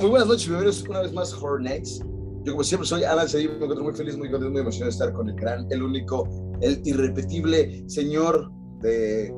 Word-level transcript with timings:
muy 0.00 0.08
buenas 0.08 0.28
noches, 0.28 0.48
bienvenidos 0.48 0.88
una 0.88 1.00
vez 1.00 1.12
más 1.12 1.34
a 1.34 1.36
Horror 1.36 1.60
Nights. 1.60 2.02
Yo 2.44 2.52
como 2.52 2.64
siempre 2.64 2.88
soy 2.88 3.04
Alan 3.04 3.28
Cedillo, 3.28 3.50
me 3.50 3.56
encuentro 3.56 3.84
muy 3.84 3.92
feliz, 3.92 4.16
muy 4.16 4.30
contento, 4.30 4.50
muy 4.50 4.62
emocionado 4.62 4.86
de 4.86 4.92
estar 4.92 5.12
con 5.12 5.28
el 5.28 5.34
gran, 5.34 5.66
el 5.70 5.82
único, 5.82 6.26
el 6.62 6.80
irrepetible 6.84 7.84
señor 7.86 8.50
de, 8.80 9.34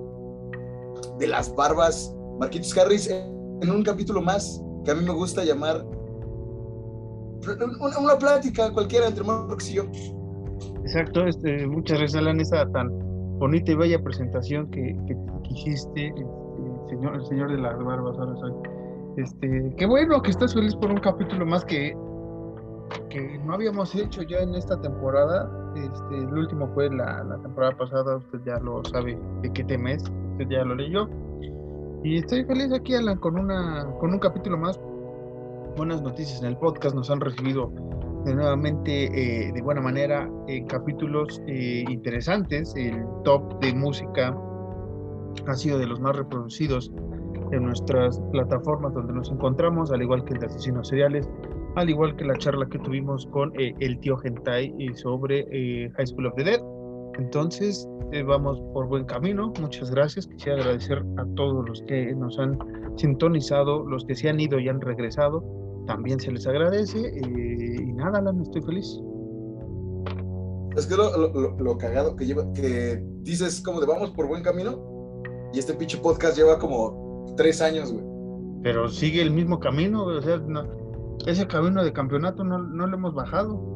de 1.19 1.27
las 1.27 1.52
barbas, 1.57 2.15
Marquitos 2.38 2.77
Harris, 2.79 3.11
en 3.11 3.71
un 3.71 3.83
capítulo 3.83 4.23
más 4.23 4.62
que 4.85 4.93
a 4.93 4.95
mí 4.95 5.05
me 5.05 5.12
gusta 5.12 5.45
llamar 5.45 5.85
una, 8.01 8.16
plática 8.16 8.73
cualquiera 8.73 9.09
entre 9.09 9.24
Marcos 9.24 9.69
y 9.69 9.74
yo. 9.74 9.85
Exacto, 10.85 11.27
este, 11.27 11.66
muchas 11.66 11.99
gracias 11.99 12.23
Alan, 12.23 12.38
esa 12.38 12.71
tan 12.71 12.88
bonita 13.38 13.73
y 13.73 13.74
bella 13.74 14.01
presentación 14.01 14.71
que, 14.71 14.97
que, 15.09 15.16
hiciste, 15.51 16.07
este, 16.07 16.24
señor, 16.88 17.16
el 17.16 17.27
señor 17.27 17.51
de 17.51 17.59
las 17.59 17.77
barbas, 17.85 18.16
ahora 18.16 18.37
soy. 18.37 18.82
Este, 19.16 19.75
qué 19.77 19.87
bueno 19.87 20.23
que 20.23 20.30
estás 20.30 20.55
feliz 20.55 20.75
por 20.75 20.91
un 20.91 20.98
capítulo 20.98 21.45
más 21.45 21.65
que, 21.65 21.95
que 23.10 23.38
no 23.45 23.55
habíamos 23.55 23.95
hecho 23.95 24.23
ya 24.23 24.38
en 24.38 24.55
esta 24.55 24.80
temporada. 24.80 25.51
Este, 25.77 26.18
el 26.18 26.32
último 26.32 26.68
fue 26.74 26.88
la, 26.91 27.23
la 27.24 27.38
temporada 27.43 27.77
pasada, 27.77 28.16
usted 28.16 28.40
ya 28.46 28.59
lo 28.59 28.83
sabe 28.85 29.18
de 29.43 29.52
qué 29.52 29.65
tema 29.65 29.93
es, 29.93 30.02
usted 30.33 30.49
ya 30.49 30.65
lo 30.65 30.74
leyó. 30.74 31.09
Y 32.05 32.18
estoy 32.18 32.45
feliz 32.45 32.73
aquí, 32.73 32.95
Alan, 32.95 33.18
con, 33.18 33.38
una, 33.38 33.87
con 34.01 34.13
un 34.13 34.18
capítulo 34.18 34.57
más. 34.59 34.80
Buenas 35.77 36.02
noticias 36.02 36.40
en 36.43 36.49
el 36.49 36.57
podcast, 36.57 36.95
nos 36.95 37.10
han 37.10 37.21
recibido 37.21 37.71
de 38.24 38.35
nuevamente 38.35 39.05
eh, 39.05 39.52
de 39.52 39.63
buena 39.63 39.80
manera 39.80 40.30
en 40.46 40.66
capítulos 40.66 41.40
eh, 41.46 41.85
interesantes. 41.88 42.74
El 42.77 43.05
top 43.24 43.60
de 43.60 43.74
música 43.74 44.37
ha 45.46 45.55
sido 45.55 45.79
de 45.79 45.87
los 45.87 46.01
más 46.01 46.16
reproducidos 46.16 46.90
en 47.53 47.65
nuestras 47.65 48.21
plataformas 48.33 48.95
donde 48.95 49.13
nos 49.13 49.31
encontramos, 49.31 49.93
al 49.93 50.03
igual 50.03 50.25
que 50.25 50.35
el 50.35 50.41
de 50.41 50.47
asesinos 50.47 50.89
seriales, 50.89 51.29
al 51.77 51.89
igual 51.89 52.17
que 52.17 52.25
la 52.25 52.37
charla 52.37 52.67
que 52.67 52.79
tuvimos 52.79 53.27
con 53.27 53.53
eh, 53.61 53.75
el 53.81 53.99
tío 54.01 54.17
Gentai 54.17 54.75
sobre 54.95 55.91
High 55.97 56.07
School 56.07 56.27
of 56.27 56.35
the 56.37 56.45
Dead. 56.45 56.61
Entonces, 57.19 57.87
eh, 58.13 58.23
vamos 58.23 58.61
por 58.73 58.89
buen 58.89 59.05
camino. 59.05 59.53
Muchas 59.61 59.91
gracias. 59.91 60.27
Quisiera 60.27 60.59
agradecer 60.61 61.03
a 61.17 61.25
todos 61.35 61.67
los 61.69 61.83
que 61.83 62.15
nos 62.15 62.39
han 62.39 62.59
sintonizado, 62.97 63.87
los 63.87 64.05
que 64.05 64.15
se 64.15 64.28
han 64.28 64.41
ido 64.41 64.59
y 64.59 64.69
han 64.69 64.81
regresado. 64.81 65.43
También 65.87 66.21
se 66.21 66.31
les 66.31 66.47
agradece. 66.47 66.99
Eh, 66.99 67.77
y 67.81 67.93
nada, 67.93 68.19
Alan, 68.19 68.41
estoy 68.41 68.62
feliz. 68.62 69.00
Es 70.77 70.87
que 70.87 70.97
lo, 70.97 71.55
lo, 71.59 71.78
cagado 71.78 72.17
que 72.17 72.25
lleva, 72.25 72.50
que 72.55 73.03
dices 73.21 73.62
como 73.62 73.81
de 73.81 73.87
vamos 73.87 74.11
por 74.11 74.27
buen 74.27 74.43
camino. 74.43 74.78
Y 75.53 75.59
este 75.59 75.75
pinche 75.75 75.99
podcast 75.99 76.37
lleva 76.37 76.59
como 76.59 77.02
tres 77.37 77.60
años, 77.60 77.92
güey. 77.92 78.04
Pero 78.62 78.88
sigue 78.88 79.22
el 79.22 79.31
mismo 79.31 79.59
camino, 79.59 80.04
O 80.04 80.22
sea, 80.22 80.41
ese 81.26 81.47
camino 81.47 81.84
de 81.84 81.92
campeonato 81.92 82.44
no, 82.44 82.59
no 82.59 82.87
lo 82.87 82.97
hemos 82.97 83.15
bajado. 83.15 83.72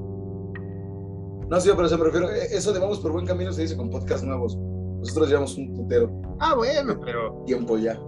No, 1.48 1.60
sí, 1.60 1.70
pero 1.76 1.88
se 1.88 1.96
me 1.96 2.04
refiero, 2.04 2.28
e, 2.30 2.44
eso 2.56 2.72
de 2.72 2.80
vamos 2.80 2.98
por 2.98 3.12
buen 3.12 3.26
camino 3.26 3.52
se 3.52 3.62
dice 3.62 3.76
con 3.76 3.90
podcast 3.90 4.24
nuevos. 4.24 4.56
Nosotros 4.98 5.28
llevamos 5.28 5.56
un 5.56 5.74
putero. 5.74 6.10
Ah, 6.40 6.54
bueno, 6.54 6.98
pero. 7.04 7.42
Tiempo 7.46 7.78
ya. 7.78 7.98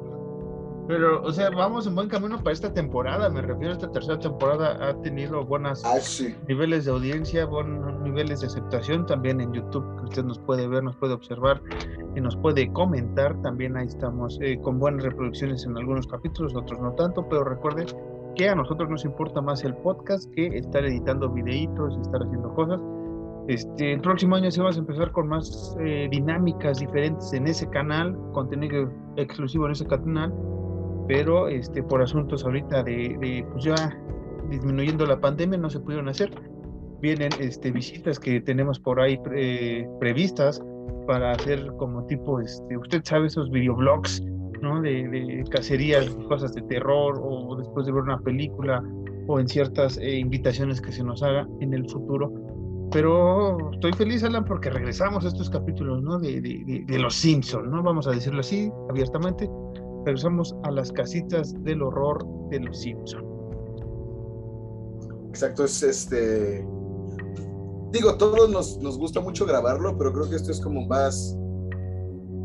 Pero, 0.89 1.23
o 1.23 1.33
sea, 1.33 1.51
vamos 1.51 1.87
en 1.87 1.95
buen 1.95 2.09
camino 2.09 2.39
para 2.39 2.53
esta 2.53 2.73
temporada. 2.73 3.29
Me 3.29 3.43
refiero 3.43 3.71
a 3.71 3.73
esta 3.75 3.93
tercera 3.93 4.19
temporada. 4.19 4.89
Ha 4.89 5.01
tenido 5.03 5.45
buenos 5.45 5.85
ah, 5.85 5.99
niveles 6.49 6.87
de 6.87 6.91
audiencia, 6.91 7.45
buenos 7.45 8.01
niveles 8.01 8.41
de 8.41 8.47
aceptación 8.47 9.05
también 9.05 9.41
en 9.41 9.53
YouTube, 9.53 9.85
que 9.99 10.05
usted 10.05 10.25
nos 10.25 10.39
puede 10.39 10.67
ver, 10.67 10.83
nos 10.83 10.97
puede 10.97 11.13
observar 11.13 11.61
y 12.19 12.21
nos 12.21 12.37
puede 12.37 12.71
comentar. 12.73 13.41
También 13.43 13.77
ahí 13.77 13.87
estamos 13.87 14.39
eh, 14.43 14.59
con 14.61 14.79
buenas 14.79 15.05
reproducciones 15.05 15.65
en 15.65 15.77
algunos 15.77 16.07
capítulos, 16.07 16.55
otros 16.55 16.81
no 16.81 16.93
tanto. 16.93 17.27
Pero 17.29 17.45
recuerde 17.45 17.87
que 18.35 18.49
a 18.49 18.55
nosotros 18.55 18.91
nos 18.91 19.05
importa 19.05 19.41
más 19.41 19.65
el 19.65 19.75
podcast 19.77 20.31
que 20.35 20.47
estar 20.49 20.85
editando 20.85 21.31
videitos 21.31 21.95
y 21.97 22.01
estar 22.01 22.23
haciendo 22.23 22.53
cosas. 22.55 22.81
Este, 23.47 23.95
el 23.95 24.01
próximo 24.01 24.37
año 24.37 24.51
se 24.51 24.61
va 24.63 24.71
a 24.71 24.75
empezar 24.75 25.11
con 25.13 25.29
más 25.29 25.75
eh, 25.81 26.09
dinámicas 26.11 26.81
diferentes 26.81 27.33
en 27.33 27.47
ese 27.47 27.67
canal, 27.71 28.15
contenido 28.33 28.93
exclusivo 29.17 29.67
en 29.67 29.73
ese 29.73 29.87
canal, 29.87 30.35
pero 31.07 31.49
este, 31.49 31.83
por 31.83 32.03
asuntos 32.03 32.45
ahorita 32.45 32.83
de, 32.83 33.47
pues 33.51 33.65
ya 33.65 33.99
disminuyendo 34.51 35.07
la 35.07 35.19
pandemia 35.19 35.59
no 35.59 35.71
se 35.71 35.81
pudieron 35.81 36.09
hacer. 36.11 36.31
Vienen 37.01 37.31
este, 37.41 37.71
visitas 37.71 38.19
que 38.19 38.41
tenemos 38.41 38.79
por 38.79 39.01
ahí 39.01 39.19
previstas 39.99 40.61
para 41.09 41.33
hacer 41.33 41.67
como 41.79 42.05
tipo, 42.07 42.39
este, 42.39 42.77
usted 42.77 43.03
sabe, 43.03 43.27
esos 43.27 43.51
videoblogs, 43.51 44.23
¿no? 44.63 44.81
De, 44.81 45.09
de 45.09 45.43
cacerías, 45.51 46.09
cosas 46.29 46.53
de 46.53 46.63
terror 46.63 47.19
o 47.21 47.57
después 47.57 47.87
de 47.87 47.93
ver 47.93 48.03
una 48.03 48.21
película 48.21 48.85
o 49.27 49.41
en 49.41 49.49
ciertas 49.49 49.99
eh, 49.99 50.19
invitaciones 50.19 50.81
que 50.81 50.93
se 50.93 51.03
nos 51.03 51.23
haga 51.23 51.49
en 51.61 51.75
el 51.75 51.89
futuro 51.89 52.31
pero 52.91 53.71
estoy 53.73 53.93
feliz, 53.93 54.25
Alan, 54.25 54.45
porque 54.45 54.71
regresamos 54.71 55.25
a 55.25 55.29
estos 55.29 55.51
capítulos, 55.51 56.03
¿no? 56.03 56.19
De, 56.19 56.41
de, 56.41 56.85
de, 56.87 56.99
los 56.99 57.15
Simpsons, 57.15 57.69
¿no? 57.69 57.83
Vamos 57.83 58.07
a 58.07 58.13
decirlo 58.13 58.41
así, 58.41 58.73
abiertamente. 58.89 59.49
Regresamos 60.07 60.57
a 60.63 60.71
las 60.71 60.91
casitas 60.93 61.53
del 61.65 61.83
horror 61.83 62.27
de 62.51 62.61
los 62.61 62.81
Simpsons. 62.81 63.25
Exacto, 65.29 65.65
es 65.65 65.83
este. 65.83 66.67
Digo, 67.93 68.17
todos 68.17 68.51
nos, 68.51 68.79
nos 68.79 68.99
gusta 68.99 69.21
mucho 69.21 69.47
grabarlo, 69.47 69.97
pero 69.97 70.13
creo 70.13 70.29
que 70.29 70.37
esto 70.37 70.51
es 70.53 70.61
como 70.61 70.87
más. 70.87 71.37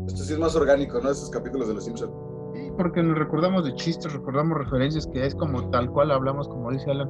Esto 0.06 0.22
sí 0.22 0.32
es 0.32 0.38
más 0.38 0.54
orgánico, 0.56 1.00
¿no? 1.00 1.10
Estos 1.10 1.30
capítulos 1.30 1.68
de 1.68 1.74
los 1.74 1.84
Simpsons. 1.84 2.12
Sí, 2.54 2.70
porque 2.76 3.02
nos 3.02 3.18
recordamos 3.18 3.64
de 3.64 3.74
chistes, 3.74 4.12
recordamos 4.12 4.58
referencias 4.58 5.06
que 5.08 5.26
es 5.26 5.34
como 5.34 5.68
tal 5.70 5.90
cual 5.90 6.10
hablamos, 6.10 6.48
como 6.48 6.70
dice 6.70 6.90
Alan. 6.90 7.08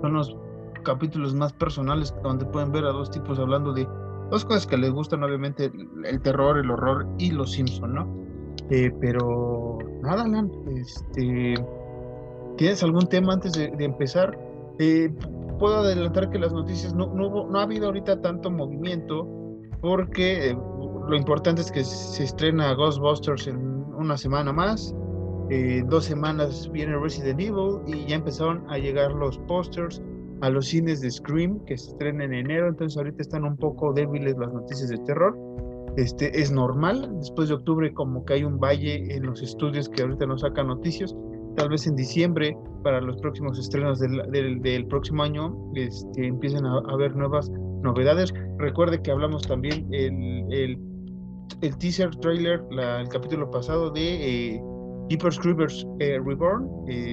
Son 0.00 0.14
los 0.14 0.36
capítulos 0.84 1.34
más 1.34 1.52
personales 1.52 2.14
donde 2.22 2.46
pueden 2.46 2.72
ver 2.72 2.84
a 2.84 2.92
dos 2.92 3.10
tipos 3.10 3.38
hablando 3.38 3.72
de 3.72 3.86
dos 4.30 4.44
cosas 4.44 4.66
que 4.66 4.76
les 4.76 4.90
gustan, 4.90 5.22
obviamente, 5.22 5.70
el 6.04 6.20
terror, 6.22 6.58
el 6.58 6.70
horror 6.70 7.06
y 7.18 7.30
los 7.30 7.52
Simpson, 7.52 7.94
¿no? 7.94 8.26
Eh, 8.70 8.90
pero 9.00 9.78
nada, 10.02 10.24
Alan, 10.24 10.50
este, 10.76 11.54
¿tienes 12.56 12.82
algún 12.82 13.06
tema 13.08 13.34
antes 13.34 13.52
de, 13.52 13.72
empezar? 13.78 14.38
Eh, 14.78 15.12
puedo 15.58 15.76
adelantar 15.76 16.30
que 16.30 16.38
las 16.38 16.52
noticias 16.52 16.94
no, 16.94 17.12
no, 17.14 17.48
no, 17.48 17.58
ha 17.58 17.62
habido 17.62 17.86
ahorita 17.86 18.20
tanto 18.20 18.50
movimiento 18.50 19.28
porque 19.80 20.50
eh, 20.50 20.58
lo 21.08 21.16
importante 21.16 21.62
es 21.62 21.70
que 21.70 21.84
se 21.84 22.24
estrena 22.24 22.74
Ghostbusters 22.74 23.46
en 23.46 23.58
una 23.94 24.16
semana 24.16 24.52
más. 24.52 24.94
En 25.50 25.88
dos 25.88 26.06
semanas 26.06 26.68
viene 26.72 26.98
Resident 26.98 27.40
Evil 27.40 27.80
y 27.86 28.06
ya 28.06 28.16
empezaron 28.16 28.64
a 28.68 28.78
llegar 28.78 29.12
los 29.12 29.38
posters 29.46 30.02
a 30.40 30.50
los 30.50 30.66
cines 30.66 31.00
de 31.00 31.10
Scream 31.10 31.64
que 31.66 31.78
se 31.78 31.90
estrena 31.90 32.24
en 32.24 32.34
enero, 32.34 32.68
entonces 32.68 32.96
ahorita 32.96 33.22
están 33.22 33.44
un 33.44 33.56
poco 33.56 33.92
débiles 33.92 34.36
las 34.38 34.52
noticias 34.52 34.90
de 34.90 34.98
terror. 34.98 35.38
Este, 35.96 36.38
es 36.38 36.50
normal, 36.50 37.10
después 37.20 37.48
de 37.48 37.54
octubre 37.54 37.92
como 37.94 38.24
que 38.24 38.34
hay 38.34 38.44
un 38.44 38.58
valle 38.58 39.14
en 39.14 39.24
los 39.24 39.40
estudios 39.40 39.88
que 39.88 40.02
ahorita 40.02 40.26
no 40.26 40.36
sacan 40.36 40.66
noticias, 40.66 41.14
tal 41.56 41.70
vez 41.70 41.86
en 41.86 41.96
diciembre 41.96 42.56
para 42.82 43.00
los 43.00 43.16
próximos 43.18 43.58
estrenos 43.58 43.98
del, 43.98 44.60
del, 44.62 44.86
próximo 44.86 45.22
año 45.22 45.56
este, 45.74 46.26
empiecen 46.26 46.64
a, 46.64 46.78
haber 46.88 47.16
nuevas 47.16 47.50
novedades. 47.82 48.32
Recuerde 48.58 49.02
que 49.02 49.10
hablamos 49.10 49.42
también 49.42 49.86
el, 49.92 50.46
el, 50.52 50.78
el 51.62 51.78
teaser 51.78 52.14
trailer, 52.16 52.62
el 52.70 53.08
capítulo 53.08 53.50
pasado 53.50 53.90
de 53.90 54.54
eh, 54.54 54.62
Creepers 55.08 55.86
eh, 56.00 56.20
Reborn, 56.24 56.68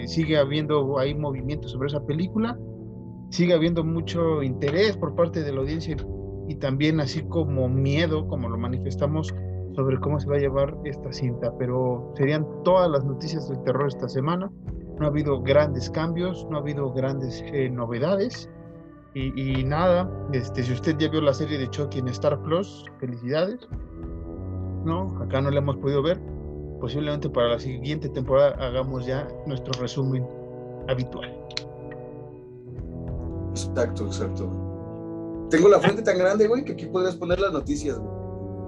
sigue 0.07 0.37
habiendo 0.37 0.99
ahí 0.99 1.15
movimiento 1.15 1.67
sobre 1.67 1.87
esa 1.87 2.05
película 2.05 2.57
sigue 3.33 3.55
habiendo 3.55 3.83
mucho 3.83 4.43
interés 4.43 4.95
por 4.95 5.15
parte 5.15 5.41
de 5.41 5.51
la 5.51 5.61
audiencia 5.61 5.97
y 6.47 6.55
también 6.55 6.99
así 6.99 7.23
como 7.23 7.67
miedo, 7.67 8.27
como 8.27 8.47
lo 8.47 8.59
manifestamos, 8.59 9.33
sobre 9.75 9.99
cómo 9.99 10.19
se 10.19 10.27
va 10.29 10.35
a 10.35 10.39
llevar 10.39 10.75
esta 10.83 11.11
cinta. 11.11 11.51
Pero 11.57 12.13
serían 12.15 12.45
todas 12.63 12.89
las 12.89 13.03
noticias 13.05 13.47
del 13.49 13.61
terror 13.63 13.87
esta 13.87 14.07
semana. 14.07 14.51
No 14.99 15.05
ha 15.05 15.09
habido 15.09 15.41
grandes 15.41 15.89
cambios, 15.89 16.47
no 16.49 16.57
ha 16.57 16.59
habido 16.59 16.91
grandes 16.91 17.43
eh, 17.47 17.69
novedades. 17.69 18.49
Y, 19.15 19.63
nada, 19.63 20.09
este, 20.31 20.63
si 20.63 20.73
usted 20.73 20.97
ya 20.97 21.07
vio 21.07 21.21
la 21.21 21.35
serie 21.35 21.59
de 21.59 21.69
Chucky 21.69 21.99
en 21.99 22.07
Star 22.07 22.41
Plus, 22.41 22.83
felicidades. 22.99 23.59
No, 24.85 25.15
acá 25.21 25.39
no 25.39 25.51
la 25.51 25.59
hemos 25.59 25.77
podido 25.77 26.01
ver. 26.01 26.19
Posiblemente 26.79 27.29
para 27.29 27.49
la 27.49 27.59
siguiente 27.59 28.09
temporada 28.09 28.55
hagamos 28.59 29.05
ya 29.05 29.27
nuestro 29.45 29.79
resumen 29.79 30.27
habitual. 30.87 31.31
Exacto, 33.51 34.07
exacto. 34.07 34.51
Tengo 35.51 35.69
la 35.69 35.79
frente 35.79 36.01
tan 36.01 36.17
grande, 36.17 36.47
güey, 36.47 36.65
que 36.65 36.73
aquí 36.73 36.87
podrías 36.87 37.15
poner 37.15 37.39
las 37.39 37.53
noticias, 37.53 37.99
güey. 37.99 38.22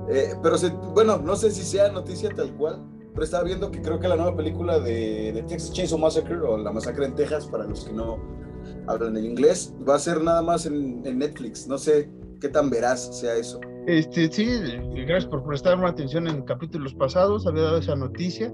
Eh, 0.09 0.33
pero, 0.41 0.55
bueno, 0.93 1.17
no 1.17 1.35
sé 1.35 1.51
si 1.51 1.63
sea 1.63 1.91
noticia 1.91 2.29
tal 2.29 2.53
cual, 2.55 2.81
pero 3.13 3.23
estaba 3.23 3.43
viendo 3.43 3.71
que 3.71 3.81
creo 3.81 3.99
que 3.99 4.07
la 4.07 4.15
nueva 4.15 4.35
película 4.35 4.79
de, 4.79 5.31
de 5.33 5.43
Texas 5.43 5.71
Chainsaw 5.73 5.97
Massacre, 5.97 6.37
o 6.37 6.57
La 6.57 6.71
Masacre 6.71 7.05
en 7.05 7.15
Texas, 7.15 7.45
para 7.47 7.63
los 7.65 7.85
que 7.85 7.93
no 7.93 8.17
hablan 8.87 9.17
en 9.17 9.25
inglés, 9.25 9.73
va 9.87 9.95
a 9.95 9.99
ser 9.99 10.21
nada 10.21 10.41
más 10.41 10.65
en, 10.65 11.01
Netflix. 11.01 11.67
No 11.67 11.77
sé 11.77 12.09
qué 12.41 12.49
tan 12.49 12.69
veraz 12.69 13.17
sea 13.19 13.35
eso. 13.35 13.59
Este, 13.87 14.31
sí, 14.31 14.47
gracias 15.07 15.27
por 15.27 15.43
prestarme 15.45 15.87
atención 15.87 16.27
en 16.27 16.41
capítulos 16.43 16.93
pasados, 16.95 17.45
había 17.47 17.63
dado 17.63 17.77
esa 17.77 17.95
noticia. 17.95 18.51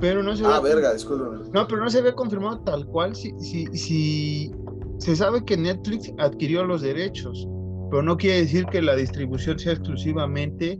pero 0.00 0.22
no 0.22 0.36
se 0.36 0.44
Ah, 0.44 0.60
ve, 0.60 0.74
verga, 0.74 0.92
no, 1.52 1.66
pero 1.66 1.82
no 1.82 1.88
se 1.90 2.02
ve 2.02 2.14
confirmado 2.14 2.60
tal 2.60 2.86
cual 2.86 3.14
si, 3.14 3.32
si, 3.40 3.66
si 3.68 4.52
se 4.98 5.16
sabe 5.16 5.42
que 5.44 5.56
Netflix 5.56 6.12
adquirió 6.18 6.64
los 6.64 6.82
derechos, 6.82 7.48
pero 7.90 8.02
no 8.02 8.16
quiere 8.16 8.40
decir 8.42 8.66
que 8.66 8.82
la 8.82 8.94
distribución 8.96 9.58
sea 9.58 9.72
exclusivamente 9.72 10.78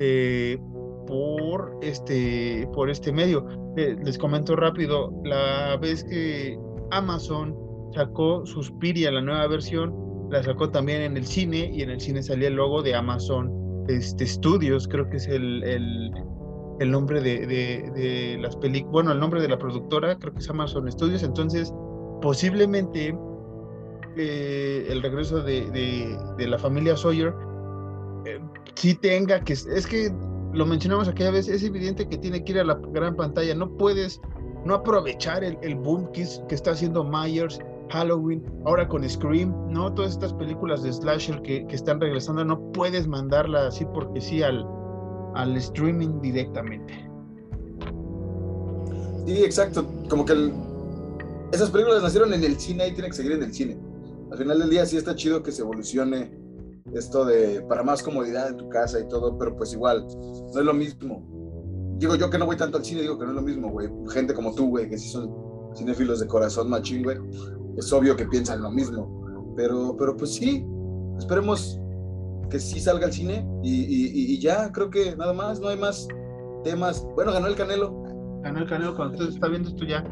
eh, 0.00 0.58
por 1.06 1.78
este 1.82 2.68
por 2.72 2.90
este 2.90 3.12
medio. 3.12 3.46
Eh, 3.76 3.96
les 4.02 4.18
comento 4.18 4.56
rápido, 4.56 5.12
la 5.24 5.76
vez 5.76 6.02
que 6.04 6.58
Amazon 6.90 7.56
sacó 7.94 8.44
Suspiria, 8.46 9.10
la 9.10 9.20
nueva 9.20 9.46
versión, 9.46 9.94
la 10.30 10.42
sacó 10.42 10.70
también 10.70 11.02
en 11.02 11.16
el 11.16 11.26
cine 11.26 11.70
y 11.72 11.82
en 11.82 11.90
el 11.90 12.00
cine 12.00 12.22
salía 12.22 12.48
el 12.48 12.54
logo 12.54 12.82
de 12.82 12.94
Amazon 12.94 13.52
este, 13.88 14.26
Studios, 14.26 14.86
creo 14.88 15.08
que 15.10 15.16
es 15.16 15.26
el, 15.26 15.62
el, 15.64 16.12
el 16.80 16.90
nombre 16.90 17.20
de, 17.20 17.46
de, 17.46 18.38
las 18.40 18.56
películas, 18.56 18.92
bueno, 18.92 19.12
el 19.12 19.20
nombre 19.20 19.40
de 19.40 19.48
la 19.48 19.58
productora, 19.58 20.16
creo 20.18 20.32
que 20.32 20.40
es 20.40 20.50
Amazon 20.50 20.90
Studios, 20.90 21.22
entonces 21.22 21.72
posiblemente 22.22 23.16
eh, 24.16 24.86
el 24.88 25.02
regreso 25.02 25.42
de, 25.42 25.70
de, 25.70 26.16
de, 26.36 26.46
la 26.48 26.58
familia 26.58 26.96
Sawyer 26.96 27.34
eh, 28.26 28.40
sí 28.74 28.94
tenga 28.94 29.40
que, 29.40 29.52
es 29.52 29.86
que 29.86 30.12
lo 30.52 30.66
mencionamos 30.66 31.08
aquella 31.08 31.30
vez, 31.30 31.48
es 31.48 31.62
evidente 31.62 32.08
que 32.08 32.18
tiene 32.18 32.42
que 32.44 32.52
ir 32.52 32.60
a 32.60 32.64
la 32.64 32.80
gran 32.92 33.16
pantalla, 33.16 33.54
no 33.54 33.76
puedes 33.76 34.20
no 34.64 34.74
aprovechar 34.74 35.44
el, 35.44 35.56
el 35.62 35.74
boom 35.76 36.10
que, 36.12 36.22
es, 36.22 36.42
que, 36.48 36.54
está 36.54 36.72
haciendo 36.72 37.04
Myers, 37.04 37.60
Halloween, 37.90 38.44
ahora 38.66 38.86
con 38.88 39.08
Scream, 39.08 39.54
¿no? 39.70 39.92
Todas 39.94 40.12
estas 40.12 40.32
películas 40.34 40.82
de 40.82 40.92
slasher 40.92 41.40
que, 41.42 41.66
que 41.66 41.74
están 41.74 42.00
regresando, 42.00 42.44
no 42.44 42.60
puedes 42.72 43.06
mandarla 43.06 43.68
así 43.68 43.84
porque 43.94 44.20
sí 44.20 44.42
al, 44.42 44.66
al 45.34 45.56
streaming 45.56 46.20
directamente. 46.20 47.10
Sí, 49.26 49.44
exacto. 49.44 49.86
Como 50.08 50.24
que 50.24 50.52
esas 51.52 51.70
películas 51.70 52.02
nacieron 52.02 52.32
en 52.34 52.44
el 52.44 52.58
cine 52.58 52.88
y 52.88 52.92
tienen 52.92 53.10
que 53.10 53.16
seguir 53.16 53.32
en 53.32 53.42
el 53.42 53.52
cine. 53.52 53.78
Al 54.30 54.38
final 54.38 54.58
del 54.58 54.70
día 54.70 54.86
sí 54.86 54.96
está 54.96 55.14
chido 55.14 55.42
que 55.42 55.52
se 55.52 55.62
evolucione 55.62 56.39
esto 56.94 57.24
de 57.24 57.62
para 57.62 57.82
más 57.82 58.02
comodidad 58.02 58.48
en 58.48 58.56
tu 58.56 58.68
casa 58.68 59.00
y 59.00 59.08
todo, 59.08 59.36
pero 59.38 59.56
pues 59.56 59.72
igual, 59.72 60.06
no 60.06 60.60
es 60.60 60.64
lo 60.64 60.74
mismo. 60.74 61.26
Digo 61.98 62.14
yo 62.16 62.30
que 62.30 62.38
no 62.38 62.46
voy 62.46 62.56
tanto 62.56 62.78
al 62.78 62.84
cine, 62.84 63.02
digo 63.02 63.18
que 63.18 63.24
no 63.24 63.30
es 63.30 63.36
lo 63.36 63.42
mismo, 63.42 63.70
güey. 63.70 63.88
Gente 64.08 64.34
como 64.34 64.54
tú, 64.54 64.68
güey, 64.70 64.88
que 64.88 64.98
sí 64.98 65.08
son 65.08 65.30
cinéfilos 65.76 66.20
de 66.20 66.26
corazón 66.26 66.70
machín, 66.70 67.02
güey. 67.02 67.18
Es 67.76 67.92
obvio 67.92 68.16
que 68.16 68.26
piensan 68.26 68.62
lo 68.62 68.70
mismo. 68.70 69.52
Pero, 69.56 69.96
pero 69.98 70.16
pues 70.16 70.34
sí, 70.34 70.64
esperemos 71.18 71.78
que 72.48 72.58
sí 72.58 72.80
salga 72.80 73.06
al 73.06 73.12
cine 73.12 73.46
y, 73.62 74.34
y, 74.34 74.40
ya, 74.40 74.72
creo 74.72 74.90
que 74.90 75.14
nada 75.16 75.32
más, 75.32 75.60
no 75.60 75.68
hay 75.68 75.78
más 75.78 76.08
temas. 76.64 77.06
Bueno, 77.14 77.32
ganó 77.32 77.46
el 77.46 77.54
Canelo. 77.54 78.02
Ganó 78.42 78.60
el 78.60 78.68
Canelo, 78.68 78.96
cuando 78.96 79.18
usted 79.18 79.34
está 79.34 79.48
viendo 79.48 79.68
esto 79.68 79.84
ya, 79.84 80.04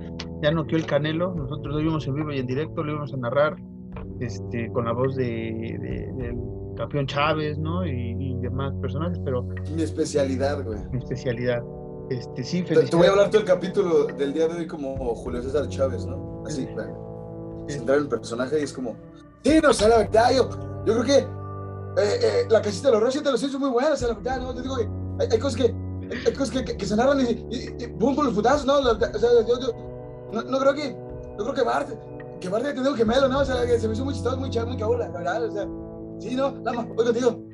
ya 0.43 0.51
noqueó 0.51 0.79
el 0.79 0.87
Canelo, 0.87 1.35
nosotros 1.35 1.75
lo 1.75 1.81
vimos 1.81 2.07
en 2.07 2.15
vivo 2.15 2.33
y 2.33 2.39
en 2.39 2.47
directo, 2.47 2.85
lo 2.85 2.93
íbamos 2.93 3.15
a 3.15 3.17
narrar 3.17 3.57
este, 4.21 4.71
con 4.73 4.85
la 4.85 4.93
voz 4.93 5.17
de, 5.17 6.37
campeón 6.79 7.07
Chávez, 7.07 7.59
¿no? 7.59 7.85
Y, 7.87 8.17
y, 8.19 8.35
demás 8.37 8.73
personajes, 8.81 9.19
pero... 9.25 9.43
Mi 9.75 9.83
especialidad, 9.83 10.65
güey. 10.65 10.79
Mi 10.93 10.99
especialidad. 10.99 11.63
Este, 12.09 12.43
sí, 12.43 12.63
te, 12.63 12.75
te, 12.75 12.97
voy 12.97 13.07
a 13.07 13.11
hablar 13.11 13.29
todo 13.29 13.41
el 13.41 13.47
capítulo 13.47 14.07
del 14.07 14.33
día 14.33 14.49
de 14.49 14.61
hoy 14.61 14.67
como 14.67 15.15
Julio 15.15 15.43
César 15.43 15.69
Chávez, 15.69 16.07
¿no? 16.07 16.43
Así, 16.47 16.65
sí. 16.65 16.75
sí. 17.69 17.75
entrar 17.79 17.99
en 17.99 18.05
el 18.05 18.09
personaje 18.09 18.61
y 18.61 18.63
es 18.63 18.73
como... 18.73 18.97
Sí, 19.45 19.61
no, 19.63 19.71
o 19.71 19.73
sea, 19.73 19.89
la 19.89 19.99
verdad, 19.99 20.31
yo, 20.35 20.49
yo 20.87 20.95
creo 20.95 21.05
que 21.05 21.19
eh, 21.19 22.21
eh, 22.23 22.47
la 22.49 22.63
casita 22.63 22.89
de 22.89 22.95
los 22.95 23.03
Reyes 23.03 23.23
te 23.23 23.31
los 23.31 23.43
hizo 23.43 23.59
muy 23.59 23.71
buena, 23.71 23.93
o 23.93 23.97
sea, 23.97 24.09
la 24.09 24.15
verdad, 24.15 24.41
¿no? 24.41 24.55
Te 24.55 24.63
digo, 24.63 24.77
hay, 24.77 25.29
hay, 25.31 25.39
cosas 25.39 25.57
que, 25.57 25.75
hay 26.27 26.33
cosas 26.33 26.51
que, 26.51 26.65
que, 26.65 26.77
que 26.77 26.87
se 26.87 26.97
narran 26.97 27.21
y, 27.21 27.47
y, 27.51 27.77
y, 27.79 27.87
boom 27.87 28.15
por 28.15 28.25
los 28.25 28.35
putazos, 28.35 28.65
¿no? 28.65 28.81
La, 28.81 28.93
o 28.93 29.19
sea, 29.19 29.31
yo, 29.47 29.59
yo 29.59 29.73
no, 30.33 30.43
no, 30.43 30.59
creo 30.61 30.75
que, 30.75 30.97
no 31.37 31.45
creo 31.45 31.55
que 31.55 31.63
Bart, 31.63 31.89
que 32.41 32.49
Bart 32.49 32.65
haya 32.65 32.75
tenido 32.75 32.95
gemelo, 32.95 33.29
¿no? 33.29 33.41
O 33.41 33.45
sea, 33.45 33.67
que 33.67 33.79
se 33.79 33.89
me 33.89 33.95
hizo 33.95 34.05
muy 34.05 34.15
chistoso, 34.15 34.37
muy 34.37 34.49
chavo, 34.49 34.69
muy 34.69 34.79
cabola, 34.79 35.09
la 35.09 35.19
verdad, 35.19 35.45
o 35.45 35.51
sea, 35.51 35.67
sí, 36.19 36.35
¿no? 36.35 36.53
Nada 36.61 36.79
más, 36.79 36.89
voy 36.89 37.05
contigo. 37.07 37.45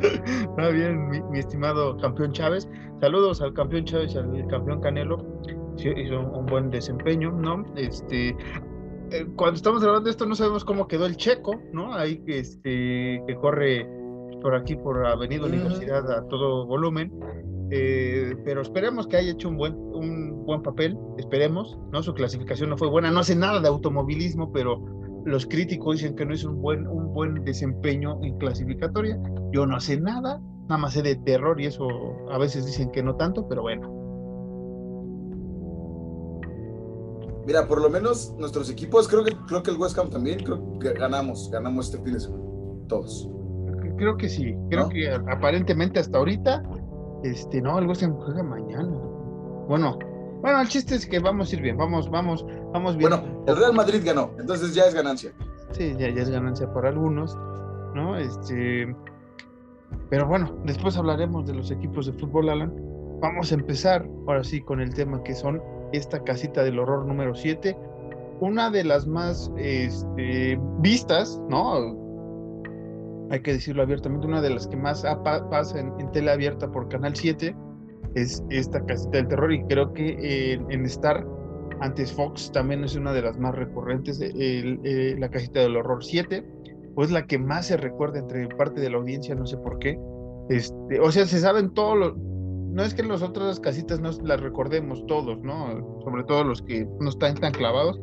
Está 0.00 0.68
bien, 0.68 1.08
mi, 1.08 1.20
mi, 1.22 1.38
estimado 1.40 1.96
campeón 1.98 2.32
Chávez. 2.32 2.68
Saludos 3.00 3.40
al 3.40 3.52
campeón 3.54 3.84
Chávez 3.84 4.14
y 4.14 4.18
al 4.18 4.46
campeón 4.48 4.80
Canelo. 4.80 5.24
Sí, 5.76 5.88
hizo 5.96 6.20
un, 6.20 6.34
un 6.34 6.46
buen 6.46 6.70
desempeño, 6.70 7.32
¿no? 7.32 7.64
Este, 7.76 8.36
eh, 9.10 9.26
cuando 9.36 9.56
estamos 9.56 9.82
hablando 9.82 10.04
de 10.04 10.10
esto 10.10 10.26
no 10.26 10.34
sabemos 10.34 10.64
cómo 10.64 10.86
quedó 10.86 11.06
el 11.06 11.16
checo, 11.16 11.60
¿no? 11.72 11.94
Ahí 11.94 12.18
que, 12.18 12.40
este, 12.40 13.22
que 13.26 13.34
corre 13.40 13.88
por 14.42 14.54
aquí, 14.54 14.76
por 14.76 15.04
Avenida 15.06 15.42
uh 15.42 15.46
-huh. 15.46 15.52
Universidad 15.52 16.10
a 16.10 16.26
todo 16.28 16.66
volumen. 16.66 17.12
Eh, 17.70 18.34
pero 18.44 18.62
esperemos 18.62 19.06
que 19.06 19.16
haya 19.16 19.32
hecho 19.32 19.48
un 19.48 19.56
buen, 19.56 19.74
un 19.74 20.44
buen 20.46 20.62
papel, 20.62 20.96
esperemos, 21.18 21.78
¿no? 21.92 22.02
Su 22.02 22.14
clasificación 22.14 22.70
no 22.70 22.78
fue 22.78 22.88
buena, 22.88 23.10
no 23.10 23.20
hace 23.20 23.36
nada 23.36 23.60
de 23.60 23.68
automovilismo, 23.68 24.52
pero 24.52 24.82
los 25.28 25.46
críticos 25.46 25.96
dicen 25.96 26.16
que 26.16 26.26
no 26.26 26.34
hizo 26.34 26.50
un 26.50 26.60
buen, 26.60 26.86
un 26.86 27.12
buen 27.12 27.44
desempeño 27.44 28.18
en 28.22 28.38
clasificatoria. 28.38 29.18
Yo 29.52 29.66
no 29.66 29.80
sé 29.80 30.00
nada, 30.00 30.40
nada 30.62 30.78
más 30.78 30.94
sé 30.94 31.02
de 31.02 31.16
terror 31.16 31.60
y 31.60 31.66
eso 31.66 31.88
a 32.30 32.38
veces 32.38 32.66
dicen 32.66 32.90
que 32.90 33.02
no 33.02 33.16
tanto, 33.16 33.46
pero 33.48 33.62
bueno. 33.62 33.98
Mira, 37.46 37.66
por 37.66 37.80
lo 37.80 37.88
menos 37.88 38.34
nuestros 38.38 38.68
equipos, 38.68 39.08
creo 39.08 39.24
que, 39.24 39.34
creo 39.46 39.62
que 39.62 39.70
el 39.70 39.78
West 39.78 39.98
Ham 39.98 40.10
también, 40.10 40.40
creo 40.40 40.78
que 40.78 40.92
ganamos, 40.92 41.50
ganamos 41.50 41.86
este 41.86 42.02
fin 42.02 42.12
de 42.12 42.20
semana, 42.20 42.44
todos. 42.88 43.30
Creo 43.96 44.16
que 44.18 44.28
sí, 44.28 44.54
creo 44.68 44.84
¿no? 44.84 44.88
que 44.90 45.10
aparentemente 45.10 45.98
hasta 45.98 46.18
ahorita, 46.18 46.62
este, 47.24 47.62
no, 47.62 47.78
el 47.78 47.86
West 47.86 48.02
Ham 48.02 48.16
juega 48.18 48.42
mañana. 48.42 48.92
Bueno, 49.66 49.98
bueno, 50.40 50.60
el 50.60 50.68
chiste 50.68 50.94
es 50.94 51.06
que 51.06 51.18
vamos 51.18 51.50
a 51.50 51.56
ir 51.56 51.62
bien, 51.62 51.76
vamos, 51.76 52.08
vamos, 52.10 52.46
vamos 52.72 52.96
bien. 52.96 53.10
Bueno, 53.10 53.44
el 53.46 53.56
Real 53.56 53.72
Madrid 53.72 54.00
ganó, 54.04 54.30
entonces 54.38 54.74
ya 54.74 54.86
es 54.86 54.94
ganancia. 54.94 55.32
Sí, 55.72 55.94
ya, 55.98 56.08
ya 56.10 56.22
es 56.22 56.30
ganancia 56.30 56.72
por 56.72 56.86
algunos, 56.86 57.36
¿no? 57.94 58.16
Este, 58.16 58.94
pero 60.10 60.26
bueno, 60.26 60.56
después 60.64 60.96
hablaremos 60.96 61.46
de 61.46 61.54
los 61.54 61.70
equipos 61.70 62.06
de 62.06 62.12
fútbol, 62.12 62.50
Alan. 62.50 62.72
Vamos 63.20 63.50
a 63.50 63.56
empezar 63.56 64.08
ahora 64.26 64.44
sí 64.44 64.62
con 64.62 64.80
el 64.80 64.94
tema 64.94 65.22
que 65.24 65.34
son 65.34 65.60
esta 65.92 66.22
casita 66.22 66.62
del 66.62 66.78
horror 66.78 67.04
número 67.06 67.34
7, 67.34 67.76
una 68.40 68.70
de 68.70 68.84
las 68.84 69.06
más 69.06 69.50
este, 69.56 70.58
vistas, 70.78 71.40
¿no? 71.48 71.96
Hay 73.30 73.40
que 73.40 73.54
decirlo 73.54 73.82
abiertamente, 73.82 74.26
una 74.26 74.40
de 74.40 74.50
las 74.50 74.68
que 74.68 74.76
más 74.76 75.04
pasa 75.50 75.80
en, 75.80 75.92
en 75.98 76.10
tele 76.12 76.30
abierta 76.30 76.70
por 76.70 76.88
Canal 76.88 77.16
7 77.16 77.56
es 78.22 78.42
esta 78.50 78.84
casita 78.84 79.18
del 79.18 79.28
terror 79.28 79.52
y 79.52 79.62
creo 79.64 79.92
que 79.92 80.52
en, 80.52 80.70
en 80.70 80.84
Star, 80.86 81.26
antes 81.80 82.12
Fox, 82.12 82.50
también 82.52 82.84
es 82.84 82.96
una 82.96 83.12
de 83.12 83.22
las 83.22 83.38
más 83.38 83.54
recurrentes, 83.54 84.20
el, 84.20 84.80
el, 84.84 85.20
la 85.20 85.28
casita 85.30 85.60
del 85.60 85.76
horror 85.76 86.04
7, 86.04 86.44
pues 86.94 87.10
la 87.10 87.26
que 87.26 87.38
más 87.38 87.66
se 87.66 87.76
recuerda 87.76 88.18
entre 88.18 88.48
parte 88.48 88.80
de 88.80 88.90
la 88.90 88.96
audiencia, 88.98 89.34
no 89.34 89.46
sé 89.46 89.56
por 89.58 89.78
qué. 89.78 89.98
Este, 90.48 90.98
o 91.00 91.10
sea, 91.12 91.26
se 91.26 91.38
saben 91.38 91.70
todos 91.74 91.96
los, 91.96 92.16
no 92.16 92.82
es 92.82 92.94
que 92.94 93.02
las 93.02 93.22
otras 93.22 93.58
casitas 93.60 94.00
no 94.00 94.10
las 94.22 94.40
recordemos 94.40 95.04
todos, 95.06 95.38
¿no? 95.42 96.00
Sobre 96.04 96.24
todo 96.24 96.44
los 96.44 96.62
que 96.62 96.86
no 97.00 97.08
están 97.08 97.34
tan 97.34 97.52
clavados. 97.52 98.00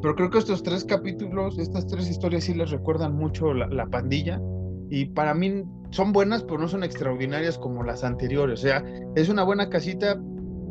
Pero 0.00 0.14
creo 0.16 0.30
que 0.30 0.38
estos 0.38 0.62
tres 0.62 0.84
capítulos, 0.84 1.58
estas 1.58 1.86
tres 1.86 2.08
historias 2.08 2.44
sí 2.44 2.54
les 2.54 2.70
recuerdan 2.70 3.14
mucho 3.14 3.52
la, 3.54 3.86
pandilla. 3.86 4.40
Y 4.88 5.06
para 5.06 5.34
mí 5.34 5.62
son 5.92 6.12
buenas, 6.12 6.42
pero 6.42 6.58
no 6.58 6.66
son 6.66 6.82
extraordinarias 6.82 7.56
como 7.56 7.84
las 7.84 8.02
anteriores. 8.02 8.60
O 8.60 8.62
sea, 8.62 8.84
es 9.14 9.28
una 9.28 9.44
buena 9.44 9.70
casita, 9.70 10.20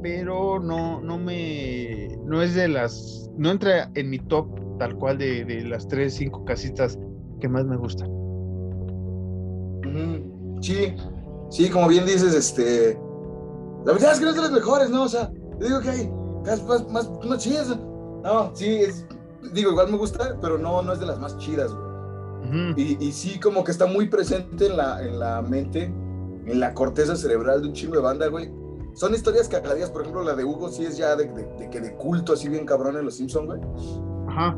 pero 0.04 0.60
no, 0.60 1.00
no 1.02 1.18
me. 1.18 2.20
No 2.26 2.42
es 2.42 2.54
de 2.54 2.68
las. 2.68 3.30
No 3.38 3.52
entra 3.52 3.90
en 3.96 4.10
mi 4.10 4.20
top 4.20 4.48
tal 4.78 4.96
cual 4.98 5.18
de, 5.18 5.46
de 5.46 5.64
las 5.64 5.88
tres, 5.88 6.16
cinco 6.16 6.44
casitas 6.44 7.00
que 7.40 7.48
más 7.48 7.66
me 7.66 7.78
gustan. 7.78 8.10
Sí, 10.62 10.96
Sí, 11.52 11.70
como 11.70 11.90
bien 11.90 12.06
dices, 12.06 12.34
este. 12.34 12.98
La 13.86 13.92
verdad 13.92 14.14
es 14.14 14.20
que 14.20 14.26
no 14.26 14.32
es 14.32 14.38
de 14.38 14.42
las 14.42 14.52
mejores, 14.52 14.90
¿no? 14.90 15.04
O 15.04 15.10
sea, 15.10 15.30
yo 15.60 15.68
digo 15.68 15.82
que 15.82 15.90
hay 15.90 16.10
más, 16.46 16.90
más, 16.90 17.10
más 17.26 17.38
chidas. 17.40 17.78
No, 18.24 18.56
sí. 18.56 18.84
Digo, 19.54 19.72
igual 19.72 19.92
me 19.92 19.98
gusta, 19.98 20.38
pero 20.42 20.58
no, 20.58 20.82
no 20.82 20.94
es 20.94 21.00
de 21.02 21.08
las 21.08 21.20
más 21.20 21.38
chidas, 21.40 21.74
güey. 21.74 21.91
-huh. 22.42 22.74
y, 22.78 22.98
y, 23.00 23.12
sí, 23.12 23.40
como 23.40 23.64
que 23.64 23.72
está 23.72 23.86
muy 23.86 24.08
presente 24.08 24.68
en 24.68 24.78
la, 24.78 25.02
en 25.02 25.20
la 25.20 25.42
mente, 25.42 25.92
en 26.46 26.60
la 26.60 26.74
corteza 26.74 27.16
cerebral 27.16 27.62
de 27.62 27.68
un 27.68 27.74
chingo 27.74 27.96
de 27.96 28.02
banda, 28.02 28.28
güey. 28.28 28.52
Son 28.94 29.14
historias 29.14 29.48
cagadías, 29.48 29.90
por 29.90 30.02
ejemplo, 30.02 30.24
la 30.24 30.36
de 30.36 30.44
Hugo 30.44 30.70
sí 30.70 30.86
es 30.86 30.98
ya 30.98 31.16
de, 31.16 31.26
de, 31.26 31.46
de 31.58 31.70
que 31.70 31.80
de 31.80 31.96
culto, 31.96 32.34
así 32.34 32.50
bien 32.50 32.66
cabrón 32.66 32.98
en 32.98 33.06
los 33.06 33.16
Simpsons, 33.16 33.48
güey. 33.48 33.62
Ajá. 34.28 34.58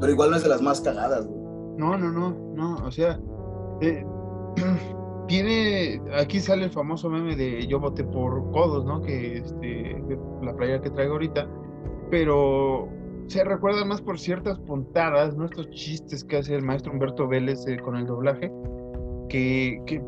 Pero 0.00 0.12
igual 0.12 0.30
no 0.30 0.36
es 0.36 0.42
de 0.42 0.48
las 0.48 0.62
más 0.62 0.80
cagadas, 0.80 1.26
güey. 1.26 1.38
No, 1.76 1.96
no, 1.98 2.10
no, 2.10 2.34
no, 2.54 2.76
o 2.86 2.90
sea. 2.90 3.20
Eh, 3.80 4.04
tiene, 5.28 6.00
aquí 6.16 6.40
sale 6.40 6.64
el 6.64 6.70
famoso 6.70 7.08
meme 7.08 7.36
de 7.36 7.66
yo 7.66 7.80
voté 7.80 8.04
por 8.04 8.50
codos, 8.52 8.84
¿no? 8.84 9.02
Que 9.02 9.38
este, 9.38 10.02
la 10.42 10.54
playa 10.54 10.80
que 10.80 10.90
traigo 10.90 11.14
ahorita, 11.14 11.48
pero 12.10 12.88
se 13.26 13.44
recuerda 13.44 13.84
más 13.84 14.00
por 14.00 14.18
ciertas 14.18 14.58
puntadas, 14.60 15.36
¿no? 15.36 15.46
Estos 15.46 15.70
chistes 15.70 16.24
que 16.24 16.38
hace 16.38 16.54
el 16.54 16.62
maestro 16.62 16.92
Humberto 16.92 17.26
Vélez 17.26 17.66
eh, 17.66 17.78
con 17.78 17.96
el 17.96 18.06
doblaje, 18.06 18.50
que, 19.28 19.80
que 19.86 20.02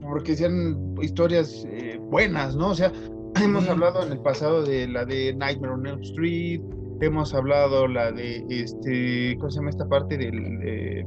porque 0.00 0.36
sean 0.36 0.94
historias 1.00 1.66
eh, 1.68 1.98
buenas, 2.10 2.54
¿no? 2.56 2.70
O 2.70 2.74
sea, 2.74 2.92
Hemos 3.42 3.68
hablado 3.68 4.02
en 4.02 4.12
el 4.12 4.18
pasado 4.20 4.62
de 4.62 4.88
la 4.88 5.04
de 5.04 5.34
Nightmare 5.34 5.74
on 5.74 5.86
Elm 5.86 6.00
Street, 6.00 6.60
hemos 7.02 7.34
hablado 7.34 7.86
la 7.86 8.10
de 8.10 8.42
este, 8.48 9.36
¿cómo 9.38 9.50
se 9.50 9.58
llama 9.58 9.70
esta 9.70 9.86
parte 9.86 10.16
del 10.16 11.04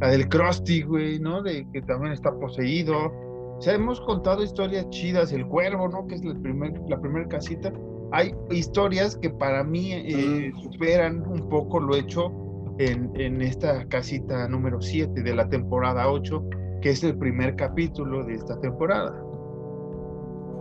la 0.00 0.10
del 0.10 0.28
Krusty, 0.28 0.82
güey, 0.82 1.18
¿no? 1.20 1.42
De 1.42 1.66
que 1.72 1.82
también 1.82 2.12
está 2.12 2.32
poseído. 2.32 3.12
O 3.56 3.60
sea, 3.60 3.74
hemos 3.74 4.00
contado 4.00 4.42
historias 4.42 4.88
chidas, 4.90 5.32
el 5.32 5.46
cuervo, 5.46 5.88
¿no? 5.88 6.06
Que 6.06 6.16
es 6.16 6.24
la 6.24 6.34
primera 6.34 6.80
la 6.88 7.00
primer 7.00 7.28
casita. 7.28 7.72
Hay 8.12 8.34
historias 8.50 9.16
que 9.16 9.30
para 9.30 9.62
mí 9.64 9.92
eh, 9.92 10.52
superan 10.62 11.26
un 11.28 11.48
poco 11.48 11.78
lo 11.78 11.94
hecho 11.94 12.32
en, 12.78 13.12
en 13.20 13.42
esta 13.42 13.86
casita 13.88 14.48
número 14.48 14.80
7 14.80 15.22
de 15.22 15.34
la 15.34 15.48
temporada 15.48 16.10
8, 16.10 16.42
que 16.80 16.90
es 16.90 17.04
el 17.04 17.18
primer 17.18 17.56
capítulo 17.56 18.24
de 18.24 18.34
esta 18.34 18.58
temporada. 18.60 19.22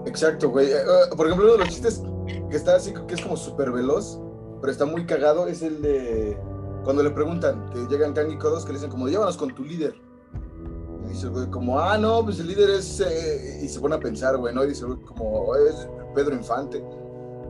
Exacto, 0.05 0.49
güey. 0.49 0.67
Eh, 0.67 0.75
eh, 0.75 1.15
por 1.15 1.27
ejemplo, 1.27 1.45
uno 1.45 1.53
de 1.53 1.59
los 1.59 1.69
chistes 1.69 2.01
que 2.49 2.55
está 2.55 2.75
así, 2.75 2.93
que 3.07 3.13
es 3.13 3.21
como 3.21 3.37
súper 3.37 3.71
veloz, 3.71 4.19
pero 4.61 4.71
está 4.71 4.85
muy 4.85 5.05
cagado, 5.05 5.47
es 5.47 5.61
el 5.61 5.81
de 5.81 6.37
cuando 6.83 7.03
le 7.03 7.11
preguntan, 7.11 7.69
que 7.69 7.79
llegan 7.89 8.13
Kang 8.13 8.31
y 8.31 8.37
Kodos, 8.37 8.63
que 8.63 8.71
le 8.71 8.77
dicen 8.77 8.89
como, 8.89 9.09
llévanos 9.09 9.35
con 9.35 9.53
tu 9.53 9.63
líder. 9.63 9.93
Y 11.05 11.09
dice, 11.09 11.27
güey, 11.27 11.47
como, 11.47 11.77
ah, 11.77 11.97
no, 11.97 12.23
pues 12.23 12.39
el 12.39 12.47
líder 12.47 12.69
es... 12.69 13.01
Eh", 13.01 13.59
y 13.63 13.67
se 13.67 13.79
pone 13.81 13.95
a 13.95 13.99
pensar, 13.99 14.37
güey, 14.37 14.55
¿no? 14.55 14.63
Y 14.63 14.69
dice, 14.69 14.85
güey, 14.85 14.97
como, 15.01 15.53
es 15.55 15.87
Pedro 16.15 16.35
Infante. 16.35 16.81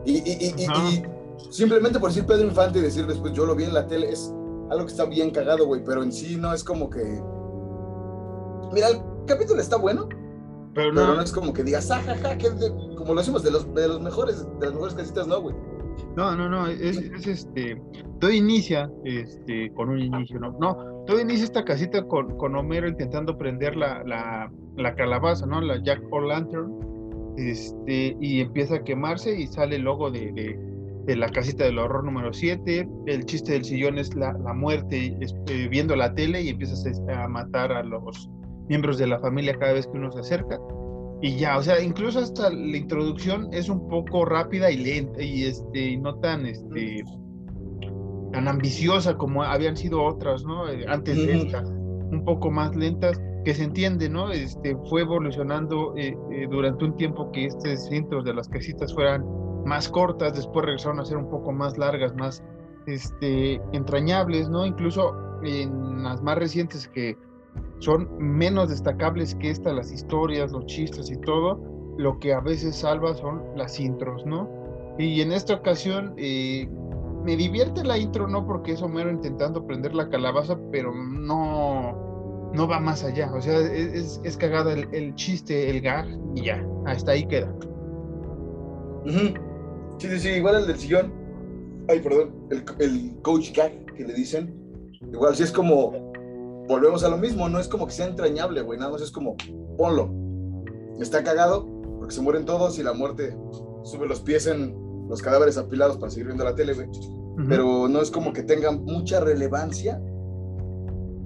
Y, 0.07 0.19
y, 0.19 0.53
y, 0.57 0.63
y, 0.63 1.03
simplemente 1.51 1.99
por 1.99 2.09
decir 2.09 2.25
Pedro 2.25 2.47
Infante 2.47 2.79
y 2.79 2.81
decir 2.81 3.05
después, 3.05 3.33
yo 3.33 3.45
lo 3.45 3.55
vi 3.55 3.65
en 3.65 3.73
la 3.73 3.87
tele, 3.87 4.09
es 4.09 4.33
algo 4.69 4.85
que 4.85 4.91
está 4.91 5.03
bien 5.03 5.31
cagado, 5.31 5.65
güey, 5.65 5.83
pero 5.83 6.01
en 6.01 6.13
sí 6.13 6.37
no 6.37 6.53
es 6.53 6.63
como 6.63 6.89
que... 6.89 7.21
Mira, 8.71 8.87
el 8.87 9.01
capítulo 9.25 9.59
está 9.59 9.75
bueno, 9.75 10.07
pero 10.73 10.93
no, 10.93 11.19
es 11.19 11.31
como 11.33 11.51
que 11.51 11.63
digas, 11.63 11.91
ah, 11.91 12.01
ja, 12.01 12.37
que 12.37 12.49
como 12.95 13.13
lo 13.13 13.19
hacemos 13.19 13.43
de 13.43 13.51
los, 13.51 13.73
de 13.73 13.87
los 13.87 14.01
mejores, 14.01 14.45
de 14.59 14.65
las 14.65 14.73
mejores 14.73 14.95
casitas, 14.95 15.27
no, 15.27 15.41
güey. 15.41 15.55
No, 16.15 16.35
no, 16.35 16.47
no, 16.47 16.67
es, 16.67 16.97
este, 17.27 17.81
todo 18.21 18.31
inicia 18.31 18.89
este, 19.03 19.73
con 19.73 19.89
un 19.89 19.99
inicio, 19.99 20.39
¿no? 20.39 20.55
No, 20.59 21.03
todo 21.05 21.19
inicia 21.19 21.43
esta 21.43 21.65
casita 21.65 22.01
con, 22.03 22.37
con 22.37 22.55
Homero 22.55 22.87
intentando 22.87 23.37
prender 23.37 23.75
la, 23.75 24.03
la, 24.05 24.51
la 24.77 24.95
calabaza, 24.95 25.45
¿no? 25.45 25.59
La 25.59 25.81
Jack 25.83 26.01
O' 26.11 26.21
Lantern, 26.21 26.96
este, 27.37 28.17
y 28.19 28.41
empieza 28.41 28.75
a 28.75 28.83
quemarse 28.83 29.39
y 29.39 29.47
sale 29.47 29.77
el 29.77 29.83
logo 29.83 30.11
de, 30.11 30.31
de, 30.33 30.59
de 31.05 31.15
la 31.15 31.29
casita 31.29 31.63
del 31.63 31.79
horror 31.79 32.03
número 32.03 32.33
7, 32.33 32.87
el 33.05 33.25
chiste 33.25 33.53
del 33.53 33.63
sillón 33.63 33.97
es 33.97 34.13
la, 34.15 34.33
la 34.33 34.53
muerte 34.53 35.15
eh, 35.21 35.67
viendo 35.69 35.95
la 35.95 36.13
tele 36.13 36.41
y 36.41 36.49
empiezas 36.49 36.85
a 37.09 37.27
matar 37.27 37.71
a 37.71 37.83
los 37.83 38.29
miembros 38.67 38.97
de 38.97 39.07
la 39.07 39.19
familia 39.19 39.57
cada 39.57 39.73
vez 39.73 39.87
que 39.87 39.97
uno 39.97 40.11
se 40.11 40.19
acerca. 40.19 40.59
Y 41.21 41.37
ya, 41.37 41.57
o 41.57 41.63
sea, 41.63 41.81
incluso 41.81 42.19
hasta 42.19 42.49
la 42.49 42.77
introducción 42.77 43.47
es 43.51 43.69
un 43.69 43.87
poco 43.87 44.25
rápida 44.25 44.69
y 44.69 44.77
lenta 44.77 45.21
y 45.21 45.45
este 45.45 45.97
no 45.97 46.15
tan 46.15 46.45
este 46.45 47.03
tan 48.33 48.47
ambiciosa 48.47 49.15
como 49.15 49.43
habían 49.43 49.77
sido 49.77 50.03
otras, 50.03 50.43
¿no? 50.43 50.69
Eh, 50.69 50.85
antes 50.87 51.15
de 51.15 51.37
esta, 51.37 51.63
un 51.63 52.23
poco 52.23 52.51
más 52.51 52.75
lentas, 52.75 53.19
que 53.47 53.55
se 53.55 53.63
entiende, 53.63 54.09
¿no? 54.09 54.29
Este 54.29 54.75
fue 54.89 55.03
evolucionando 55.03 55.95
eh, 55.95 56.17
eh, 56.33 56.47
durante 56.51 56.83
un 56.83 56.97
tiempo 56.97 57.31
que 57.31 57.45
estos 57.45 57.85
centros 57.85 58.25
de 58.25 58.33
las 58.33 58.49
casitas 58.49 58.93
fueran 58.93 59.25
más 59.63 59.87
cortas, 59.87 60.35
después 60.35 60.65
regresaron 60.65 60.99
a 60.99 61.05
ser 61.05 61.15
un 61.15 61.29
poco 61.29 61.53
más 61.53 61.77
largas, 61.77 62.13
más 62.15 62.43
este 62.87 63.61
entrañables, 63.71 64.49
¿no? 64.49 64.65
Incluso 64.65 65.15
en 65.43 66.03
las 66.03 66.21
más 66.21 66.37
recientes 66.37 66.89
que 66.89 67.17
son 67.79 68.09
menos 68.17 68.67
destacables 68.67 69.33
que 69.35 69.51
estas, 69.51 69.73
las 69.73 69.93
historias, 69.93 70.51
los 70.51 70.65
chistes 70.65 71.09
y 71.09 71.15
todo. 71.21 71.57
Lo 71.97 72.19
que 72.19 72.33
a 72.33 72.41
veces 72.41 72.75
salva 72.75 73.13
son 73.13 73.41
las 73.55 73.79
intros, 73.79 74.25
¿no? 74.25 74.49
Y 74.99 75.21
en 75.21 75.31
esta 75.31 75.53
ocasión 75.53 76.15
eh, 76.17 76.67
me 77.23 77.37
divierte 77.37 77.85
la 77.85 77.97
intro, 77.97 78.27
no 78.27 78.45
porque 78.45 78.73
es 78.73 78.81
Homero 78.81 79.09
intentando 79.09 79.65
prender 79.65 79.95
la 79.95 80.09
calabaza, 80.09 80.59
pero 80.69 80.93
no, 80.93 82.06
no 82.53 82.67
va 82.67 82.79
más 82.79 83.03
allá. 83.03 83.31
O 83.33 83.41
sea, 83.41 83.59
es, 83.59 84.19
es 84.23 84.37
cagada 84.37 84.73
el, 84.73 85.15
chiste, 85.15 85.69
el 85.69 85.81
gag, 85.81 86.07
y 86.35 86.45
ya, 86.45 86.65
hasta 86.85 87.11
ahí 87.11 87.27
queda. 87.27 87.53
Sí, 89.05 90.09
sí, 90.09 90.19
sí, 90.19 90.29
igual 90.29 90.55
el 90.55 90.67
del 90.67 90.77
sillón. 90.77 91.13
Ay, 91.89 91.99
perdón, 92.01 92.35
el, 92.51 92.63
el 92.79 93.21
coach 93.21 93.55
gag 93.55 93.85
que 93.95 94.05
le 94.05 94.13
dicen. 94.13 94.53
Igual, 95.13 95.35
si 95.35 95.43
es 95.43 95.51
como 95.51 96.07
volvemos 96.67 97.03
a 97.03 97.09
lo 97.09 97.17
mismo, 97.17 97.47
no 97.49 97.59
es 97.59 97.67
como 97.67 97.87
que 97.87 97.93
sea 97.93 98.07
entrañable, 98.07 98.61
güey, 98.61 98.77
nada 98.77 98.91
más 98.91 99.01
es 99.01 99.11
como, 99.11 99.35
ponlo. 99.77 100.11
Está 100.99 101.23
cagado 101.23 101.65
porque 101.99 102.13
se 102.13 102.21
mueren 102.21 102.45
todos 102.45 102.77
y 102.79 102.83
la 102.83 102.93
muerte 102.93 103.37
sube 103.83 104.07
los 104.07 104.19
pies 104.21 104.47
en 104.47 104.75
los 105.07 105.21
cadáveres 105.21 105.57
apilados 105.57 105.97
para 105.97 106.11
seguir 106.11 106.27
viendo 106.27 106.43
la 106.43 106.55
tele, 106.55 106.73
güey. 106.73 106.87
Pero 107.47 107.87
no 107.87 108.01
es 108.01 108.09
como 108.09 108.33
que 108.33 108.41
tenga 108.41 108.71
mucha 108.71 109.19
relevancia 109.19 110.01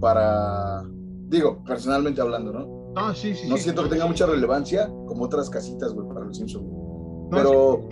para, 0.01 0.83
digo, 1.31 1.63
personalmente 1.65 2.21
hablando, 2.21 2.51
¿no? 2.51 2.93
Ah, 2.95 3.13
sí, 3.15 3.33
sí. 3.33 3.49
No 3.49 3.57
siento 3.57 3.83
que 3.83 3.89
tenga 3.89 4.05
mucha 4.05 4.25
relevancia 4.25 4.87
como 5.07 5.23
otras 5.23 5.49
casitas, 5.49 5.93
güey, 5.93 6.07
para 6.07 6.25
los 6.25 6.37
Simpsons. 6.37 6.65
Pero... 7.31 7.87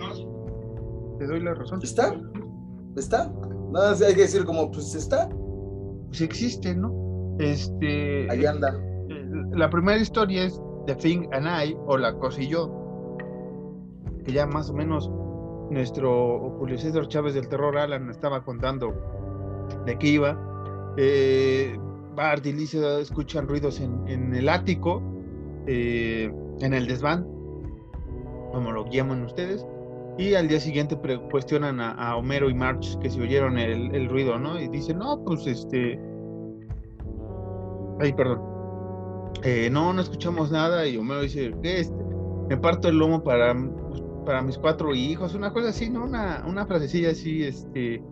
Te 1.18 1.26
doy 1.26 1.40
la 1.40 1.54
razón. 1.54 1.80
¿Está? 1.82 2.14
¿Está? 2.96 3.32
Nada, 3.72 3.92
hay 4.06 4.14
que 4.14 4.22
decir 4.22 4.44
como, 4.44 4.70
pues 4.70 4.94
está. 4.94 5.28
Pues 6.08 6.20
existe, 6.20 6.74
¿no? 6.74 7.36
Este, 7.38 8.30
Ahí 8.30 8.44
anda. 8.44 8.78
La 9.52 9.70
primera 9.70 9.98
historia 9.98 10.44
es 10.44 10.60
The 10.86 10.94
Thing 10.96 11.28
and 11.32 11.46
I, 11.46 11.76
o 11.86 11.96
La 11.96 12.14
Cosa 12.18 12.42
y 12.42 12.48
Yo, 12.48 13.16
que 14.24 14.32
ya 14.32 14.46
más 14.46 14.70
o 14.70 14.74
menos 14.74 15.10
nuestro 15.70 16.56
Julio 16.58 16.78
César 16.78 17.08
Chávez 17.08 17.34
del 17.34 17.48
Terror 17.48 17.78
Alan 17.78 18.10
estaba 18.10 18.44
contando 18.44 18.92
de 19.86 19.98
qué 19.98 20.08
iba. 20.08 20.38
Eh, 20.96 21.78
Bart 22.14 22.44
y 22.46 22.52
Lisa 22.52 23.00
escuchan 23.00 23.46
ruidos 23.48 23.80
en, 23.80 24.34
el 24.34 24.48
ático, 24.48 25.02
eh, 25.66 26.32
en 26.60 26.74
el 26.74 26.86
desván, 26.86 27.24
como 28.52 28.72
lo 28.72 28.88
llaman 28.90 29.24
ustedes, 29.24 29.66
y 30.18 30.34
al 30.34 30.48
día 30.48 30.60
siguiente 30.60 30.98
cuestionan 31.30 31.80
a, 31.80 32.16
Homero 32.16 32.50
y 32.50 32.54
March 32.54 32.98
que 33.00 33.08
se 33.08 33.20
oyeron 33.20 33.58
el, 33.58 33.94
el, 33.94 34.08
ruido, 34.08 34.38
¿no? 34.38 34.60
Y 34.60 34.68
dicen, 34.68 34.98
no, 34.98 35.22
pues 35.24 35.46
este, 35.46 35.98
Ay, 38.00 38.14
perdón. 38.14 38.40
Eh, 39.42 39.68
no, 39.70 39.92
no 39.92 40.00
escuchamos 40.00 40.50
nada 40.50 40.86
y 40.86 40.96
Homero 40.96 41.20
dice, 41.20 41.52
¿qué 41.62 41.80
este? 41.80 42.02
Me 42.48 42.56
parto 42.56 42.88
el 42.88 42.98
lomo 42.98 43.22
para, 43.22 43.54
para 44.24 44.42
mis 44.42 44.58
cuatro 44.58 44.94
hijos, 44.94 45.34
una 45.34 45.52
cosa 45.52 45.68
así, 45.68 45.90
¿no? 45.90 46.04
Una, 46.04 46.42
una 46.46 46.66
frasecilla 46.66 47.10
así, 47.10 47.44
este, 47.44 48.02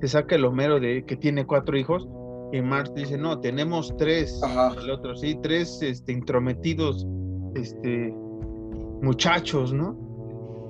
se 0.00 0.08
saca 0.08 0.36
el 0.36 0.44
Homero 0.44 0.78
de 0.78 1.04
que 1.04 1.16
tiene 1.16 1.46
cuatro 1.46 1.76
hijos 1.76 2.08
y 2.54 2.62
Marx 2.62 2.94
dice, 2.94 3.18
no, 3.18 3.40
tenemos 3.40 3.92
tres, 3.96 4.40
el 4.80 4.90
otro, 4.90 5.16
sí, 5.16 5.36
tres, 5.42 5.82
este, 5.82 6.12
intrometidos, 6.12 7.04
este, 7.56 8.14
muchachos, 9.02 9.72
¿no? 9.72 9.98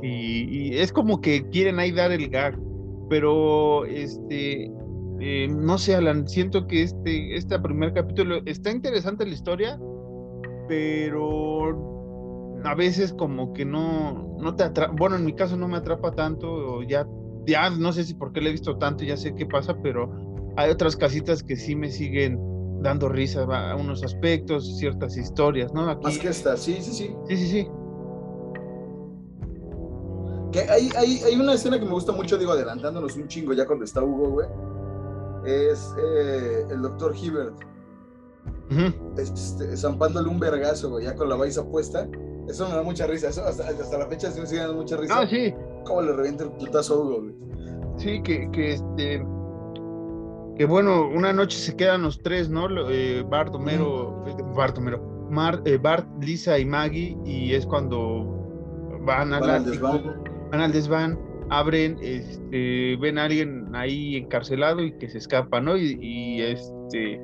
Y, 0.02 0.70
y, 0.70 0.78
es 0.78 0.90
como 0.90 1.20
que 1.20 1.46
quieren 1.50 1.78
ahí 1.78 1.92
dar 1.92 2.10
el 2.10 2.30
gag, 2.30 2.58
pero, 3.10 3.84
este, 3.84 4.72
eh, 5.20 5.48
no 5.48 5.76
sé, 5.76 5.94
Alan, 5.94 6.26
siento 6.26 6.66
que 6.66 6.84
este, 6.84 7.36
este 7.36 7.58
primer 7.58 7.92
capítulo 7.92 8.40
está 8.46 8.70
interesante 8.70 9.26
la 9.26 9.34
historia, 9.34 9.78
pero 10.68 12.56
a 12.64 12.74
veces 12.74 13.12
como 13.12 13.52
que 13.52 13.66
no, 13.66 14.38
no 14.40 14.56
te 14.56 14.64
atrapa, 14.64 14.94
bueno, 14.96 15.16
en 15.16 15.26
mi 15.26 15.34
caso 15.34 15.54
no 15.58 15.68
me 15.68 15.76
atrapa 15.76 16.12
tanto, 16.12 16.82
ya, 16.82 17.06
ya 17.46 17.68
no 17.68 17.92
sé 17.92 18.04
si 18.04 18.14
por 18.14 18.32
qué 18.32 18.40
le 18.40 18.48
he 18.48 18.52
visto 18.52 18.78
tanto, 18.78 19.04
ya 19.04 19.18
sé 19.18 19.34
qué 19.34 19.44
pasa, 19.44 19.76
pero 19.82 20.33
hay 20.56 20.70
otras 20.70 20.96
casitas 20.96 21.42
que 21.42 21.56
sí 21.56 21.74
me 21.74 21.90
siguen 21.90 22.38
dando 22.82 23.08
risa 23.08 23.42
a 23.42 23.76
unos 23.76 24.04
aspectos, 24.04 24.76
ciertas 24.78 25.16
historias, 25.16 25.72
¿no? 25.72 25.86
Más 26.00 26.18
que 26.18 26.28
esta, 26.28 26.56
sí, 26.56 26.78
sí, 26.80 26.92
sí. 26.92 27.14
Sí, 27.28 27.36
sí, 27.36 27.48
sí. 27.48 27.68
Que 30.52 30.60
hay, 30.60 30.88
hay, 30.96 31.18
hay 31.26 31.34
una 31.36 31.54
escena 31.54 31.78
que 31.78 31.84
me 31.84 31.92
gusta 31.92 32.12
mucho, 32.12 32.38
digo, 32.38 32.52
adelantándonos 32.52 33.16
un 33.16 33.26
chingo 33.26 33.52
ya 33.54 33.66
cuando 33.66 33.84
está 33.84 34.02
Hugo, 34.02 34.30
güey 34.30 34.46
es 35.44 35.94
eh, 35.98 36.66
el 36.70 36.82
doctor 36.82 37.14
Hibbert. 37.16 37.54
este, 39.18 39.76
zampándole 39.76 40.28
un 40.28 40.40
vergazo, 40.40 40.98
ya 41.00 41.14
con 41.14 41.28
la 41.28 41.36
baliza 41.36 41.64
puesta. 41.64 42.08
Eso 42.48 42.68
me 42.68 42.74
da 42.74 42.82
mucha 42.82 43.06
risa. 43.06 43.28
Eso 43.28 43.44
hasta, 43.44 43.70
la 43.70 44.06
fecha 44.06 44.30
sí 44.30 44.40
me 44.40 44.46
sigue 44.46 44.60
dando 44.60 44.76
mucha 44.76 44.96
risa. 44.96 45.20
Ah, 45.20 45.26
sí. 45.26 45.54
Cómo 45.84 46.02
le 46.02 46.12
revienta 46.12 46.44
el 46.44 46.50
putazo 46.50 46.94
a 46.94 46.98
Hugo, 46.98 47.22
güey. 47.22 47.34
Sí, 47.98 48.22
que, 48.22 48.50
que 48.50 48.74
este. 48.74 49.24
Que 50.56 50.66
bueno, 50.66 51.08
una 51.08 51.32
noche 51.32 51.58
se 51.58 51.76
quedan 51.76 52.02
los 52.02 52.22
tres, 52.22 52.48
¿no? 52.48 52.68
Eh, 52.88 53.24
Bart, 53.28 53.54
Homero, 53.54 54.24
Bart, 54.54 54.78
Homero, 54.78 55.30
eh, 55.64 55.78
Bart, 55.78 56.06
Lisa 56.22 56.58
y 56.58 56.64
Maggie, 56.64 57.16
y 57.24 57.54
es 57.54 57.66
cuando 57.66 58.24
van, 59.00 59.30
van 59.30 59.50
al 59.50 59.64
desván. 59.64 60.22
Van 60.52 60.60
al 60.60 60.72
desván 60.72 61.18
abren, 61.50 61.98
este, 62.02 62.96
ven 62.96 63.18
a 63.18 63.24
alguien 63.24 63.74
ahí 63.74 64.16
encarcelado 64.16 64.82
y 64.82 64.92
que 64.98 65.08
se 65.08 65.18
escapa, 65.18 65.60
¿no? 65.60 65.76
Y, 65.76 66.40
este, 66.40 67.20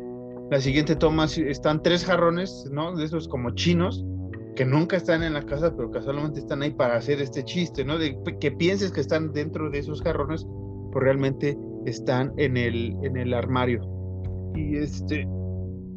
la 0.51 0.61
siguiente 0.61 0.97
toma, 0.97 1.25
están 1.25 1.83
tres 1.83 2.05
jarrones, 2.05 2.69
¿no? 2.71 2.95
De 2.97 3.05
esos 3.05 3.29
como 3.29 3.51
chinos, 3.55 4.05
que 4.57 4.65
nunca 4.65 4.97
están 4.97 5.23
en 5.23 5.35
la 5.35 5.43
casa, 5.43 5.75
pero 5.77 5.91
casualmente 5.91 6.41
están 6.41 6.63
ahí 6.63 6.71
para 6.71 6.97
hacer 6.97 7.21
este 7.21 7.45
chiste, 7.45 7.85
¿no? 7.85 7.99
De 7.99 8.17
que 8.41 8.53
pienses 8.53 8.91
que 8.93 9.01
están 9.01 9.33
dentro 9.33 9.71
de 9.71 9.79
esos 9.79 10.03
jarrones, 10.03 10.47
pues 10.93 11.05
realmente 11.05 11.57
están 11.87 12.33
en 12.37 12.57
el, 12.57 12.97
en 13.03 13.17
el 13.17 13.35
armario. 13.35 13.81
Y 14.55 14.77
este, 14.77 15.27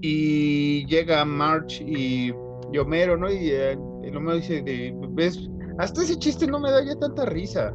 y 0.02 0.86
llega 0.88 1.24
March 1.26 1.82
y, 1.82 2.32
Homero, 2.78 3.18
¿no? 3.18 3.32
Y 3.32 3.52
eh, 3.52 3.78
el 4.04 4.18
Homero 4.18 4.38
dice, 4.38 4.62
de, 4.62 4.94
¿ves? 5.12 5.50
Hasta 5.78 6.02
ese 6.02 6.18
chiste 6.18 6.48
no 6.48 6.60
me 6.60 6.72
da 6.72 6.84
ya 6.84 6.96
tanta 7.00 7.26
risa. 7.26 7.74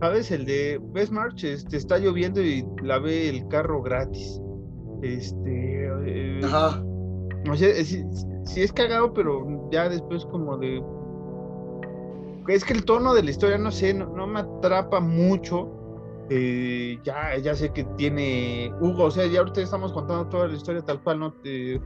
¿Sabes? 0.00 0.30
El 0.30 0.44
de, 0.44 0.80
¿ves 0.92 1.10
March? 1.10 1.44
Este, 1.44 1.76
está 1.76 1.98
lloviendo 1.98 2.42
y 2.42 2.64
la 2.82 2.98
ve 2.98 3.28
el 3.28 3.46
carro 3.48 3.82
gratis. 3.82 4.40
Este... 5.02 5.86
Eh, 6.06 6.40
Ajá. 6.42 6.82
O 7.50 7.54
sea, 7.54 7.84
sí 7.84 8.60
es 8.62 8.72
cagado, 8.72 9.12
pero 9.14 9.68
ya 9.70 9.88
después 9.88 10.24
como 10.26 10.58
de... 10.58 10.82
Es 12.48 12.64
que 12.64 12.72
el 12.72 12.84
tono 12.84 13.14
de 13.14 13.22
la 13.22 13.30
historia, 13.30 13.58
no 13.58 13.70
sé, 13.70 13.94
no, 13.94 14.26
me 14.26 14.40
atrapa 14.40 15.00
mucho. 15.00 15.70
Eh, 16.32 16.96
ya, 17.02 17.36
ya 17.38 17.56
sé 17.56 17.72
que 17.72 17.82
tiene 17.96 18.72
Hugo, 18.80 19.04
o 19.04 19.10
sea, 19.10 19.26
ya 19.26 19.40
ahorita 19.40 19.62
estamos 19.62 19.92
contando 19.92 20.28
toda 20.28 20.46
la 20.46 20.54
historia 20.54 20.80
tal 20.80 21.02
cual, 21.02 21.18
¿no? 21.18 21.34
Eh, 21.44 21.80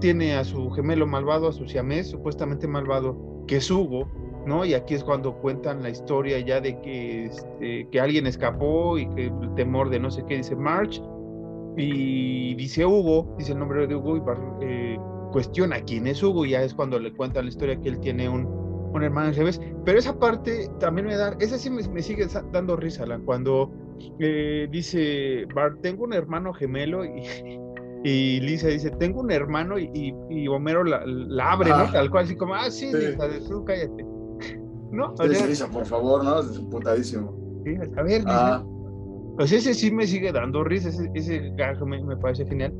tiene 0.00 0.36
a 0.36 0.44
su 0.44 0.70
gemelo 0.70 1.06
malvado, 1.06 1.48
a 1.48 1.52
su 1.52 1.66
siamés, 1.66 2.08
supuestamente 2.08 2.66
malvado, 2.66 3.44
que 3.46 3.56
es 3.56 3.70
Hugo, 3.70 4.08
¿no? 4.46 4.64
Y 4.64 4.74
aquí 4.74 4.94
es 4.94 5.02
cuando 5.04 5.34
cuentan 5.38 5.82
la 5.82 5.90
historia 5.90 6.38
ya 6.38 6.60
de 6.60 6.80
que, 6.80 7.26
este, 7.26 7.88
que 7.90 8.00
alguien 8.00 8.26
escapó 8.26 8.96
y 8.96 9.08
que 9.10 9.26
el 9.26 9.54
temor 9.56 9.90
de 9.90 9.98
no 9.98 10.10
sé 10.10 10.24
qué, 10.26 10.36
dice 10.36 10.56
March, 10.56 11.02
y 11.76 12.54
dice 12.54 12.86
Hugo, 12.86 13.34
dice 13.36 13.52
el 13.52 13.58
nombre 13.58 13.86
de 13.86 13.96
Hugo, 13.96 14.16
y 14.16 14.20
Bart 14.20 14.40
eh, 14.62 14.98
cuestiona 15.32 15.80
quién 15.80 16.06
es 16.06 16.22
Hugo, 16.22 16.46
y 16.46 16.50
ya 16.50 16.62
es 16.62 16.72
cuando 16.72 16.98
le 16.98 17.12
cuentan 17.12 17.46
la 17.46 17.50
historia 17.50 17.80
que 17.80 17.88
él 17.88 17.98
tiene 17.98 18.28
un, 18.28 18.63
un 18.94 19.04
hermano 19.04 19.28
en 19.28 19.34
revés. 19.34 19.60
Pero 19.84 19.98
esa 19.98 20.18
parte 20.18 20.68
también 20.80 21.06
me 21.06 21.16
da, 21.16 21.36
esa 21.40 21.58
sí 21.58 21.70
me, 21.70 22.02
sigue 22.02 22.26
dando 22.52 22.76
risa, 22.76 23.06
la, 23.06 23.18
cuando 23.18 23.72
eh, 24.18 24.68
dice 24.70 25.46
Bart, 25.54 25.80
tengo 25.82 26.04
un 26.04 26.12
hermano 26.12 26.52
gemelo 26.52 27.04
y, 27.04 27.22
y 28.04 28.40
Lisa 28.40 28.68
dice, 28.68 28.90
tengo 28.90 29.20
un 29.20 29.30
hermano 29.30 29.78
y, 29.78 30.14
y, 30.30 30.48
Homero 30.48 30.84
la, 30.84 31.02
abre, 31.50 31.70
¿no? 31.70 31.90
Tal 31.90 32.10
cual, 32.10 32.24
así 32.24 32.36
como, 32.36 32.54
ah, 32.54 32.70
sí, 32.70 32.86
Lisa, 32.92 33.28
tú 33.48 33.64
cállate. 33.64 34.04
¿No? 34.90 35.14
O 35.18 35.26
Lisa, 35.26 35.68
por 35.68 35.84
favor, 35.84 36.24
¿no? 36.24 36.40
Es 36.40 36.58
putadísimo. 36.70 37.34
Sí, 37.64 37.74
a 37.96 38.02
ver, 38.02 38.22
ah. 38.26 38.64
Pues 39.36 39.50
ese 39.50 39.74
sí 39.74 39.90
me 39.90 40.06
sigue 40.06 40.30
dando 40.30 40.62
risa, 40.62 40.90
ese, 40.90 41.10
ese 41.14 41.52
me, 41.84 42.04
me 42.04 42.16
parece 42.16 42.46
genial 42.46 42.72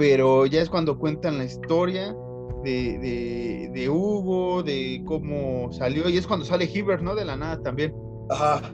pero 0.00 0.46
ya 0.46 0.62
es 0.62 0.70
cuando 0.70 0.98
cuentan 0.98 1.36
la 1.36 1.44
historia 1.44 2.16
de, 2.62 3.70
de, 3.72 3.88
Hugo, 3.88 4.62
de 4.62 5.02
cómo 5.06 5.72
salió, 5.72 6.08
y 6.08 6.16
es 6.16 6.26
cuando 6.26 6.44
sale 6.44 6.70
Hibbert, 6.72 7.02
¿no? 7.02 7.14
De 7.14 7.24
la 7.24 7.36
nada 7.36 7.62
también. 7.62 7.94
Ajá, 8.30 8.72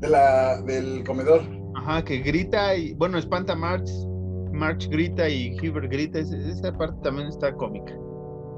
de 0.00 0.08
la, 0.08 0.60
del 0.62 1.04
comedor. 1.04 1.42
Ajá, 1.74 2.04
que 2.04 2.18
grita 2.18 2.74
y, 2.74 2.94
bueno, 2.94 3.18
espanta 3.18 3.52
a 3.52 3.56
March, 3.56 3.88
March 4.52 4.88
grita 4.88 5.28
y 5.28 5.56
Hibbert 5.60 5.90
grita, 5.90 6.18
esa 6.18 6.72
parte 6.76 6.98
también 7.02 7.28
está 7.28 7.54
cómica. 7.54 7.92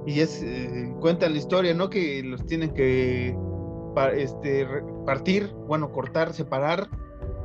Y 0.07 0.21
es, 0.21 0.43
eh, 0.43 0.95
cuentan 1.01 1.33
la 1.33 1.39
historia, 1.39 1.75
¿no? 1.75 1.91
Que 1.91 2.23
los 2.23 2.47
tienen 2.47 2.73
que 2.73 3.37
este, 4.15 4.67
partir, 5.05 5.53
bueno, 5.67 5.91
cortar, 5.91 6.33
separar 6.33 6.89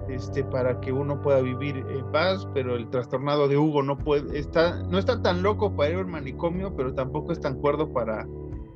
este, 0.09 0.43
para 0.43 0.79
que 0.79 0.91
uno 0.91 1.21
pueda 1.21 1.41
vivir 1.41 1.77
en 1.77 2.11
paz, 2.11 2.47
pero 2.53 2.75
el 2.75 2.89
trastornado 2.89 3.47
de 3.47 3.57
Hugo 3.57 3.83
no 3.83 3.97
puede, 3.97 4.37
está, 4.37 4.83
no 4.83 4.97
está 4.97 5.21
tan 5.21 5.43
loco 5.43 5.75
para 5.75 5.91
ir 5.91 5.97
al 5.97 6.07
manicomio, 6.07 6.75
pero 6.75 6.93
tampoco 6.93 7.31
es 7.31 7.39
tan 7.39 7.59
cuerdo 7.59 7.91
para 7.91 8.27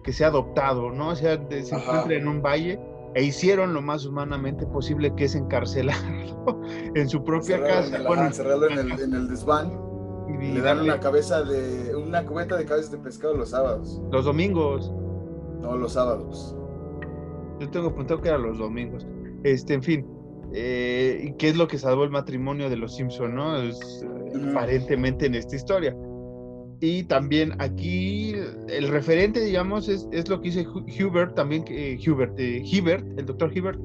que 0.04 0.14
sea 0.14 0.28
adoptado, 0.28 0.92
¿no? 0.92 1.10
O 1.10 1.16
sea, 1.16 1.38
se 1.50 1.76
encuentra 1.76 2.16
en 2.16 2.28
un 2.28 2.42
valle 2.42 2.80
e 3.14 3.24
hicieron 3.24 3.74
lo 3.74 3.82
más 3.82 4.06
humanamente 4.06 4.66
posible 4.68 5.14
que 5.16 5.26
es 5.26 5.36
encarcelarlo 5.36 6.62
en 6.96 7.10
su 7.10 7.24
propia 7.24 7.62
casa. 7.62 8.04
bueno, 8.08 8.26
encerrarlo 8.26 8.70
en 8.70 8.80
el, 8.80 9.00
en 9.00 9.14
el 9.14 9.28
desván 9.28 9.88
y, 10.30 10.54
le 10.54 10.62
dan 10.62 10.80
una 10.80 11.00
cabeza 11.00 11.44
de, 11.44 11.96
una 11.96 12.26
cubeta 12.26 12.56
de 12.56 12.66
cabezas 12.66 12.92
de 12.92 12.98
pescado 12.98 13.36
los 13.36 13.50
sábados. 13.50 14.02
Los 14.12 14.26
domingos. 14.26 14.94
No, 15.62 15.76
los 15.76 15.94
sábados. 15.94 16.56
Yo 17.60 17.70
tengo 17.70 17.88
apuntado 17.88 18.22
que 18.22 18.30
eran 18.30 18.44
los 18.44 18.58
domingos. 18.58 19.06
Este, 19.44 19.74
en 19.74 19.84
fin, 19.84 20.17
eh, 20.54 21.34
¿Qué 21.38 21.50
es 21.50 21.58
lo 21.58 21.68
que 21.68 21.78
salvó 21.78 22.04
el 22.04 22.10
matrimonio 22.10 22.70
de 22.70 22.78
los 22.78 22.96
Simpson, 22.96 23.36
no? 23.36 23.58
Es, 23.62 24.06
aparentemente 24.50 25.26
en 25.26 25.36
esta 25.36 25.56
historia. 25.56 25.96
Y 26.80 27.04
también 27.04 27.54
aquí 27.60 28.34
el 28.70 28.88
referente, 28.88 29.40
digamos, 29.40 29.90
es, 29.90 30.08
es 30.12 30.30
lo 30.30 30.40
que 30.42 30.52
dice 30.52 30.68
Hubert, 30.68 31.36
también 31.36 31.64
que 31.64 31.98
Hubert, 32.08 32.40
eh, 32.40 32.64
el 33.18 33.26
doctor 33.26 33.52
Hubert, 33.56 33.80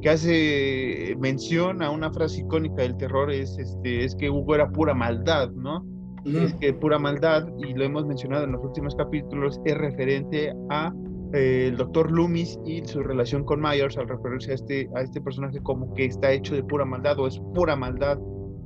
que 0.00 0.10
hace 0.10 1.16
mención 1.18 1.82
a 1.82 1.90
una 1.90 2.10
frase 2.10 2.40
icónica 2.40 2.82
del 2.82 2.96
terror, 2.96 3.30
es, 3.30 3.58
este, 3.58 4.04
es 4.04 4.14
que 4.14 4.30
Hugo 4.30 4.54
era 4.54 4.70
pura 4.70 4.94
maldad, 4.94 5.50
¿no? 5.50 5.84
Es 6.24 6.52
que 6.54 6.72
pura 6.74 6.98
maldad, 6.98 7.48
y 7.58 7.72
lo 7.72 7.84
hemos 7.84 8.06
mencionado 8.06 8.44
en 8.44 8.52
los 8.52 8.62
últimos 8.62 8.94
capítulos, 8.94 9.60
es 9.64 9.78
referente 9.78 10.52
a 10.68 10.92
el 11.32 11.76
doctor 11.76 12.10
Loomis 12.10 12.58
y 12.64 12.82
su 12.84 13.02
relación 13.02 13.44
con 13.44 13.60
Myers 13.60 13.98
al 13.98 14.08
referirse 14.08 14.52
a 14.52 14.54
este, 14.54 14.88
a 14.94 15.02
este 15.02 15.20
personaje 15.20 15.60
como 15.62 15.92
que 15.94 16.06
está 16.06 16.32
hecho 16.32 16.54
de 16.54 16.62
pura 16.62 16.84
maldad 16.84 17.18
o 17.18 17.26
es 17.26 17.38
pura 17.54 17.76
maldad 17.76 18.18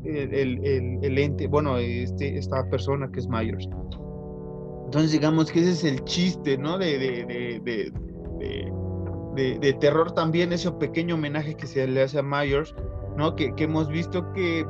el, 0.04 1.00
el, 1.02 1.18
ente, 1.18 1.46
bueno, 1.46 1.78
este, 1.78 2.36
esta 2.36 2.68
persona 2.68 3.10
que 3.12 3.20
es 3.20 3.28
Myers. 3.28 3.68
Entonces 4.84 5.12
digamos 5.12 5.50
que 5.50 5.60
ese 5.60 5.70
es 5.70 5.84
el 5.84 6.04
chiste, 6.04 6.58
¿no? 6.58 6.78
De, 6.78 6.98
de, 6.98 7.60
de, 9.34 9.58
de, 9.58 9.72
terror 9.74 10.12
también, 10.12 10.52
ese 10.52 10.70
pequeño 10.72 11.14
homenaje 11.14 11.54
que 11.54 11.66
se 11.66 11.86
le 11.86 12.02
hace 12.02 12.18
a 12.18 12.22
Myers, 12.22 12.74
¿no? 13.16 13.34
Que, 13.36 13.54
que 13.54 13.64
hemos 13.64 13.88
visto 13.88 14.32
que 14.32 14.66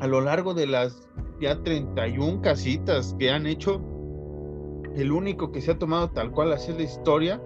a 0.00 0.06
lo 0.06 0.20
largo 0.20 0.54
de 0.54 0.66
las 0.66 1.08
ya 1.40 1.60
31 1.62 2.42
casitas 2.42 3.16
que 3.18 3.30
han 3.30 3.46
hecho, 3.46 3.80
el 4.96 5.12
único 5.12 5.52
que 5.52 5.60
se 5.60 5.72
ha 5.72 5.78
tomado 5.78 6.10
tal 6.10 6.30
cual 6.30 6.52
hacer 6.52 6.76
la 6.76 6.82
historia 6.82 7.40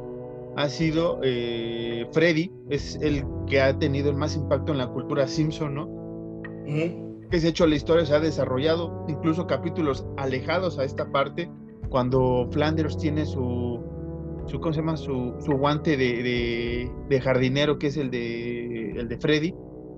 ha 0.57 0.69
sido 0.69 1.21
eh, 1.23 2.07
Freddy, 2.13 2.53
es 2.71 2.97
el 3.03 3.25
que 3.47 3.61
ha 3.61 3.77
tenido 3.79 4.11
el 4.11 4.17
más 4.17 4.37
impacto 4.37 4.73
en 4.73 4.79
la 4.79 4.89
cultura 4.89 5.27
Simpson, 5.27 5.75
¿no? 5.75 6.43
Que 7.31 7.41
se 7.41 7.49
ha 7.49 7.51
hecho 7.51 7.67
la 7.67 7.75
historia, 7.75 8.07
se 8.07 8.15
ha 8.15 8.21
desarrollado, 8.21 9.05
incluso 9.09 9.47
capítulos 9.47 10.07
alejados 10.17 10.79
a 10.79 10.85
esta 10.85 11.11
parte, 11.11 11.51
cuando 11.89 12.49
Flanders 12.53 12.97
tiene 12.97 13.27
su, 13.27 13.81
su 14.47 14.61
¿cómo 14.61 14.73
se 14.73 14.81
llama? 14.81 14.97
Su, 14.97 15.35
su 15.45 15.53
guante 15.53 15.97
de, 15.97 16.89
de, 17.09 17.21
jardinero, 17.21 17.79
que 17.79 17.89
es 17.89 17.97
el 17.97 18.11
de, 18.11 18.93
el 18.93 19.09
de 19.09 19.19
Freddy, 19.19 19.55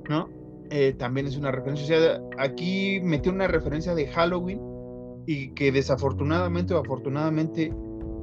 ¿no? 0.09 0.29
Eh, 0.71 0.95
también 0.99 1.27
es 1.27 1.37
una 1.37 1.53
referencia. 1.53 1.97
O 1.97 2.01
sea, 2.01 2.21
aquí 2.39 3.01
metió 3.03 3.31
una 3.31 3.47
referencia 3.47 3.95
de 3.95 4.09
Halloween 4.09 4.61
y 5.27 5.51
que 5.51 5.73
desafortunadamente 5.73 6.75
o 6.75 6.79
afortunadamente, 6.79 7.71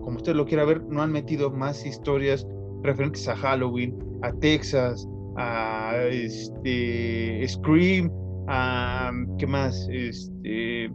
como 0.01 0.17
usted 0.17 0.35
lo 0.35 0.45
quiera 0.45 0.65
ver, 0.65 0.83
no 0.85 1.01
han 1.01 1.11
metido 1.11 1.51
más 1.51 1.85
historias 1.85 2.47
referentes 2.81 3.27
a 3.27 3.35
Halloween, 3.35 3.97
a 4.21 4.31
Texas, 4.33 5.07
a 5.37 5.95
este, 6.09 7.45
Scream, 7.47 8.11
a 8.47 9.11
¿qué 9.37 9.47
más? 9.47 9.87
Este, 9.91 10.91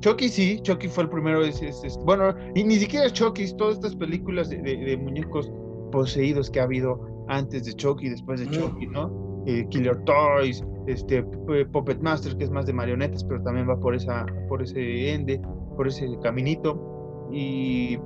Chucky 0.00 0.28
sí, 0.28 0.60
Chucky 0.62 0.88
fue 0.88 1.04
el 1.04 1.10
primero, 1.10 1.44
es, 1.44 1.60
bueno, 2.04 2.34
y 2.54 2.64
ni 2.64 2.76
siquiera 2.76 3.10
Chucky, 3.10 3.54
todas 3.56 3.76
estas 3.76 3.94
películas 3.94 4.50
de, 4.50 4.98
muñecos 5.00 5.50
poseídos 5.92 6.50
que 6.50 6.60
ha 6.60 6.64
habido 6.64 7.24
antes 7.28 7.64
de 7.64 7.72
Chucky, 7.74 8.08
después 8.08 8.40
de 8.40 8.50
Chucky, 8.50 8.86
¿no? 8.86 9.31
Eh, 9.46 9.66
Killer 9.70 9.96
Toys, 10.04 10.64
este 10.86 11.22
Puppet 11.22 12.00
Master, 12.00 12.36
que 12.36 12.44
es 12.44 12.50
más 12.50 12.66
de 12.66 12.72
marionetas, 12.72 13.24
pero 13.24 13.42
también 13.42 13.68
va 13.68 13.78
por 13.78 13.94
esa, 13.94 14.24
por 14.48 14.62
ese 14.62 15.12
ende, 15.12 15.40
por 15.76 15.88
ese 15.88 16.06
caminito. 16.22 17.28
Y, 17.32 17.98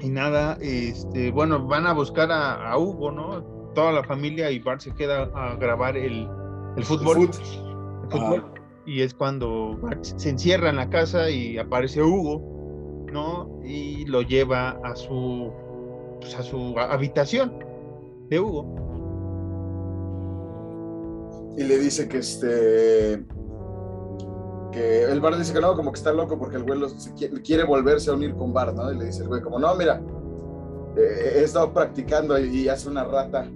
y 0.00 0.08
nada, 0.10 0.58
este, 0.60 1.30
bueno, 1.30 1.66
van 1.66 1.86
a 1.86 1.94
buscar 1.94 2.30
a, 2.30 2.76
Hugo, 2.76 3.10
¿no? 3.10 3.42
Toda 3.74 3.92
la 3.92 4.04
familia 4.04 4.50
y 4.50 4.58
Bart 4.58 4.80
se 4.80 4.92
queda 4.94 5.30
a 5.34 5.56
grabar 5.56 5.96
el, 5.96 6.28
el 6.76 6.84
fútbol. 6.84 7.30
Y 8.84 9.00
es 9.00 9.14
cuando 9.14 9.78
Bart 9.80 10.04
se 10.04 10.28
encierra 10.28 10.68
en 10.68 10.76
la 10.76 10.90
casa 10.90 11.30
y 11.30 11.56
aparece 11.56 12.02
Hugo, 12.02 13.06
¿no? 13.12 13.60
Y 13.64 14.04
lo 14.06 14.22
lleva 14.22 14.78
a 14.84 14.94
su, 14.96 15.52
pues, 16.20 16.34
a 16.34 16.42
su 16.42 16.74
habitación 16.78 17.64
de 18.28 18.40
Hugo 18.40 18.81
y 21.56 21.64
le 21.64 21.78
dice 21.78 22.08
que 22.08 22.18
este 22.18 23.24
que 24.72 25.04
el 25.04 25.20
Bart 25.20 25.36
dice 25.36 25.52
que 25.52 25.60
no, 25.60 25.76
como 25.76 25.92
que 25.92 25.98
está 25.98 26.12
loco 26.12 26.38
porque 26.38 26.56
el 26.56 26.64
güey 26.64 26.80
quiere 27.44 27.64
volverse 27.64 28.10
a 28.10 28.14
unir 28.14 28.34
con 28.34 28.52
Bart, 28.52 28.74
¿no? 28.74 28.90
Y 28.90 28.96
le 28.96 29.04
dice 29.06 29.22
el 29.22 29.28
güey 29.28 29.42
como, 29.42 29.58
no, 29.58 29.74
mira, 29.74 30.02
eh, 30.96 31.34
he 31.36 31.42
estado 31.44 31.72
practicando 31.72 32.38
y, 32.38 32.68
hace 32.68 32.88
una 32.88 33.04
rata 33.04 33.46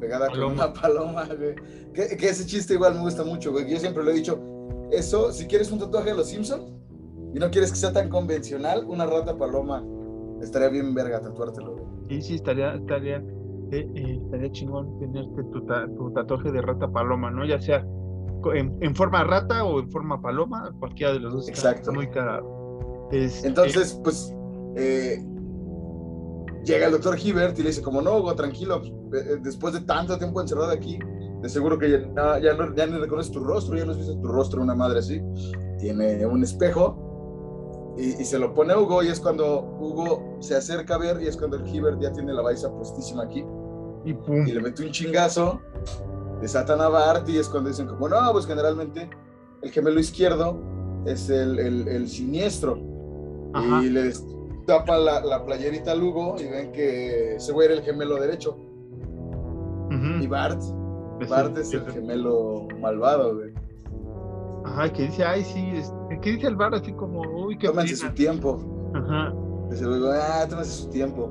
pegada 0.00 0.28
con 0.28 0.44
una 0.44 0.72
paloma, 0.72 1.26
güey. 1.26 1.54
Que, 1.92 2.26
ese 2.26 2.46
chiste 2.46 2.74
igual 2.74 2.94
me 2.94 3.00
gusta 3.00 3.22
mucho, 3.22 3.52
güey. 3.52 3.70
Yo 3.70 3.78
siempre 3.78 4.02
lo 4.02 4.10
he 4.10 4.14
dicho, 4.14 4.40
eso, 4.90 5.32
si 5.32 5.46
quieres 5.46 5.70
un 5.70 5.78
tatuaje 5.78 6.10
de 6.10 6.16
los 6.16 6.28
Simpsons, 6.28 6.72
y 7.34 7.38
no 7.38 7.50
quieres 7.50 7.70
que 7.70 7.76
sea 7.76 7.92
tan 7.92 8.08
convencional, 8.08 8.86
una 8.86 9.04
rata 9.04 9.36
paloma 9.36 9.84
estaría 10.40 10.68
bien 10.68 10.94
verga 10.94 11.20
tatuártelo. 11.20 11.76
Sí, 12.08 12.22
sí, 12.22 12.34
estaría, 12.36 12.74
estaría, 12.74 13.22
eh, 13.72 13.88
eh, 13.94 14.20
estaría 14.24 14.52
chingón 14.52 14.98
tenerte 14.98 15.42
tu, 15.44 15.66
tu, 15.96 16.10
tatuaje 16.12 16.52
de 16.52 16.60
rata 16.62 16.88
paloma, 16.88 17.30
¿no? 17.30 17.44
Ya 17.44 17.60
sea 17.60 17.84
en, 18.54 18.94
forma 18.94 19.24
rata 19.24 19.64
o 19.64 19.80
en 19.80 19.90
forma 19.90 20.20
paloma, 20.20 20.72
cualquiera 20.78 21.12
de 21.12 21.20
los 21.20 21.32
dos. 21.32 21.48
Exacto. 21.48 21.92
muy 21.92 22.08
cagado. 22.08 23.08
Entonces, 23.10 24.00
pues, 24.02 24.34
eh, 24.76 25.24
llega 26.64 26.86
el 26.86 26.92
doctor 26.92 27.18
Hibbert 27.18 27.58
y 27.58 27.62
le 27.62 27.68
dice, 27.68 27.82
como 27.82 28.02
no, 28.02 28.18
Hugo, 28.18 28.34
tranquilo, 28.34 28.82
después 29.42 29.74
de 29.74 29.80
tanto 29.80 30.18
tiempo 30.18 30.40
encerrado 30.40 30.70
aquí, 30.70 30.98
de 31.42 31.48
seguro 31.48 31.78
que 31.78 31.90
ya, 31.90 32.38
ya, 32.40 32.54
no, 32.54 32.74
ya 32.74 32.86
no 32.86 32.98
reconoces 32.98 33.32
tu 33.32 33.40
rostro, 33.40 33.76
ya 33.76 33.84
no 33.84 33.92
has 33.92 33.98
visto 33.98 34.18
tu 34.18 34.28
rostro, 34.28 34.62
una 34.62 34.74
madre 34.74 35.00
así. 35.00 35.20
Tiene 35.78 36.24
un 36.26 36.42
espejo 36.42 37.06
y, 37.98 38.24
se 38.24 38.38
lo 38.38 38.52
pone 38.52 38.72
a 38.72 38.78
Hugo 38.78 39.02
y 39.02 39.08
es 39.08 39.20
cuando 39.20 39.60
Hugo 39.80 40.36
se 40.40 40.56
acerca 40.56 40.96
a 40.96 40.98
ver 40.98 41.22
y 41.22 41.28
es 41.28 41.36
cuando 41.36 41.56
el 41.56 41.66
Hibbert 41.66 42.00
ya 42.00 42.12
tiene 42.12 42.32
la 42.32 42.42
baliza 42.42 42.70
postísima 42.70 43.24
aquí. 43.24 43.44
Y, 44.06 44.14
pum. 44.14 44.46
y 44.46 44.52
le 44.52 44.60
mete 44.60 44.82
un 44.84 44.90
chingazo, 44.90 45.60
desatan 46.40 46.80
a 46.80 46.88
Bart 46.88 47.28
y 47.28 47.36
es 47.36 47.48
cuando 47.48 47.68
dicen 47.68 47.86
como, 47.86 48.08
no, 48.08 48.32
pues 48.32 48.46
generalmente 48.46 49.10
el 49.62 49.70
gemelo 49.70 50.00
izquierdo 50.00 50.58
es 51.04 51.28
el, 51.28 51.58
el, 51.58 52.08
siniestro. 52.08 52.78
Y 53.82 53.90
le 53.90 54.12
tapa 54.66 54.96
la, 54.96 55.20
la, 55.20 55.44
playerita 55.44 55.92
al 55.92 56.02
Hugo 56.02 56.36
y 56.38 56.44
ven 56.44 56.72
que 56.72 57.36
ese 57.36 57.52
güey 57.52 57.66
era 57.66 57.76
el 57.76 57.82
gemelo 57.82 58.16
derecho. 58.16 58.56
Y 60.20 60.26
Bart 60.26 60.62
Bart 61.28 61.56
es 61.56 61.72
el 61.72 61.90
gemelo 61.90 62.68
malvado, 62.80 63.34
güey. 63.36 63.52
Ajá, 64.64 64.92
que 64.92 65.04
dice, 65.04 65.24
ay, 65.24 65.44
sí, 65.44 65.82
que 66.20 66.32
dice 66.32 66.48
el 66.48 66.56
Bart 66.56 66.74
así 66.74 66.92
como, 66.92 67.20
uy, 67.20 67.56
qué 67.56 67.68
Tómense 67.68 67.96
su 67.96 68.10
tiempo. 68.10 68.58
Ajá. 68.94 69.32
Dice 69.70 69.84
luego, 69.84 70.10
ah, 70.12 70.46
tómense 70.48 70.82
su 70.82 70.88
tiempo. 70.88 71.30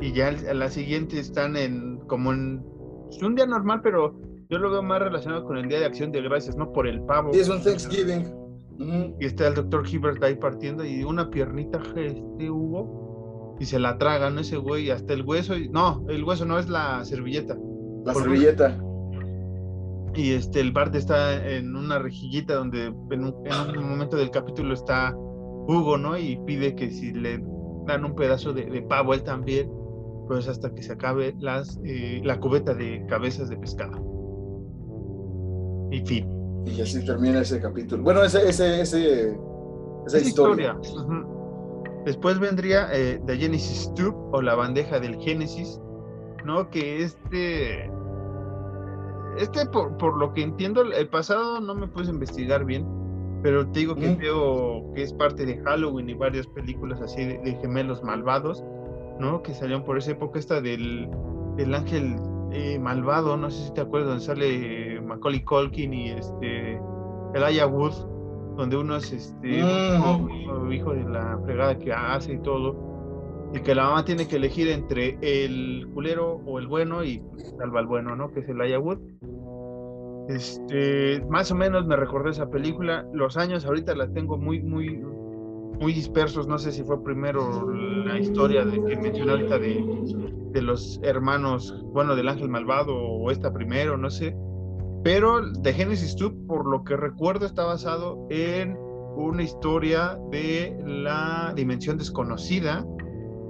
Y 0.00 0.12
ya 0.12 0.28
a 0.28 0.54
la 0.54 0.70
siguiente 0.70 1.18
están 1.18 1.56
en, 1.56 1.98
como 2.06 2.32
en, 2.32 2.64
es 3.10 3.22
un 3.22 3.34
día 3.34 3.46
normal, 3.46 3.80
pero 3.82 4.20
yo 4.50 4.58
lo 4.58 4.70
veo 4.70 4.82
más 4.82 5.00
relacionado 5.00 5.44
con 5.44 5.56
el 5.56 5.68
Día 5.68 5.80
de 5.80 5.86
Acción 5.86 6.12
de 6.12 6.22
Gracias, 6.22 6.56
¿no? 6.56 6.72
Por 6.72 6.86
el 6.86 7.00
pavo. 7.02 7.32
Sí, 7.32 7.40
es 7.40 7.48
un 7.48 7.62
Thanksgiving. 7.62 8.44
Y 9.20 9.24
está 9.24 9.46
el 9.46 9.54
doctor 9.54 9.86
Hibbert 9.88 10.22
ahí 10.24 10.34
partiendo 10.34 10.84
y 10.84 11.04
una 11.04 11.30
piernita 11.30 11.80
este 11.94 12.50
Hugo 12.50 13.56
y 13.60 13.66
se 13.66 13.78
la 13.78 13.98
traga, 13.98 14.30
¿no? 14.30 14.40
Ese 14.40 14.56
güey, 14.56 14.90
hasta 14.90 15.12
el 15.12 15.22
hueso. 15.22 15.56
Y, 15.56 15.68
no, 15.68 16.04
el 16.08 16.24
hueso 16.24 16.44
no 16.44 16.58
es 16.58 16.68
la 16.68 17.04
servilleta. 17.04 17.56
La 18.04 18.14
servilleta. 18.14 18.78
Y 20.14 20.32
este, 20.32 20.60
el 20.60 20.72
Bart 20.72 20.94
está 20.94 21.48
en 21.48 21.74
una 21.74 21.98
rejillita 21.98 22.54
donde 22.54 22.86
en 22.86 23.24
un, 23.24 23.88
momento 23.88 24.16
del 24.16 24.30
capítulo 24.30 24.74
está 24.74 25.12
Hugo, 25.16 25.96
¿no? 25.98 26.16
Y 26.16 26.38
pide 26.46 26.74
que 26.74 26.90
si 26.90 27.12
le 27.12 27.42
dan 27.86 28.04
un 28.04 28.14
pedazo 28.14 28.52
de, 28.52 28.82
pavo 28.82 29.14
él 29.14 29.22
también, 29.24 29.70
pues 30.26 30.48
hasta 30.48 30.74
que 30.74 30.82
se 30.82 30.92
acabe 30.92 31.34
las, 31.38 31.78
eh, 31.84 32.20
la 32.24 32.38
cubeta 32.40 32.74
de 32.74 33.04
cabezas 33.08 33.48
de 33.48 33.56
pescado. 33.56 33.98
Y 35.90 36.00
fin. 36.06 36.28
Y 36.66 36.80
así 36.80 37.04
termina 37.04 37.40
ese 37.40 37.60
capítulo. 37.60 38.02
Bueno, 38.02 38.24
ese, 38.24 38.48
ese, 38.48 38.80
ese 38.80 39.36
esa, 40.06 40.18
historia. 40.18 40.76
Después 42.04 42.38
vendría 42.38 42.88
eh, 42.92 43.20
The 43.26 43.36
Genesis 43.36 43.92
Tube 43.94 44.16
o 44.32 44.42
la 44.42 44.54
bandeja 44.54 45.00
del 45.00 45.16
Génesis, 45.16 45.80
¿no? 46.44 46.68
Que 46.70 47.02
este, 47.02 47.90
este 49.38 49.66
por, 49.66 49.96
por 49.96 50.16
lo 50.18 50.32
que 50.34 50.42
entiendo, 50.42 50.82
el 50.82 51.08
pasado 51.08 51.60
no 51.60 51.74
me 51.74 51.86
puedes 51.88 52.10
investigar 52.10 52.64
bien, 52.64 52.86
pero 53.44 53.66
te 53.66 53.80
digo 53.80 53.94
que 53.94 54.14
veo 54.14 54.90
que 54.94 55.02
es 55.02 55.12
parte 55.12 55.44
de 55.44 55.58
Halloween 55.58 56.08
y 56.08 56.14
varias 56.14 56.46
películas 56.46 57.00
así 57.02 57.24
de, 57.24 57.58
gemelos 57.60 58.02
malvados, 58.02 58.64
¿no? 59.18 59.42
Que 59.42 59.54
salieron 59.54 59.84
por 59.84 59.98
esa 59.98 60.12
época 60.12 60.38
esta 60.38 60.60
del, 60.60 61.08
del 61.56 61.74
ángel 61.74 62.16
eh, 62.52 62.78
malvado, 62.78 63.36
no 63.36 63.50
sé 63.50 63.66
si 63.66 63.74
te 63.74 63.80
acuerdas, 63.80 64.08
donde 64.08 64.24
sale 64.24 65.00
Macaulay 65.00 65.42
Culkin 65.42 65.92
y 65.92 66.10
este 66.10 66.80
Elijah 67.34 67.66
Wood, 67.66 67.94
donde 68.56 68.76
uno 68.76 68.96
es 68.96 69.12
este 69.12 69.58
hijo 69.58 70.92
de 70.92 71.04
la 71.04 71.38
fregada 71.44 71.78
que 71.78 71.92
hace 71.92 72.34
y 72.34 72.38
todo 72.38 72.94
y 73.54 73.60
que 73.60 73.74
la 73.74 73.84
mamá 73.84 74.04
tiene 74.04 74.26
que 74.26 74.36
elegir 74.36 74.68
entre 74.68 75.16
el 75.20 75.88
culero 75.94 76.40
o 76.44 76.58
el 76.58 76.66
bueno 76.66 77.04
y 77.04 77.22
salva 77.56 77.80
al 77.80 77.86
bueno, 77.86 78.16
¿no? 78.16 78.32
Que 78.32 78.40
es 78.40 78.48
el 78.48 78.60
Ayawood. 78.60 78.98
Este, 80.28 81.22
más 81.28 81.52
o 81.52 81.54
menos 81.54 81.86
me 81.86 81.94
recordé 81.96 82.30
esa 82.30 82.50
película. 82.50 83.06
Los 83.12 83.36
años 83.36 83.64
ahorita 83.64 83.94
la 83.94 84.10
tengo 84.12 84.38
muy, 84.38 84.60
muy, 84.60 85.00
muy 85.80 85.92
dispersos. 85.92 86.46
No 86.46 86.58
sé 86.58 86.72
si 86.72 86.82
fue 86.82 87.02
primero 87.02 87.70
la 87.72 88.18
historia 88.18 88.64
de, 88.64 88.82
que 88.82 88.96
mencioné 88.96 89.32
ahorita 89.32 89.58
de, 89.58 89.84
de 90.52 90.62
los 90.62 91.00
hermanos, 91.02 91.84
bueno, 91.92 92.16
del 92.16 92.28
ángel 92.28 92.48
malvado 92.48 92.96
o 92.96 93.30
esta 93.30 93.52
primero, 93.52 93.96
no 93.96 94.10
sé. 94.10 94.36
Pero 95.02 95.50
de 95.50 95.72
Genesis 95.72 96.16
2, 96.16 96.32
por 96.46 96.66
lo 96.66 96.82
que 96.84 96.96
recuerdo, 96.96 97.44
está 97.46 97.64
basado 97.64 98.26
en 98.30 98.76
una 99.16 99.42
historia 99.42 100.18
de 100.30 100.76
la 100.84 101.52
dimensión 101.54 101.98
desconocida 101.98 102.84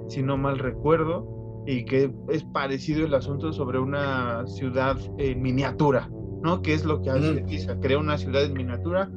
si 0.07 0.21
no 0.21 0.37
mal 0.37 0.59
recuerdo, 0.59 1.63
y 1.65 1.85
que 1.85 2.13
es 2.29 2.43
parecido 2.43 3.05
el 3.05 3.13
asunto 3.13 3.51
sobre 3.51 3.79
una 3.79 4.45
ciudad 4.47 4.97
en 5.17 5.41
miniatura, 5.41 6.09
¿no? 6.41 6.61
Que 6.61 6.73
es 6.73 6.85
lo 6.85 7.01
que 7.01 7.09
hace 7.09 7.43
Lisa, 7.47 7.79
crea 7.79 7.97
una 7.97 8.17
ciudad 8.17 8.43
en 8.43 8.53
miniatura 8.53 9.09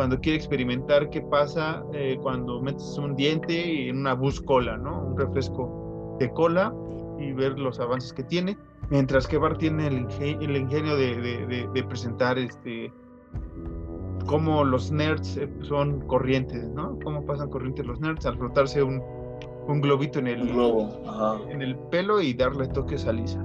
cuando 0.00 0.18
quiere 0.18 0.38
experimentar 0.38 1.10
qué 1.10 1.20
pasa 1.20 1.84
eh, 1.92 2.18
cuando 2.22 2.58
metes 2.62 2.96
un 2.96 3.14
diente 3.16 3.90
en 3.90 3.98
una 3.98 4.14
bus 4.14 4.40
cola, 4.40 4.78
¿no? 4.78 5.02
Un 5.08 5.18
refresco 5.18 6.16
de 6.18 6.32
cola 6.32 6.74
y 7.18 7.32
ver 7.32 7.58
los 7.58 7.78
avances 7.80 8.14
que 8.14 8.22
tiene, 8.22 8.56
mientras 8.88 9.26
que 9.26 9.36
Bart 9.36 9.58
tiene 9.58 9.88
el, 9.88 9.98
ingenio, 10.56 10.96
de, 10.96 11.84
presentar 11.86 12.38
este 12.38 12.90
cómo 14.24 14.64
los 14.64 14.90
nerds 14.90 15.36
eh, 15.36 15.50
son 15.60 16.00
corrientes, 16.06 16.66
¿no? 16.70 16.98
Cómo 17.04 17.26
pasan 17.26 17.50
corrientes 17.50 17.84
los 17.84 18.00
nerds 18.00 18.24
al 18.24 18.38
frotarse 18.38 18.82
un, 18.82 19.02
un 19.68 19.82
globito 19.82 20.18
en 20.18 20.28
el, 20.28 20.48
en 21.50 21.60
el 21.60 21.76
pelo 21.90 22.22
y 22.22 22.32
darle 22.32 22.68
toques 22.68 23.04
a 23.04 23.12
Lisa. 23.12 23.44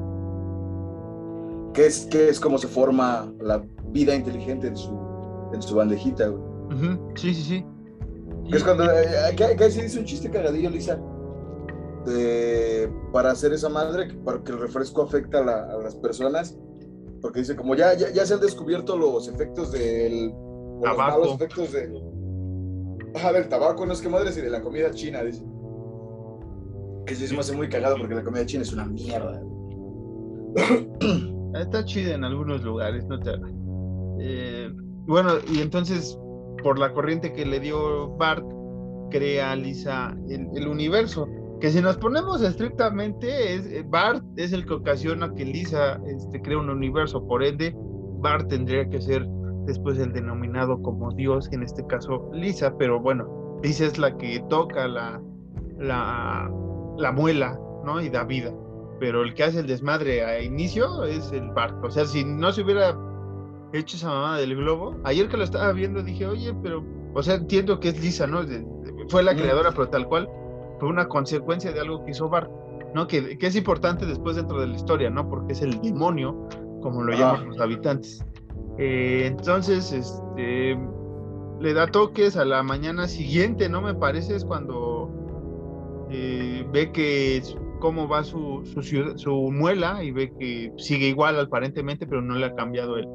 ¿Qué 1.74 1.88
es, 1.88 2.08
qué 2.10 2.30
es 2.30 2.39
cómo 2.39 2.58
se 2.58 2.70
forma 2.70 3.30
la 3.41 3.62
vida 3.91 4.15
inteligente 4.15 4.68
en 4.68 4.78
su, 4.78 5.05
en 5.54 5.62
su 5.62 5.76
bandejita, 5.76 6.32
Sí, 7.16 7.34
sí, 7.34 7.42
sí. 7.44 7.66
Es 8.52 8.64
cuando, 8.64 8.86
eh, 8.86 9.72
se 9.72 9.84
dice 9.84 10.00
un 10.00 10.06
chiste 10.06 10.30
cagadillo, 10.30 10.70
Lisa, 10.70 11.00
para 13.12 13.32
hacer 13.32 13.54
esa 13.54 13.70
madre, 13.70 14.14
para 14.24 14.44
que 14.44 14.52
el 14.52 14.60
refresco 14.60 15.04
afecta 15.04 15.40
a, 15.40 15.78
las 15.78 15.96
personas, 15.96 16.58
porque 17.22 17.40
dice, 17.40 17.56
como 17.56 17.76
ya, 17.76 17.94
ya, 17.96 18.26
se 18.26 18.34
han 18.34 18.40
descubierto 18.40 18.98
los 18.98 19.28
efectos 19.28 19.72
del... 19.72 20.34
Tabaco. 20.84 21.20
Los 21.20 21.36
efectos 21.36 21.72
de, 21.72 21.88
del 21.88 23.50
tabaco, 23.50 23.86
no 23.86 23.94
es 23.94 24.02
que 24.02 24.10
madres, 24.10 24.38
y 24.38 24.42
de 24.42 24.50
la 24.50 24.62
comida 24.62 24.92
china, 24.92 25.24
dice. 25.24 25.44
Que 27.06 27.16
sí 27.16 27.28
se 27.28 27.34
me 27.34 27.40
hace 27.40 27.56
muy 27.56 27.70
cagado 27.70 27.98
porque 27.98 28.16
la 28.16 28.24
comida 28.24 28.46
china 28.46 28.64
es 28.64 28.74
una 28.74 28.86
mierda. 28.86 29.42
Está 31.60 31.86
chida 31.86 32.16
en 32.16 32.24
algunos 32.24 32.64
lugares, 32.64 33.06
no 33.06 33.20
te 33.20 33.32
eh, 34.20 34.70
Bueno, 35.06 35.34
y 35.52 35.62
entonces, 35.62 36.20
por 36.63 36.80
la 36.80 36.91
corriente 36.94 37.32
que 37.32 37.46
le 37.46 37.60
dio 37.60 38.10
Bart, 38.18 38.46
crea 39.12 39.56
Lisa 39.56 40.15
el, 40.30 40.68
universo. 40.68 41.28
Que 41.62 41.70
si 41.70 41.82
nos 41.82 41.98
ponemos 41.98 42.41
estrictamente, 42.41 43.56
es, 43.56 43.65
eh, 43.68 43.86
Bart 43.88 44.24
es 44.36 44.52
el 44.52 44.65
que 44.65 44.74
ocasiona 44.74 45.34
que 45.36 45.46
Lisa 45.46 46.00
este, 46.06 46.41
crea 46.41 46.58
un 46.58 46.70
universo. 46.70 47.26
Por 47.28 47.44
ende, 47.44 47.74
Bart 48.20 48.50
tendría 48.50 48.89
que 48.89 49.02
ser 49.02 49.26
después 49.65 49.98
el 50.00 50.12
denominado 50.12 50.82
como 50.82 51.12
Dios, 51.13 51.50
en 51.52 51.63
este 51.63 51.86
caso 51.88 52.30
Lisa, 52.34 52.76
pero 52.78 53.00
bueno, 53.00 53.60
Lisa 53.63 53.86
es 53.86 53.98
la 53.98 54.15
que 54.18 54.44
toca 54.50 54.88
la, 54.88 55.22
la, 55.80 56.52
la 56.98 57.12
muela, 57.12 57.60
¿no? 57.84 58.02
Y 58.02 58.10
da 58.10 58.24
vida. 58.24 58.52
Pero 59.00 59.24
el 59.24 59.34
que 59.34 59.44
hace 59.44 59.60
el 59.60 59.68
desmadre 59.68 60.24
a 60.24 60.41
inicio 60.41 61.04
es 61.04 61.32
el 61.32 61.50
barco. 61.52 61.88
O 61.88 61.91
sea, 61.91 62.06
si 62.06 62.24
no 62.24 62.52
se 62.52 62.63
hubiera 62.63 62.98
hecho 63.80 63.98
esa 63.98 64.10
mamada 64.10 64.38
del 64.38 64.56
globo, 64.56 64.98
ayer 65.04 65.28
que 65.28 65.38
lo 65.38 65.44
estaba 65.44 65.72
viendo 65.72 66.04
dije, 66.04 66.26
oye, 66.26 66.54
pero, 66.62 66.84
o 67.14 67.24
sea, 67.24 67.36
entiendo 67.36 67.80
que 67.80 67.90
es 67.90 68.02
Lisa, 68.02 68.28
¿no? 68.28 68.42
Fue 69.10 69.24
la 69.24 69.36
creadora, 69.36 69.72
pero 69.72 69.90
tal 69.90 70.08
cual 70.08 70.30
fue 70.80 70.90
una 70.90 71.08
consecuencia 71.08 71.72
de 71.72 71.80
algo 71.80 72.04
que 72.04 72.12
hizo 72.12 72.30
Bart, 72.30 72.50
¿no? 72.94 73.08
Que, 73.08 73.38
que 73.38 73.48
es 73.48 73.56
importante 73.56 74.06
después 74.06 74.36
dentro 74.36 74.60
de 74.60 74.68
la 74.68 74.76
historia, 74.76 75.10
¿no? 75.10 75.30
Porque 75.30 75.54
es 75.54 75.62
el 75.62 75.80
demonio, 75.82 76.48
como 76.82 77.04
lo 77.04 77.14
llaman 77.14 77.48
los 77.48 77.60
habitantes. 77.60 78.24
Eh, 78.78 79.24
entonces, 79.26 79.92
este, 79.92 80.78
le 81.60 81.74
da 81.74 81.88
toques 81.88 82.36
a 82.38 82.46
la 82.46 82.64
mañana 82.64 83.08
siguiente, 83.08 83.70
¿no? 83.70 83.82
Me 83.82 83.94
parece, 83.94 84.36
es 84.36 84.44
cuando 84.44 85.10
eh, 86.10 86.66
ve 86.72 86.92
que 86.92 87.42
cómo 87.80 88.08
va 88.08 88.24
su, 88.24 88.64
su, 89.16 89.52
muela 89.52 90.04
y 90.04 90.12
ve 90.12 90.34
que 90.40 90.72
sigue 90.78 91.08
igual 91.08 91.40
aparentemente, 91.40 92.08
pero 92.08 92.22
no 92.22 92.36
le 92.36 92.46
ha 92.46 92.56
cambiado 92.56 92.98
el, 92.98 93.08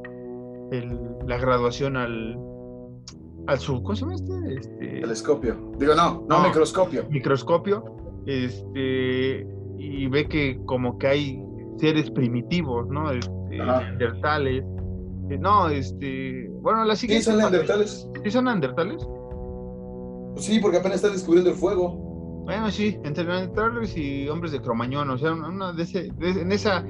la 1.27 1.37
graduación 1.39 1.97
al, 1.97 2.39
al 3.47 3.59
su, 3.59 3.83
¿cómo 3.83 3.95
se 3.97 4.03
llama 4.03 4.15
este? 4.15 4.55
este 4.55 5.01
Telescopio. 5.01 5.73
Digo, 5.79 5.95
no, 5.95 6.25
no, 6.29 6.39
No. 6.39 6.45
microscopio. 6.45 7.05
microscopio, 7.11 7.85
este, 8.27 9.47
y 9.79 10.07
ve 10.09 10.27
que 10.29 10.59
como 10.67 10.99
que 10.99 11.07
hay 11.07 11.43
seres 11.79 12.11
primitivos, 12.11 12.87
¿no? 12.89 13.11
Este, 13.11 13.61
Ajá. 13.61 13.81
neandertales. 13.83 14.65
Eh, 15.31 15.39
No, 15.39 15.69
este, 15.69 16.49
bueno, 16.61 16.85
la 16.85 16.95
Sí, 16.97 17.03
siguiente. 17.03 17.25
son 17.27 17.39
neandertales. 17.39 18.09
¿Sí 18.25 18.31
son 18.31 18.45
neandertales? 18.47 19.07
Sí, 20.37 20.59
porque 20.61 20.79
apenas 20.79 20.97
están 20.97 21.13
descubriendo 21.13 21.51
el 21.51 21.57
fuego. 21.57 22.43
Bueno, 22.45 22.71
sí, 22.71 22.99
entre 23.05 23.25
neandertales 23.25 23.97
y 23.97 24.29
hombres 24.29 24.51
de 24.53 24.61
Cromañón, 24.61 25.09
o 25.11 25.19
sea, 25.19 25.33
una 25.33 25.73
de 25.73 25.83
ese, 25.85 26.09
de- 26.19 26.41
en 26.43 26.51
esa, 26.53 26.85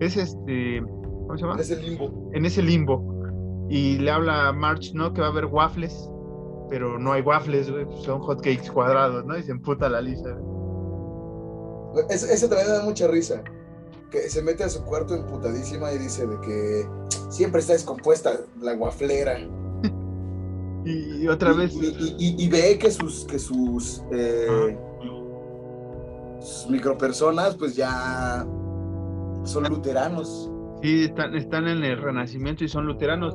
es 0.00 0.16
este, 0.16 0.82
¿cómo 1.26 1.36
se 1.36 1.42
llama? 1.42 1.54
En 1.54 1.60
ese 1.60 1.82
limbo. 1.82 2.30
En 2.34 2.44
ese 2.44 2.62
limbo. 2.62 3.15
Y 3.68 3.98
le 3.98 4.10
habla 4.10 4.48
a 4.48 4.52
March, 4.52 4.92
¿no? 4.94 5.12
Que 5.12 5.20
va 5.20 5.28
a 5.28 5.30
haber 5.30 5.46
waffles, 5.46 6.08
pero 6.70 6.98
no 6.98 7.12
hay 7.12 7.22
waffles, 7.22 7.70
güey, 7.70 7.86
son 8.04 8.20
hotcakes 8.20 8.70
cuadrados, 8.72 9.24
¿no? 9.24 9.36
Y 9.36 9.42
se 9.42 9.52
emputa 9.52 9.88
la 9.88 10.00
lisa. 10.00 10.36
Ese, 12.10 12.32
ese 12.32 12.48
también 12.48 12.68
da 12.68 12.82
mucha 12.84 13.06
risa. 13.08 13.42
Que 14.10 14.28
se 14.30 14.40
mete 14.42 14.62
a 14.62 14.68
su 14.68 14.84
cuarto 14.84 15.14
emputadísima 15.14 15.92
y 15.92 15.98
dice 15.98 16.26
de 16.26 16.40
que 16.40 16.86
siempre 17.28 17.60
está 17.60 17.72
descompuesta 17.72 18.32
la 18.60 18.74
guaflera. 18.74 19.38
Y, 20.84 21.24
y 21.24 21.26
otra 21.26 21.52
vez. 21.52 21.74
Y, 21.74 22.14
y- 22.16 22.44
y 22.44 22.48
ve 22.48 22.78
que 22.78 22.92
sus, 22.92 23.24
que 23.24 23.40
sus, 23.40 24.04
eh, 24.12 24.78
sus 26.40 26.70
micropersonas, 26.70 27.56
pues 27.56 27.74
ya 27.74 28.46
son 29.42 29.64
luteranos. 29.64 30.48
Sí, 30.82 31.06
están, 31.06 31.34
están 31.34 31.66
en 31.66 31.82
el 31.82 32.00
Renacimiento 32.00 32.62
y 32.62 32.68
son 32.68 32.86
luteranos. 32.86 33.34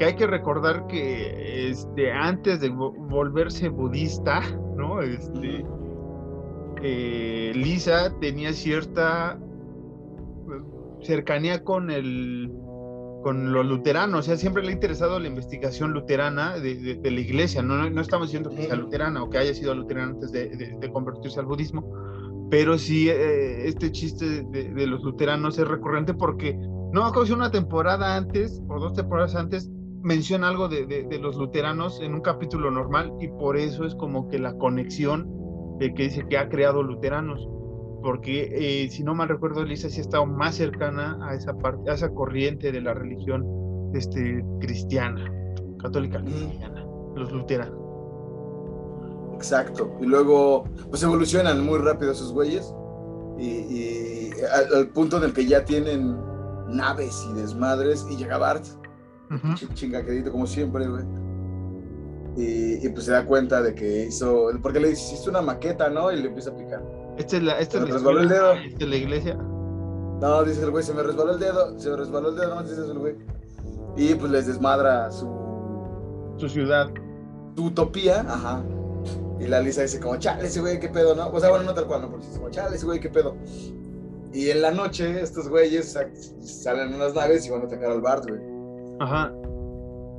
Que 0.00 0.06
hay 0.06 0.14
que 0.16 0.26
recordar 0.26 0.86
que 0.86 1.68
este, 1.68 2.10
antes 2.10 2.58
de 2.60 2.72
vo- 2.72 2.94
volverse 3.10 3.68
budista, 3.68 4.40
¿no? 4.78 5.02
Este, 5.02 5.62
eh, 6.82 7.52
Lisa 7.54 8.10
tenía 8.18 8.54
cierta 8.54 9.38
eh, 9.38 10.62
cercanía 11.02 11.62
con 11.62 11.90
el 11.90 12.50
con 13.22 13.52
los 13.52 13.66
luteranos, 13.66 14.20
o 14.20 14.22
sea, 14.22 14.38
siempre 14.38 14.62
le 14.62 14.70
ha 14.70 14.72
interesado 14.72 15.20
la 15.20 15.28
investigación 15.28 15.92
luterana 15.92 16.54
de, 16.54 16.76
de- 16.76 16.94
de 16.94 17.10
la 17.10 17.20
iglesia, 17.20 17.60
no, 17.62 17.76
no, 17.76 17.90
no 17.90 18.00
estamos 18.00 18.28
diciendo 18.28 18.48
que 18.48 18.62
sea 18.62 18.76
luterana 18.76 19.22
o 19.22 19.28
que 19.28 19.36
haya 19.36 19.52
sido 19.52 19.74
luterana 19.74 20.12
antes 20.12 20.32
de, 20.32 20.48
convertirse 20.90 21.38
al 21.38 21.44
budismo, 21.44 21.84
pero 22.50 22.78
sí 22.78 23.10
eh, 23.10 23.68
este 23.68 23.92
chiste 23.92 24.46
de, 24.50 24.70
los 24.86 25.02
luteranos 25.02 25.58
es 25.58 25.68
recurrente 25.68 26.14
porque 26.14 26.54
no 26.94 27.04
si 27.26 27.34
una 27.34 27.50
temporada 27.50 28.16
antes 28.16 28.62
o 28.70 28.80
dos 28.80 28.94
temporadas 28.94 29.34
antes 29.34 29.70
menciona 30.02 30.48
algo 30.48 30.68
de, 30.68 30.86
de- 30.86 31.04
de 31.04 31.18
los 31.18 31.36
luteranos 31.36 32.00
en 32.00 32.14
un 32.14 32.20
capítulo 32.20 32.70
normal 32.70 33.12
y 33.20 33.28
por 33.28 33.56
eso 33.56 33.84
es 33.84 33.94
como 33.94 34.28
que 34.28 34.38
la 34.38 34.54
conexión 34.56 35.28
de 35.78 35.92
que 35.94 36.04
dice 36.04 36.26
que 36.28 36.38
ha 36.38 36.48
creado 36.48 36.82
luteranos 36.82 37.48
porque 38.02 38.48
eh, 38.84 38.88
si 38.90 39.02
no 39.02 39.14
mal 39.14 39.28
recuerdo 39.28 39.62
Lisa 39.64 39.90
sí 39.90 39.98
ha 39.98 40.02
estado 40.02 40.24
más 40.26 40.54
cercana 40.54 41.18
a 41.22 41.34
esa 41.34 41.52
parte 41.58 41.90
a 41.90 41.94
esa 41.94 42.08
corriente 42.14 42.72
de 42.72 42.80
la 42.80 42.94
religión 42.94 43.44
este 43.94 44.44
cristiana 44.60 45.24
católica 45.78 46.18
Mm. 46.18 46.24
cristiana 46.24 46.86
los 47.16 47.30
luteranos 47.32 47.78
Exacto. 49.34 49.90
Y 50.00 50.04
luego, 50.06 50.64
pues 50.90 51.02
evolucionan 51.02 51.64
muy 51.64 51.78
rápido 51.78 52.12
esos 52.12 52.30
güeyes. 52.32 52.74
Y, 53.38 53.46
y 53.46 54.30
al, 54.52 54.74
al 54.74 54.88
punto 54.88 55.16
en 55.16 55.24
el 55.24 55.32
que 55.32 55.46
ya 55.46 55.64
tienen 55.64 56.14
naves 56.68 57.26
y 57.30 57.32
desmadres. 57.40 58.06
Y 58.10 58.16
llega 58.18 58.36
Bart, 58.36 58.64
Ch- 59.30 59.72
chingaquedito 59.74 60.30
como 60.32 60.46
siempre, 60.46 60.86
güey. 60.88 61.04
Y, 62.36 62.86
y, 62.86 62.88
pues 62.90 63.04
se 63.06 63.12
da 63.12 63.24
cuenta 63.26 63.60
de 63.62 63.74
que 63.74 64.06
hizo. 64.06 64.48
Porque 64.62 64.80
le 64.80 64.88
dice, 64.90 65.02
hiciste 65.14 65.30
una 65.30 65.42
maqueta, 65.42 65.88
¿no? 65.90 66.10
Y 66.12 66.16
le 66.20 66.28
empieza 66.28 66.50
a 66.50 66.56
picar. 66.56 66.82
esta 67.18 67.36
es 67.36 67.42
la 67.42 67.58
esta 67.58 67.78
es 67.78 67.84
Se 67.84 67.88
la 67.88 67.94
resbaló 67.96 68.20
el 68.20 68.28
dedo. 68.28 68.52
esta 68.54 68.84
es 68.84 68.88
la 68.90 68.96
iglesia 68.96 69.34
No, 69.34 70.44
dice 70.44 70.62
el 70.62 70.70
güey, 70.70 70.84
se 70.84 70.94
me 70.94 71.02
resbaló 71.02 71.32
el 71.32 71.40
dedo. 71.40 71.78
Se 71.78 71.90
me 71.90 71.96
resbaló 71.96 72.28
el 72.30 72.36
dedo, 72.36 72.54
no 72.54 72.62
dice 72.62 72.80
el 72.80 72.98
güey. 72.98 73.16
Y 73.96 74.14
pues 74.14 74.30
les 74.30 74.46
desmadra 74.46 75.10
su, 75.10 75.28
su 76.36 76.48
ciudad 76.48 76.88
su 77.56 77.64
utopía, 77.64 78.20
ajá. 78.20 78.62
Y 79.40 79.46
la 79.48 79.60
Lisa 79.60 79.82
dice 79.82 79.98
como, 80.00 80.16
chale, 80.16 80.46
ese 80.46 80.60
güey, 80.60 80.78
qué 80.78 80.88
pedo, 80.88 81.14
¿no? 81.16 81.28
O 81.30 81.40
sea, 81.40 81.50
bueno, 81.50 81.64
no 81.64 81.74
tal 81.74 81.86
cual, 81.86 82.02
¿no? 82.02 82.08
Pero 82.10 82.22
dice 82.22 82.36
como, 82.38 82.50
chale, 82.50 82.76
ese 82.76 82.86
güey, 82.86 83.00
qué 83.00 83.08
pedo. 83.10 83.36
Y 84.32 84.50
en 84.50 84.62
la 84.62 84.70
noche, 84.70 85.20
estos 85.20 85.48
güeyes 85.48 85.92
sa- 85.92 86.06
salen 86.40 86.88
en 86.90 86.94
unas 86.94 87.14
naves 87.14 87.44
y 87.46 87.50
van 87.50 87.62
a 87.62 87.64
atacar 87.64 87.90
al 87.90 88.00
Bart, 88.00 88.24
güey. 88.28 88.40
Ajá. 89.00 89.32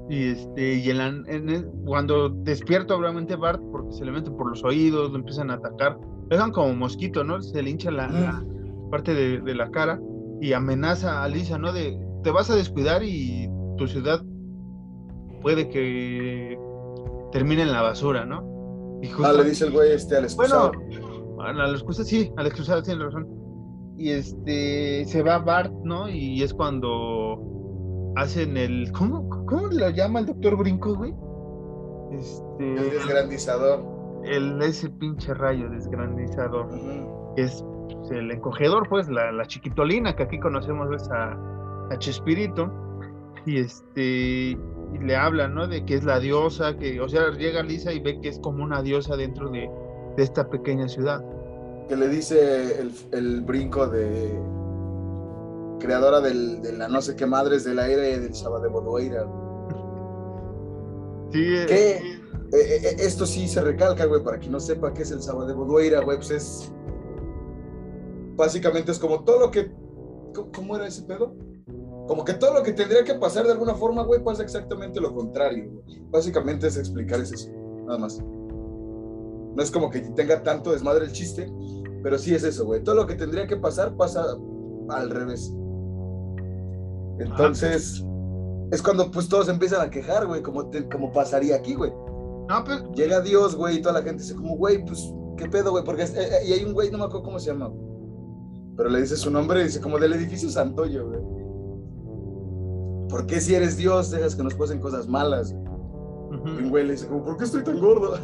Y 0.10 0.30
este, 0.32 0.74
y 0.76 0.90
en 0.90 0.98
la- 0.98 1.08
en 1.08 1.50
el- 1.50 1.66
cuando 1.86 2.30
despierta 2.30 2.96
obviamente 2.96 3.36
Bart, 3.38 3.62
porque 3.72 3.94
se 3.94 4.04
le 4.04 4.12
meten 4.12 4.36
por 4.36 4.50
los 4.50 4.64
oídos, 4.64 5.12
lo 5.12 5.18
empiezan 5.18 5.50
a 5.52 5.54
atacar, 5.54 5.98
lo 6.02 6.28
dejan 6.28 6.52
como 6.52 6.74
mosquito, 6.76 7.24
¿no? 7.24 7.42
Se 7.42 7.62
le 7.64 7.70
hincha 7.70 7.92
la, 7.92 8.08
la 8.10 8.44
parte 8.90 9.14
de, 9.14 9.40
de 9.40 9.56
la 9.56 9.70
cara 9.72 10.02
y 10.42 10.52
amenaza 10.54 11.24
a 11.24 11.28
Lisa, 11.30 11.58
¿no? 11.58 11.72
De 11.72 11.98
te 12.24 12.32
vas 12.32 12.50
a 12.50 12.56
descuidar 12.56 13.04
y 13.04 13.50
tu 13.78 13.88
ciudad 13.88 14.22
puede 15.42 15.70
que 15.70 16.60
termine 17.32 17.62
en 17.64 17.72
la 17.72 17.82
basura, 17.82 18.26
¿no? 18.26 19.00
Y 19.02 19.08
Ah, 19.24 19.32
le 19.34 19.46
dice 19.46 19.66
el 19.66 19.72
güey 19.72 19.92
este 19.94 20.16
al 20.18 20.28
bueno, 20.36 20.72
excusado. 20.72 21.42
a 21.42 21.54
la 21.54 21.70
excusa 21.72 22.04
sí, 22.04 22.32
a 22.38 22.42
la 22.44 22.50
excusa 22.50 22.82
tiene 22.84 23.04
razón. 23.06 23.28
Y 23.98 24.10
este 24.10 25.06
se 25.06 25.22
va 25.24 25.40
Bart, 25.40 25.72
¿no? 25.84 26.10
Y 26.10 26.44
es 26.44 26.54
cuando 26.54 27.40
hacen 28.16 28.58
el 28.58 28.92
¿cómo 28.92 29.28
cómo 29.46 29.68
lo 29.68 29.90
llama 29.90 30.20
el 30.20 30.26
doctor 30.28 30.58
Brinco, 30.58 30.96
güey? 30.96 31.14
Este 32.12 32.74
el 32.76 32.90
desgrandizador. 32.92 33.86
el 34.26 34.62
ese 34.62 34.90
pinche 34.90 35.34
rayo 35.34 35.70
desgrandizador, 35.70 36.70
que 37.36 37.44
es 37.44 37.64
el 38.12 38.32
encogedor, 38.32 38.88
pues 38.90 39.08
la, 39.10 39.32
la 39.32 39.46
chiquitolina 39.46 40.16
que 40.16 40.24
aquí 40.24 40.40
conocemos 40.40 40.90
es 40.94 41.10
a, 41.12 41.32
a 41.90 41.98
Chespirito 41.98 42.72
y 43.46 43.60
este 43.60 44.58
y 44.94 44.98
le 45.00 45.16
habla, 45.16 45.48
¿no? 45.48 45.68
De 45.68 45.86
que 45.86 45.96
es 45.96 46.04
la 46.04 46.20
diosa, 46.20 46.78
que 46.78 47.00
o 47.00 47.08
sea, 47.08 47.32
llega 47.32 47.64
Lisa 47.64 47.94
y 47.94 48.00
ve 48.02 48.20
que 48.20 48.28
es 48.30 48.40
como 48.40 48.64
una 48.64 48.82
diosa 48.82 49.16
dentro 49.16 49.50
de, 49.50 49.70
de 50.18 50.24
esta 50.24 50.50
pequeña 50.50 50.88
ciudad. 50.90 51.24
Que 51.88 51.96
le 51.96 52.10
dice 52.10 52.82
el, 52.82 52.92
el 53.12 53.42
brinco 53.42 53.88
de. 53.88 54.38
Creadora 55.82 56.22
del, 56.22 56.62
de 56.62 56.74
la 56.74 56.88
no 56.88 57.02
sé 57.02 57.16
qué 57.16 57.26
madres 57.26 57.64
del 57.64 57.80
aire 57.80 58.20
del 58.20 58.34
Saba 58.36 58.60
de 58.60 58.70
Bodoeira. 58.70 59.24
Sí, 61.32 61.40
eh, 61.44 61.66
Que 61.68 61.92
eh, 61.98 62.78
eh, 62.84 62.96
esto 63.00 63.26
sí 63.26 63.48
se 63.48 63.62
recalca, 63.62 64.06
güey, 64.06 64.24
para 64.24 64.38
quien 64.40 64.52
no 64.52 64.60
sepa 64.60 64.94
qué 64.94 65.04
es 65.04 65.12
el 65.12 65.22
Saba 65.22 65.46
de 65.46 65.54
Bodoeira, 65.54 66.02
güey, 66.02 66.18
pues 66.18 66.32
es. 66.32 66.74
Básicamente 68.36 68.92
es 68.92 69.00
como 69.00 69.24
todo 69.24 69.40
lo 69.40 69.52
que. 69.52 69.72
¿Cómo- 70.34 70.52
¿Cómo 70.54 70.76
era 70.76 70.88
ese 70.88 71.04
pedo? 71.04 71.34
Como 72.08 72.26
que 72.26 72.34
todo 72.34 72.54
lo 72.54 72.64
que 72.64 72.74
tendría 72.74 73.04
que 73.04 73.16
pasar 73.16 73.46
de 73.46 73.52
alguna 73.54 73.76
forma, 73.76 74.04
güey, 74.04 74.24
pasa 74.24 74.44
exactamente 74.44 75.00
lo 75.00 75.14
contrario. 75.14 75.70
güey. 75.72 76.02
Básicamente 76.10 76.68
es 76.68 76.78
explicar 76.78 77.20
es 77.22 77.32
eso, 77.32 77.50
nada 77.86 77.98
más. 78.00 78.20
No 78.20 79.62
es 79.62 79.72
como 79.72 79.90
que 79.90 80.00
tenga 80.02 80.44
tanto 80.44 80.72
desmadre 80.72 81.06
el 81.06 81.12
chiste, 81.12 81.52
pero 82.04 82.18
sí 82.18 82.34
es 82.34 82.44
eso, 82.44 82.66
güey. 82.66 82.84
Todo 82.84 82.96
lo 82.96 83.08
que 83.08 83.16
tendría 83.16 83.48
que 83.48 83.58
pasar 83.58 83.96
pasa 83.96 84.26
al 84.90 85.10
revés. 85.10 85.54
Entonces, 87.24 88.04
es 88.72 88.82
cuando 88.82 89.12
pues 89.12 89.28
todos 89.30 89.50
empiezan 89.50 89.82
a 89.82 89.90
quejar, 89.90 90.28
güey, 90.28 90.42
como, 90.42 90.68
te- 90.70 90.88
como 90.90 91.12
pasaría 91.12 91.56
aquí, 91.56 91.74
güey. 91.76 91.92
no, 92.50 92.64
pues 92.66 92.84
Llega 92.96 93.22
Dios, 93.22 93.56
güey, 93.56 93.78
y 93.78 93.82
toda 93.82 93.94
la 94.00 94.02
gente 94.02 94.24
dice 94.24 94.36
como, 94.36 94.56
güey, 94.58 94.84
pues, 94.86 95.14
¿qué 95.38 95.48
pedo, 95.48 95.72
güey? 95.72 95.84
Porque, 95.84 96.04
es- 96.04 96.16
eh, 96.16 96.28
eh, 96.42 96.48
y 96.48 96.54
hay 96.54 96.64
un 96.66 96.74
güey, 96.74 96.92
no 96.92 96.98
me 96.98 97.06
acuerdo 97.06 97.24
cómo 97.24 97.40
se 97.40 97.52
llama, 97.52 97.68
güey. 97.68 97.92
pero 98.78 98.90
le 98.90 99.02
dice 99.02 99.16
su 99.18 99.30
nombre 99.30 99.62
y 99.62 99.64
dice 99.66 99.80
como 99.82 100.00
del 100.00 100.14
edificio 100.14 100.50
Santoyo, 100.50 101.08
güey. 101.08 101.20
¿Por 103.10 103.26
qué 103.28 103.40
si 103.42 103.54
eres 103.54 103.76
Dios 103.78 104.10
dejas 104.10 104.36
que 104.36 104.44
nos 104.44 104.54
pasen 104.56 104.80
cosas 104.80 105.08
malas? 105.08 105.52
Y 105.52 106.64
un 106.64 106.70
güey 106.70 106.86
le 106.86 106.94
dice 106.94 107.08
como, 107.08 107.24
¿por 107.26 107.38
qué 107.38 107.44
estoy 107.44 107.64
tan 107.64 107.80
gordo? 107.80 108.18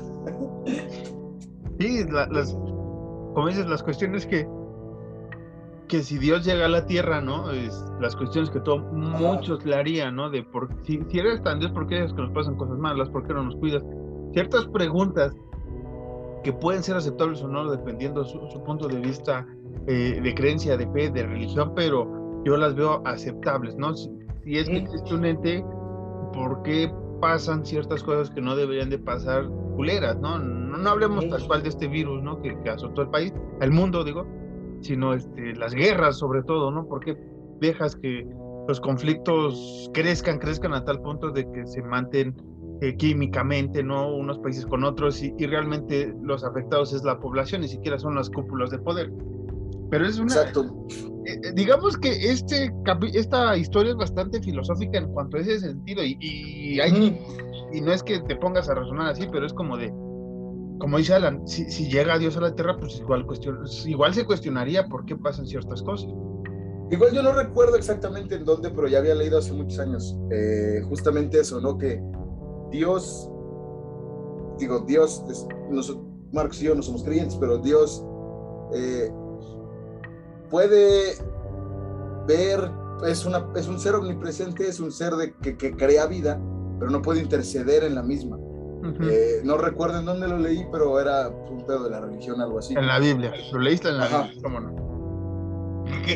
Sí, 1.79 2.03
la- 2.09 2.27
las, 2.27 2.53
como 2.53 3.47
dices, 3.49 3.67
las 3.67 3.83
cuestiones 3.83 4.25
que, 4.25 4.47
que 5.87 6.03
si 6.03 6.17
Dios 6.17 6.45
llega 6.45 6.65
a 6.65 6.69
la 6.69 6.85
tierra, 6.85 7.21
¿no? 7.21 7.51
Es, 7.51 7.85
las 7.99 8.15
cuestiones 8.15 8.49
que 8.49 8.59
todo, 8.59 8.79
muchos 8.79 9.65
le 9.65 9.75
harían, 9.75 10.15
¿no? 10.15 10.29
De 10.29 10.43
por, 10.43 10.69
si, 10.83 10.99
si 11.09 11.19
eres 11.19 11.41
tan 11.43 11.59
Dios, 11.59 11.71
¿por 11.71 11.87
qué 11.87 12.03
es 12.03 12.13
que 12.13 12.21
nos 12.21 12.31
pasan 12.31 12.55
cosas 12.55 12.77
malas? 12.77 13.09
¿Por 13.09 13.25
qué 13.25 13.33
no 13.33 13.43
nos 13.43 13.55
cuidas? 13.55 13.83
Ciertas 14.33 14.65
preguntas 14.67 15.33
que 16.43 16.53
pueden 16.53 16.83
ser 16.83 16.97
aceptables 16.97 17.41
o 17.41 17.47
no, 17.47 17.69
dependiendo 17.69 18.23
su, 18.23 18.39
su 18.49 18.63
punto 18.63 18.87
de 18.87 18.99
vista 18.99 19.47
eh, 19.87 20.19
de 20.21 20.35
creencia, 20.35 20.77
de 20.77 20.87
fe, 20.91 21.09
de 21.09 21.25
religión, 21.25 21.73
pero 21.75 22.43
yo 22.45 22.57
las 22.57 22.75
veo 22.75 23.01
aceptables, 23.05 23.75
¿no? 23.75 23.95
Si, 23.95 24.09
si 24.43 24.57
es 24.57 24.67
que 24.69 24.77
existe 24.77 25.13
un 25.13 25.25
ente, 25.25 25.63
¿por 26.33 26.61
qué 26.63 26.91
pasan 27.21 27.65
ciertas 27.65 28.03
cosas 28.03 28.29
que 28.29 28.41
no 28.41 28.55
deberían 28.55 28.89
de 28.89 28.99
pasar 28.99 29.47
culeras, 29.75 30.17
¿no? 30.19 30.37
No, 30.39 30.77
no 30.77 30.89
hablemos 30.89 31.27
tal 31.29 31.45
cual 31.47 31.63
de 31.63 31.69
este 31.69 31.87
virus, 31.87 32.21
¿no? 32.21 32.41
Que, 32.41 32.57
que 32.61 32.69
azotó 32.69 33.01
el 33.03 33.09
país, 33.09 33.33
el 33.61 33.71
mundo, 33.71 34.03
digo, 34.03 34.25
sino 34.81 35.13
este, 35.13 35.55
las 35.55 35.73
guerras 35.73 36.17
sobre 36.17 36.43
todo, 36.43 36.71
¿no? 36.71 36.87
¿Por 36.87 37.03
qué 37.03 37.17
dejas 37.59 37.95
que 37.95 38.27
los 38.67 38.79
conflictos 38.81 39.89
crezcan, 39.93 40.39
crezcan 40.39 40.73
a 40.73 40.83
tal 40.83 41.01
punto 41.01 41.31
de 41.31 41.49
que 41.51 41.65
se 41.65 41.81
maten 41.81 42.35
eh, 42.81 42.95
químicamente, 42.95 43.81
¿no? 43.81 44.13
Unos 44.13 44.37
países 44.39 44.65
con 44.65 44.83
otros 44.83 45.23
y, 45.23 45.31
realmente 45.45 46.13
los 46.21 46.43
afectados 46.43 46.93
es 46.93 47.03
la 47.03 47.19
población, 47.19 47.61
ni 47.61 47.67
siquiera 47.67 47.97
son 47.97 48.15
las 48.15 48.29
cúpulas 48.29 48.69
de 48.69 48.79
poder. 48.79 49.11
Pero 49.89 50.05
es 50.05 50.19
una... 50.19 50.33
Exacto. 50.33 50.85
Eh, 51.25 51.39
eh, 51.43 51.51
digamos 51.55 51.97
que 51.97 52.09
este, 52.09 52.71
esta 53.13 53.57
historia 53.57 53.91
es 53.91 53.97
bastante 53.97 54.41
filosófica 54.41 54.99
en 54.99 55.11
cuanto 55.11 55.37
a 55.37 55.41
ese 55.41 55.59
sentido 55.59 56.03
y, 56.03 56.17
y, 56.19 56.79
hay, 56.79 57.19
y 57.73 57.81
no 57.81 57.91
es 57.91 58.03
que 58.03 58.19
te 58.19 58.35
pongas 58.35 58.69
a 58.69 58.75
razonar 58.75 59.07
así, 59.09 59.27
pero 59.31 59.45
es 59.45 59.53
como 59.53 59.75
de, 59.75 59.91
como 60.79 60.97
dice 60.97 61.13
Alan, 61.13 61.47
si, 61.47 61.65
llega 61.89 62.17
Dios 62.17 62.37
a 62.37 62.41
la 62.41 62.55
tierra, 62.55 62.77
pues 62.77 62.99
igual, 62.99 63.25
cuestion, 63.25 63.59
igual 63.85 64.13
se 64.13 64.25
cuestionaría 64.25 64.87
por 64.87 65.05
qué 65.05 65.15
pasan 65.15 65.47
ciertas 65.47 65.81
cosas. 65.81 66.09
Igual 66.89 67.13
yo 67.13 67.21
no 67.21 67.33
recuerdo 67.33 67.75
exactamente 67.75 68.35
en 68.35 68.45
dónde, 68.45 68.69
pero 68.69 68.87
ya 68.87 68.99
había 68.99 69.15
leído 69.15 69.39
hace 69.39 69.51
muchos 69.51 69.77
años 69.79 70.17
justamente 70.87 71.39
eso, 71.41 71.59
¿no? 71.59 71.77
Que 71.77 72.01
Dios, 72.71 73.29
digo, 74.57 74.79
Dios, 74.87 75.23
Marcos 76.31 76.61
y 76.61 76.65
yo 76.65 76.75
no 76.75 76.81
somos 76.81 77.03
creyentes, 77.03 77.35
pero 77.37 77.57
Dios 77.57 78.05
eh, 78.73 79.11
puede 80.49 81.15
ver, 82.27 82.71
es, 83.05 83.25
una, 83.25 83.47
es 83.55 83.67
un 83.67 83.79
ser 83.79 83.95
omnipresente, 83.95 84.67
es 84.67 84.79
un 84.79 84.91
ser 84.91 85.13
de, 85.13 85.33
que, 85.35 85.75
crea 85.75 86.05
vida, 86.05 86.39
pero 86.79 86.91
no 86.91 87.01
puede 87.01 87.21
interceder 87.21 87.83
en 87.83 87.95
la 87.95 88.03
misma. 88.03 88.37
Eh, 89.01 89.41
no 89.43 89.57
recuerdo 89.57 89.99
en 89.99 90.05
dónde 90.05 90.27
lo 90.27 90.37
leí, 90.37 90.65
pero 90.71 90.99
era 90.99 91.29
un 91.29 91.65
pedo 91.65 91.85
de 91.85 91.89
la 91.89 92.01
religión, 92.01 92.41
algo 92.41 92.59
así. 92.59 92.73
En 92.73 92.87
la 92.87 92.99
Biblia, 92.99 93.33
lo 93.51 93.59
leíste 93.59 93.89
en 93.89 93.97
la 93.97 94.07
Biblia, 94.07 94.41
¿cómo 94.41 94.59
no? 94.59 94.87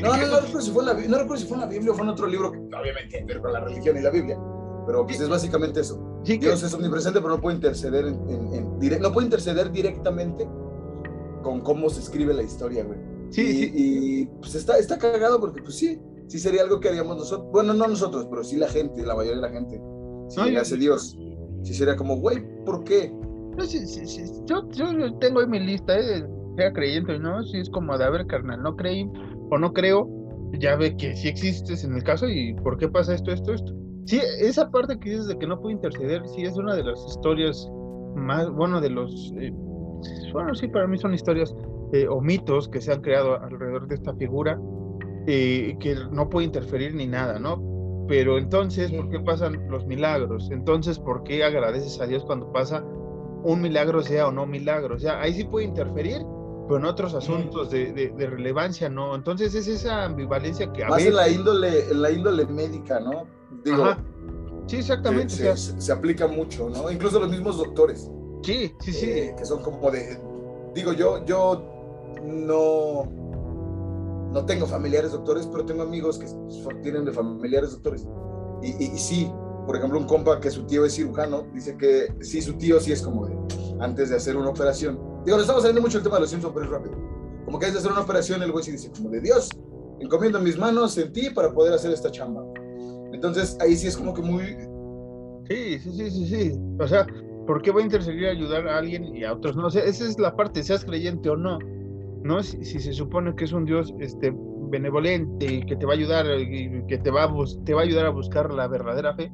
No, 0.01 0.17
no, 0.17 0.27
no, 0.27 0.39
recuerdo 0.39 0.61
si 0.61 0.71
fue 0.71 0.83
en 0.83 0.87
la, 0.87 0.93
no 0.93 1.17
recuerdo 1.17 1.37
si 1.37 1.47
fue 1.47 1.55
en 1.55 1.61
la 1.61 1.67
Biblia 1.67 1.91
o 1.91 1.95
fue 1.95 2.03
en 2.03 2.09
otro 2.09 2.27
libro 2.27 2.51
que 2.51 2.59
obviamente 2.59 3.09
tiene 3.09 3.27
que 3.27 3.33
ver 3.33 3.41
con 3.41 3.53
la 3.53 3.61
religión 3.61 3.97
y 3.97 4.01
la 4.01 4.09
Biblia, 4.09 4.37
pero 4.85 5.05
pues 5.05 5.19
es 5.19 5.29
básicamente 5.29 5.81
eso. 5.81 6.21
Dios 6.23 6.63
es 6.63 6.73
omnipresente, 6.73 7.19
pero 7.19 7.35
no 7.35 7.41
puede 7.41 7.55
interceder 7.55 8.05
en, 8.05 9.01
no 9.01 9.11
puede 9.11 9.25
interceder 9.25 9.71
directamente 9.71 10.47
con 11.41 11.61
cómo 11.61 11.89
se 11.89 12.01
escribe 12.01 12.33
la 12.33 12.43
historia, 12.43 12.83
güey. 12.83 12.99
Sí, 13.29 13.41
y, 13.41 13.53
sí. 13.53 13.71
y 13.73 14.25
pues 14.25 14.55
está, 14.55 14.77
está 14.77 14.97
cagado 14.97 15.39
porque 15.39 15.61
pues 15.61 15.75
sí, 15.75 15.99
sí 16.27 16.39
sería 16.39 16.61
algo 16.61 16.79
que 16.79 16.89
haríamos 16.89 17.17
nosotros. 17.17 17.49
Bueno, 17.51 17.73
no 17.73 17.87
nosotros, 17.87 18.27
pero 18.29 18.43
sí 18.43 18.57
la 18.57 18.67
gente, 18.67 19.05
la 19.05 19.15
mayoría 19.15 19.41
de 19.41 19.41
la 19.41 19.49
gente. 19.49 19.81
Si 20.29 20.51
no, 20.51 20.59
hace 20.59 20.77
Dios. 20.77 21.17
Sí 21.63 21.73
sería 21.73 21.95
como, 21.95 22.17
güey, 22.17 22.43
¿por 22.65 22.83
qué? 22.83 23.11
No, 23.57 23.63
yo, 24.45 24.69
yo, 24.71 25.13
tengo 25.19 25.41
en 25.41 25.49
mi 25.49 25.59
lista, 25.59 25.99
¿eh? 25.99 26.25
sea 26.57 26.71
creyente, 26.73 27.17
¿no? 27.19 27.43
Sí, 27.43 27.59
es 27.59 27.69
como 27.69 27.97
de, 27.97 28.05
a 28.05 28.09
ver, 28.09 28.25
carnal, 28.27 28.61
no 28.61 28.75
creí 28.75 29.09
o 29.49 29.57
no 29.57 29.73
creo, 29.73 30.09
ya 30.59 30.75
ve 30.75 30.95
que 30.95 31.15
sí 31.15 31.27
existes 31.27 31.83
en 31.83 31.95
el 31.95 32.03
caso 32.03 32.27
y 32.27 32.53
¿por 32.55 32.77
qué 32.77 32.87
pasa 32.87 33.13
esto, 33.13 33.31
esto, 33.31 33.53
esto? 33.53 33.73
Sí, 34.05 34.19
esa 34.39 34.69
parte 34.69 34.97
que 34.99 35.11
dices 35.11 35.27
de 35.27 35.37
que 35.37 35.47
no 35.47 35.59
puede 35.59 35.75
interceder, 35.75 36.27
sí 36.27 36.43
es 36.43 36.57
una 36.57 36.75
de 36.75 36.83
las 36.83 37.05
historias 37.07 37.69
más, 38.15 38.49
bueno, 38.49 38.81
de 38.81 38.89
los, 38.89 39.33
eh, 39.37 39.53
bueno, 40.33 40.53
sí, 40.55 40.67
para 40.67 40.87
mí 40.87 40.97
son 40.97 41.13
historias 41.13 41.55
eh, 41.93 42.07
o 42.07 42.19
mitos 42.21 42.67
que 42.69 42.81
se 42.81 42.91
han 42.91 43.01
creado 43.01 43.39
alrededor 43.41 43.87
de 43.87 43.95
esta 43.95 44.13
figura, 44.15 44.59
eh, 45.27 45.75
que 45.79 45.95
no 46.11 46.29
puede 46.29 46.47
interferir 46.47 46.95
ni 46.95 47.07
nada, 47.07 47.39
¿no? 47.39 47.70
Pero 48.11 48.37
entonces, 48.37 48.91
¿por 48.91 49.07
qué 49.07 49.21
pasan 49.21 49.69
los 49.69 49.85
milagros? 49.85 50.49
Entonces, 50.51 50.99
¿por 50.99 51.23
qué 51.23 51.45
agradeces 51.45 52.01
a 52.01 52.05
Dios 52.05 52.25
cuando 52.25 52.51
pasa 52.51 52.83
un 53.43 53.61
milagro, 53.61 54.03
sea 54.03 54.27
o 54.27 54.33
no 54.33 54.45
milagro? 54.45 54.95
O 54.95 54.99
sea, 54.99 55.21
ahí 55.21 55.33
sí 55.33 55.45
puede 55.45 55.67
interferir, 55.67 56.17
pero 56.67 56.75
en 56.75 56.83
otros 56.83 57.13
asuntos 57.13 57.71
de, 57.71 57.93
de, 57.93 58.27
relevancia 58.27 58.89
no. 58.89 59.15
Entonces 59.15 59.55
es 59.55 59.65
esa 59.69 60.03
ambivalencia 60.03 60.73
que 60.73 60.83
a 60.83 60.89
Más 60.89 61.01
en 61.01 61.15
la 61.15 61.29
índole, 61.29 61.89
en 61.89 62.01
la 62.01 62.11
índole 62.11 62.45
médica, 62.47 62.99
¿no? 62.99 63.27
Digo, 63.63 63.95
Sí, 64.67 64.75
exactamente. 64.75 65.55
Se, 65.55 65.91
aplica 65.93 66.27
mucho, 66.27 66.69
¿no? 66.69 66.91
Incluso 66.91 67.17
los 67.17 67.29
mismos 67.29 67.59
doctores. 67.59 68.11
Sí, 68.43 68.75
sí, 68.81 68.91
sí. 68.91 69.05
Eh, 69.09 69.35
que 69.37 69.45
son 69.45 69.61
como 69.61 69.89
de. 69.89 70.19
Digo, 70.75 70.91
yo, 70.91 71.23
yo 71.23 71.63
no. 72.25 73.20
No 74.31 74.45
tengo 74.45 74.65
familiares 74.65 75.11
doctores, 75.11 75.47
pero 75.47 75.65
tengo 75.65 75.83
amigos 75.83 76.17
que 76.17 76.25
tienen 76.81 77.05
de 77.05 77.11
familiares 77.11 77.71
doctores. 77.71 78.07
Y, 78.61 78.85
y, 78.85 78.97
sí, 78.97 79.31
por 79.65 79.75
ejemplo, 79.75 79.99
un 79.99 80.05
compa 80.05 80.39
que 80.39 80.49
su 80.49 80.65
tío 80.65 80.85
es 80.85 80.95
cirujano, 80.95 81.47
dice 81.53 81.75
que 81.77 82.13
sí, 82.21 82.41
su 82.41 82.53
tío 82.53 82.79
sí 82.79 82.91
es 82.91 83.01
como 83.01 83.27
de. 83.27 83.37
Antes 83.79 84.09
de 84.09 84.15
hacer 84.15 84.37
una 84.37 84.49
operación. 84.49 84.99
Digo, 85.25 85.37
no 85.37 85.41
estamos 85.41 85.63
saliendo 85.63 85.81
mucho 85.81 85.97
el 85.97 86.03
tema 86.03 86.15
de 86.15 86.21
los 86.21 86.29
Simpsons, 86.29 86.53
pero 86.53 86.65
es 86.65 86.71
rápido. 86.71 86.95
Como 87.45 87.59
que 87.59 87.65
antes 87.65 87.73
de 87.73 87.79
hacer 87.79 87.91
una 87.91 88.01
operación, 88.01 88.41
el 88.43 88.51
güey 88.51 88.63
sí 88.63 88.71
dice, 88.71 88.91
como 88.91 89.09
de 89.09 89.21
Dios, 89.21 89.49
encomiendo 89.99 90.39
mis 90.39 90.57
manos 90.57 90.97
en 90.97 91.11
ti 91.11 91.29
para 91.29 91.51
poder 91.51 91.73
hacer 91.73 91.91
esta 91.91 92.09
chamba. 92.11 92.43
Entonces 93.13 93.57
ahí 93.59 93.75
sí 93.75 93.87
es 93.87 93.97
como 93.97 94.13
que 94.13 94.21
muy... 94.21 94.43
Sí, 95.49 95.79
sí, 95.79 95.91
sí, 95.91 96.11
sí, 96.11 96.25
sí. 96.27 96.59
O 96.79 96.87
sea, 96.87 97.05
¿por 97.45 97.61
qué 97.61 97.71
voy 97.71 97.83
a 97.83 97.85
interferir 97.85 98.27
a 98.27 98.31
ayudar 98.31 98.67
a 98.67 98.77
alguien 98.77 99.15
y 99.15 99.23
a 99.23 99.33
otros 99.33 99.55
no? 99.55 99.67
O 99.67 99.69
sea, 99.69 99.83
esa 99.83 100.05
es 100.05 100.17
la 100.17 100.35
parte, 100.35 100.63
seas 100.63 100.85
creyente 100.85 101.29
o 101.29 101.35
no. 101.35 101.59
¿No? 102.23 102.43
Si, 102.43 102.63
se 102.63 102.93
supone 102.93 103.35
que 103.35 103.45
es 103.45 103.51
un 103.51 103.65
Dios 103.65 103.93
este, 103.99 104.33
benevolente, 104.69 105.65
que 105.65 105.75
te 105.75 105.85
va 105.85 105.93
a 105.93 105.95
ayudar, 105.95 106.25
que 106.87 106.97
te 106.97 107.11
va 107.11 107.23
a, 107.23 107.33
te 107.65 107.73
va 107.73 107.81
a 107.81 107.83
ayudar 107.83 108.05
a 108.05 108.09
buscar 108.09 108.51
la 108.53 108.67
verdadera 108.67 109.13
fe, 109.15 109.31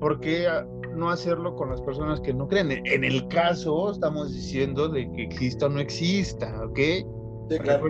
¿por 0.00 0.20
qué 0.20 0.46
no 0.94 1.10
hacerlo 1.10 1.54
con 1.56 1.70
las 1.70 1.80
personas 1.82 2.20
que 2.20 2.32
no 2.32 2.48
creen? 2.48 2.82
En 2.86 3.04
el 3.04 3.26
caso, 3.28 3.90
estamos 3.90 4.32
diciendo 4.32 4.88
de 4.88 5.10
que 5.12 5.24
exista 5.24 5.66
o 5.66 5.68
no 5.68 5.80
exista, 5.80 6.64
¿ok? 6.64 6.78
Sí, 7.50 7.58
claro. 7.58 7.86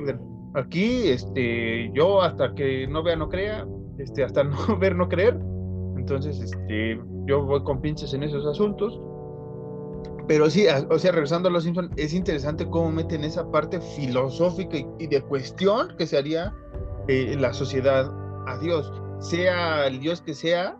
Aquí, 0.54 1.08
este, 1.08 1.90
yo 1.92 2.22
hasta 2.22 2.54
que 2.54 2.87
no 2.88 3.02
vea, 3.02 3.16
no 3.16 3.28
crea, 3.28 3.66
este, 3.98 4.24
hasta 4.24 4.44
no 4.44 4.78
ver, 4.78 4.96
no 4.96 5.08
creer. 5.08 5.38
Entonces, 5.96 6.40
este, 6.40 7.00
yo 7.26 7.44
voy 7.44 7.62
con 7.64 7.80
pinches 7.80 8.14
en 8.14 8.22
esos 8.22 8.46
asuntos. 8.46 9.00
Pero 10.29 10.51
sí, 10.51 10.67
o 10.91 10.99
sea, 10.99 11.12
regresando 11.12 11.49
a 11.49 11.53
los 11.53 11.64
Simpsons, 11.64 11.91
es 11.97 12.12
interesante 12.12 12.69
cómo 12.69 12.93
meten 12.93 13.25
esa 13.25 13.51
parte 13.51 13.81
filosófica 13.81 14.77
y, 14.99 15.07
de 15.07 15.23
cuestión 15.23 15.97
que 15.97 16.07
se 16.07 16.19
haría 16.19 16.55
eh, 17.09 17.35
la 17.41 17.53
sociedad 17.55 18.12
a 18.47 18.59
Dios. 18.59 18.93
Sea 19.21 19.87
el 19.87 19.99
Dios 20.01 20.21
que 20.21 20.35
sea, 20.35 20.77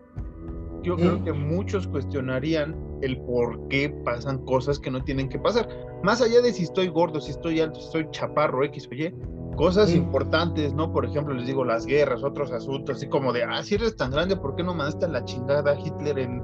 yo 0.83 0.95
creo 0.95 1.23
que 1.23 1.33
muchos 1.33 1.87
cuestionarían 1.87 2.75
el 3.01 3.19
por 3.21 3.67
qué 3.69 3.89
pasan 4.05 4.45
cosas 4.45 4.79
que 4.79 4.91
no 4.91 5.03
tienen 5.03 5.27
que 5.27 5.39
pasar. 5.39 5.67
Más 6.03 6.21
allá 6.21 6.41
de 6.41 6.53
si 6.53 6.63
estoy 6.63 6.87
gordo, 6.87 7.19
si 7.19 7.31
estoy 7.31 7.59
alto, 7.59 7.79
si 7.79 7.85
estoy 7.87 8.07
chaparro, 8.11 8.63
X 8.65 8.87
o 8.89 8.95
Y, 8.95 9.13
cosas 9.57 9.93
importantes, 9.93 10.73
¿no? 10.73 10.93
Por 10.93 11.05
ejemplo, 11.05 11.33
les 11.33 11.47
digo, 11.47 11.65
las 11.65 11.85
guerras, 11.85 12.23
otros 12.23 12.51
asuntos, 12.51 12.97
así 12.97 13.09
como 13.09 13.33
de, 13.33 13.43
ah, 13.43 13.61
si 13.63 13.75
eres 13.75 13.95
tan 13.97 14.11
grande, 14.11 14.37
¿por 14.37 14.55
qué 14.55 14.63
no 14.63 14.73
mandaste 14.73 15.05
a 15.05 15.09
la 15.09 15.25
chingada 15.25 15.71
a 15.71 15.79
Hitler 15.79 16.19
en, 16.19 16.41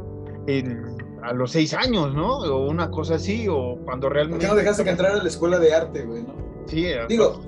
a 1.25 1.33
los 1.33 1.51
seis 1.51 1.73
años, 1.73 2.13
¿no? 2.13 2.38
O 2.38 2.69
una 2.69 2.91
cosa 2.91 3.15
así, 3.15 3.47
o 3.47 3.79
cuando 3.83 4.09
realmente... 4.09 4.45
¿Por 4.45 4.49
qué 4.49 4.55
no 4.55 4.59
dejaste 4.61 4.83
que 4.83 4.91
entrara 4.91 5.19
a 5.19 5.23
la 5.23 5.27
escuela 5.27 5.57
de 5.57 5.73
arte, 5.73 6.03
güey, 6.05 6.23
no? 6.23 6.35
Sí, 6.67 6.85
digo, 7.09 7.41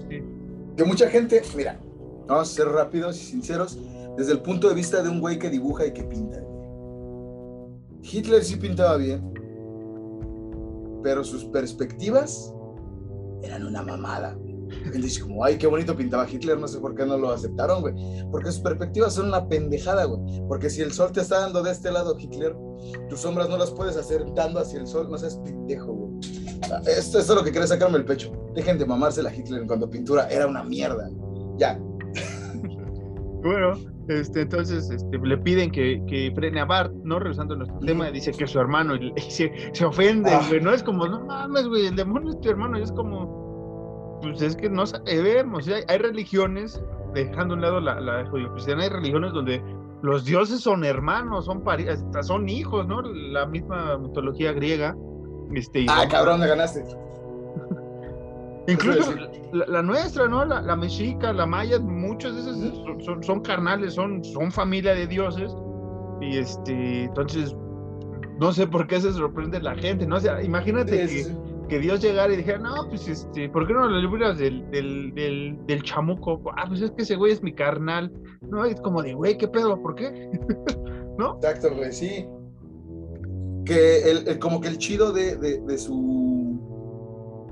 que 0.76 0.84
mucha 0.84 1.10
gente, 1.10 1.42
mira, 1.56 1.80
vamos 2.28 2.52
a 2.52 2.54
ser 2.54 2.68
rápidos 2.68 3.18
y 3.18 3.26
sinceros, 3.26 3.78
desde 4.18 4.32
el 4.32 4.40
punto 4.40 4.68
de 4.70 4.76
vista 4.76 5.04
de 5.04 5.10
un 5.10 5.20
güey 5.20 5.38
que 5.38 5.50
dibuja 5.50 5.86
y 5.86 5.94
que 5.94 6.04
pinta. 6.04 6.42
Hitler 8.02 8.44
sí 8.44 8.56
pintaba 8.56 8.98
bien, 8.98 9.32
pero 11.04 11.24
sus 11.24 11.46
perspectivas 11.46 12.54
eran 13.44 13.66
una 13.66 13.84
mamada. 13.84 14.38
Él 14.94 15.02
dice 15.02 15.22
como, 15.22 15.44
ay, 15.44 15.58
qué 15.58 15.68
bonito 15.68 15.96
pintaba 15.96 16.30
Hitler, 16.30 16.58
no 16.58 16.68
sé 16.68 16.80
por 16.80 16.96
qué 16.96 17.06
no 17.06 17.18
lo 17.18 17.32
aceptaron, 17.32 17.82
güey. 17.82 17.94
Porque 18.32 18.52
sus 18.52 18.62
perspectivas 18.62 19.14
son 19.14 19.28
una 19.28 19.48
pendejada, 19.48 20.06
güey. 20.06 20.42
Porque 20.48 20.70
si 20.70 20.82
el 20.82 20.92
sol 20.92 21.12
te 21.12 21.22
está 21.22 21.42
dando 21.42 21.64
de 21.64 21.72
este 21.72 21.92
lado, 21.92 22.16
Hitler, 22.18 22.56
tus 23.10 23.22
sombras 23.22 23.50
no 23.50 23.58
las 23.58 23.72
puedes 23.72 23.98
hacer 23.98 24.26
dando 24.36 24.60
hacia 24.60 24.80
el 24.80 24.88
sol, 24.88 25.10
no 25.10 25.18
seas 25.18 25.38
pendejo, 25.38 25.94
güey. 25.94 26.20
Esto, 26.88 27.20
es 27.20 27.30
lo 27.30 27.44
que 27.44 27.52
quiere 27.52 27.68
sacarme 27.68 27.98
el 27.98 28.06
pecho. 28.06 28.32
Dejen 28.56 28.78
de 28.78 28.86
mamársela 28.86 29.30
a 29.30 29.36
Hitler 29.36 29.62
en 29.62 29.68
cuanto 29.68 29.90
pintura 29.90 30.28
era 30.30 30.48
una 30.48 30.64
mierda. 30.64 31.10
Ya. 31.58 31.80
bueno, 33.44 33.74
este, 34.08 34.42
entonces 34.42 34.90
este, 34.90 35.18
le 35.18 35.38
piden 35.38 35.72
que, 35.72 36.02
que, 36.08 36.32
frene 36.34 36.62
a 36.62 36.66
Bart, 36.66 36.94
¿no? 37.04 37.20
Regresando 37.20 37.56
a 37.56 37.58
nuestro 37.58 37.80
tema, 37.80 38.10
dice 38.10 38.32
que 38.32 38.46
es 38.46 38.52
su 38.52 38.60
hermano 38.60 38.96
y, 38.96 39.12
se, 39.30 39.52
se, 39.74 39.86
ofende, 39.86 40.32
ah. 40.32 40.46
güey, 40.48 40.62
¿no? 40.62 40.74
Es 40.74 40.82
como, 40.82 41.08
no 41.08 41.26
mames, 41.26 41.68
güey, 41.68 41.88
el 41.88 41.96
demonio 41.96 42.32
es 42.32 42.40
tu 42.40 42.50
hermano, 42.50 42.80
y 42.80 42.84
es 42.84 42.92
como, 42.92 43.47
pues 44.30 44.42
es 44.42 44.56
que 44.56 44.70
no 44.70 44.86
sabemos, 44.86 45.68
hay, 45.68 45.84
hay 45.88 45.98
religiones, 45.98 46.82
dejando 47.14 47.54
a 47.54 47.58
un 47.58 47.62
lado 47.62 47.80
la, 47.80 48.00
la 48.00 48.30
cristiana, 48.54 48.84
hay 48.84 48.90
religiones 48.90 49.34
donde 49.34 49.62
los 50.02 50.26
dioses 50.26 50.62
son 50.62 50.84
hermanos, 50.84 51.46
son 51.46 51.64
son 52.22 52.50
hijos, 52.50 52.88
¿no? 52.88 53.02
La 53.02 53.46
misma 53.46 53.98
mitología 53.98 54.54
griega. 54.54 54.96
Este, 55.54 55.86
ah, 55.90 56.06
cabrón, 56.10 56.40
me 56.40 56.48
ganaste. 56.48 56.84
Incluso 58.68 59.14
la, 59.54 59.82
nuestra, 59.82 60.28
¿no? 60.28 60.44
La, 60.46 60.76
mexica, 60.76 61.32
la 61.32 61.46
maya, 61.46 61.80
muchos 61.80 62.36
de 62.36 62.42
esos 62.42 63.06
son, 63.06 63.24
son, 63.24 63.42
carnales, 63.42 63.94
son, 63.94 64.24
son 64.24 64.52
familia 64.52 64.94
de 64.94 65.08
dioses. 65.08 65.56
Y 66.22 66.38
este, 66.38 67.04
entonces, 67.06 67.56
no 68.40 68.52
sé 68.52 68.68
por 68.68 68.86
qué 68.88 69.00
se 69.00 69.14
sorprende 69.14 69.62
la 69.62 69.76
gente, 69.76 70.06
¿no? 70.06 70.18
O 70.18 70.20
sea, 70.20 70.44
imagínate 70.44 71.08
que, 71.08 71.28
que 71.68 71.80
Dios 71.80 72.02
llegara 72.02 72.34
y 72.34 72.38
dijera, 72.38 72.60
no, 72.60 72.88
pues 72.90 73.08
este, 73.08 73.50
¿por 73.50 73.68
qué 73.68 73.74
no 73.74 73.88
lo 73.88 74.00
libras 74.00 74.38
del, 74.38 74.70
del, 74.72 75.14
del, 75.14 75.58
del, 75.66 75.84
chamuco? 75.84 76.42
Ah, 76.58 76.66
pues 76.68 76.82
es 76.82 76.92
que 76.92 77.04
ese 77.04 77.16
güey 77.16 77.34
es 77.34 77.44
mi 77.44 77.54
carnal. 77.54 78.12
No, 78.42 78.66
es 78.66 78.80
como 78.82 79.02
de, 79.02 79.14
güey, 79.14 79.38
¿qué 79.38 79.48
pedo? 79.48 79.82
¿Por 79.82 79.96
qué? 79.96 80.30
¿No? 81.18 81.36
Exacto, 81.36 81.76
güey, 81.76 81.92
sí. 81.92 82.26
que 83.66 84.10
el, 84.10 84.40
como 84.40 84.62
que 84.62 84.70
el 84.70 84.78
chido 84.78 85.12
de, 85.12 85.36
de, 85.36 85.78
su, 85.78 86.60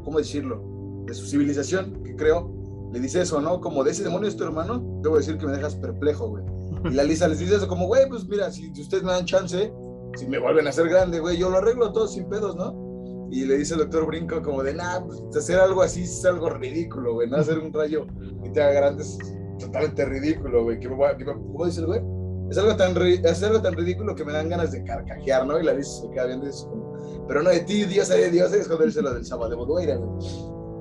¿cómo 0.03 0.17
decirlo? 0.19 0.63
De 1.05 1.13
su 1.13 1.25
civilización 1.25 2.03
que 2.03 2.15
creo, 2.15 2.51
le 2.93 2.99
dice 2.99 3.21
eso, 3.21 3.41
¿no? 3.41 3.59
Como 3.59 3.83
de 3.83 3.91
ese 3.91 4.03
demonio 4.03 4.29
es 4.29 4.37
tu 4.37 4.43
hermano, 4.43 4.99
debo 5.01 5.17
decir 5.17 5.37
que 5.37 5.45
me 5.45 5.53
dejas 5.53 5.75
perplejo, 5.75 6.29
güey. 6.29 6.43
Y 6.85 6.93
la 6.93 7.03
Lisa 7.03 7.27
les 7.27 7.39
dice 7.39 7.55
eso, 7.55 7.67
como, 7.67 7.87
güey, 7.87 8.07
pues 8.07 8.27
mira, 8.27 8.51
si, 8.51 8.71
ustedes 8.79 9.03
me 9.03 9.11
dan 9.11 9.25
chance, 9.25 9.73
si 10.15 10.27
me 10.27 10.37
vuelven 10.37 10.67
a 10.67 10.69
hacer 10.69 10.87
grande, 10.87 11.19
güey, 11.19 11.37
yo 11.37 11.49
lo 11.49 11.57
arreglo 11.57 11.91
todo 11.91 12.07
sin 12.07 12.29
pedos, 12.29 12.55
¿no? 12.55 12.84
Y 13.31 13.45
le 13.45 13.57
dice 13.57 13.73
el 13.73 13.81
doctor 13.81 14.05
Brinco 14.05 14.41
como 14.41 14.63
de, 14.63 14.73
nah, 14.73 15.01
pues 15.01 15.21
hacer 15.35 15.59
algo 15.59 15.81
así 15.81 16.03
es 16.03 16.23
algo 16.25 16.49
ridículo, 16.49 17.13
güey, 17.15 17.29
no 17.29 17.37
hacer 17.37 17.59
un 17.59 17.73
rayo 17.73 18.05
que 18.43 18.49
te 18.51 18.61
haga 18.61 18.73
grande 18.73 19.03
es 19.03 19.17
totalmente 19.59 20.05
ridículo, 20.05 20.63
güey. 20.63 20.79
Que 20.79 20.89
me, 20.89 20.95
¿Cómo 20.95 21.65
dice 21.65 21.81
el 21.81 21.87
güey? 21.87 22.01
Es 22.49 22.57
algo, 22.59 22.75
tan, 22.75 22.95
es 23.01 23.43
algo 23.43 23.59
tan 23.61 23.73
ridículo 23.73 24.13
que 24.15 24.23
me 24.23 24.31
dan 24.31 24.49
ganas 24.49 24.71
de 24.71 24.83
carcajear, 24.83 25.47
¿no? 25.47 25.59
Y 25.59 25.63
la 25.63 25.73
Lisa 25.73 26.01
se 26.01 26.09
queda 26.11 26.25
viendo 26.25 26.45
eso 26.45 26.69
como, 26.69 27.25
pero 27.27 27.41
no 27.41 27.49
de 27.49 27.61
ti, 27.61 27.85
Dios 27.85 28.09
de 28.09 28.29
Dios, 28.29 28.53
es 28.53 28.69
dice 28.69 29.01
lo 29.01 29.13
del 29.13 29.25
sábado 29.25 29.49
de 29.49 29.55
Bodueira, 29.55 29.95
güey. 29.95 30.27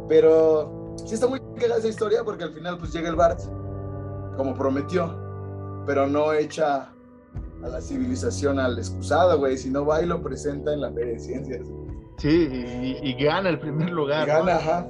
Pero 0.07 0.95
sí 1.07 1.14
está 1.14 1.26
muy 1.26 1.40
cagada 1.57 1.78
esa 1.78 1.88
historia 1.88 2.22
porque 2.22 2.45
al 2.45 2.53
final 2.53 2.76
pues 2.78 2.92
llega 2.92 3.09
el 3.09 3.16
Bart, 3.16 3.40
como 4.36 4.55
prometió, 4.55 5.18
pero 5.86 6.07
no 6.07 6.34
echa 6.34 6.92
a 7.62 7.68
la 7.68 7.80
civilización 7.80 8.59
al 8.59 8.78
excusado, 8.78 9.38
güey, 9.38 9.57
sino 9.57 9.86
va 9.86 10.03
y 10.03 10.07
lo 10.07 10.22
presenta 10.22 10.74
en 10.74 10.82
la 10.82 10.92
Feria 10.92 11.14
de 11.14 11.18
Ciencias. 11.18 11.66
Sí, 12.19 12.99
y, 13.03 13.15
gana 13.15 13.51
el 13.51 13.59
primer 13.59 13.91
lugar. 13.91 14.27
gana, 14.27 14.57
ajá. 14.57 14.89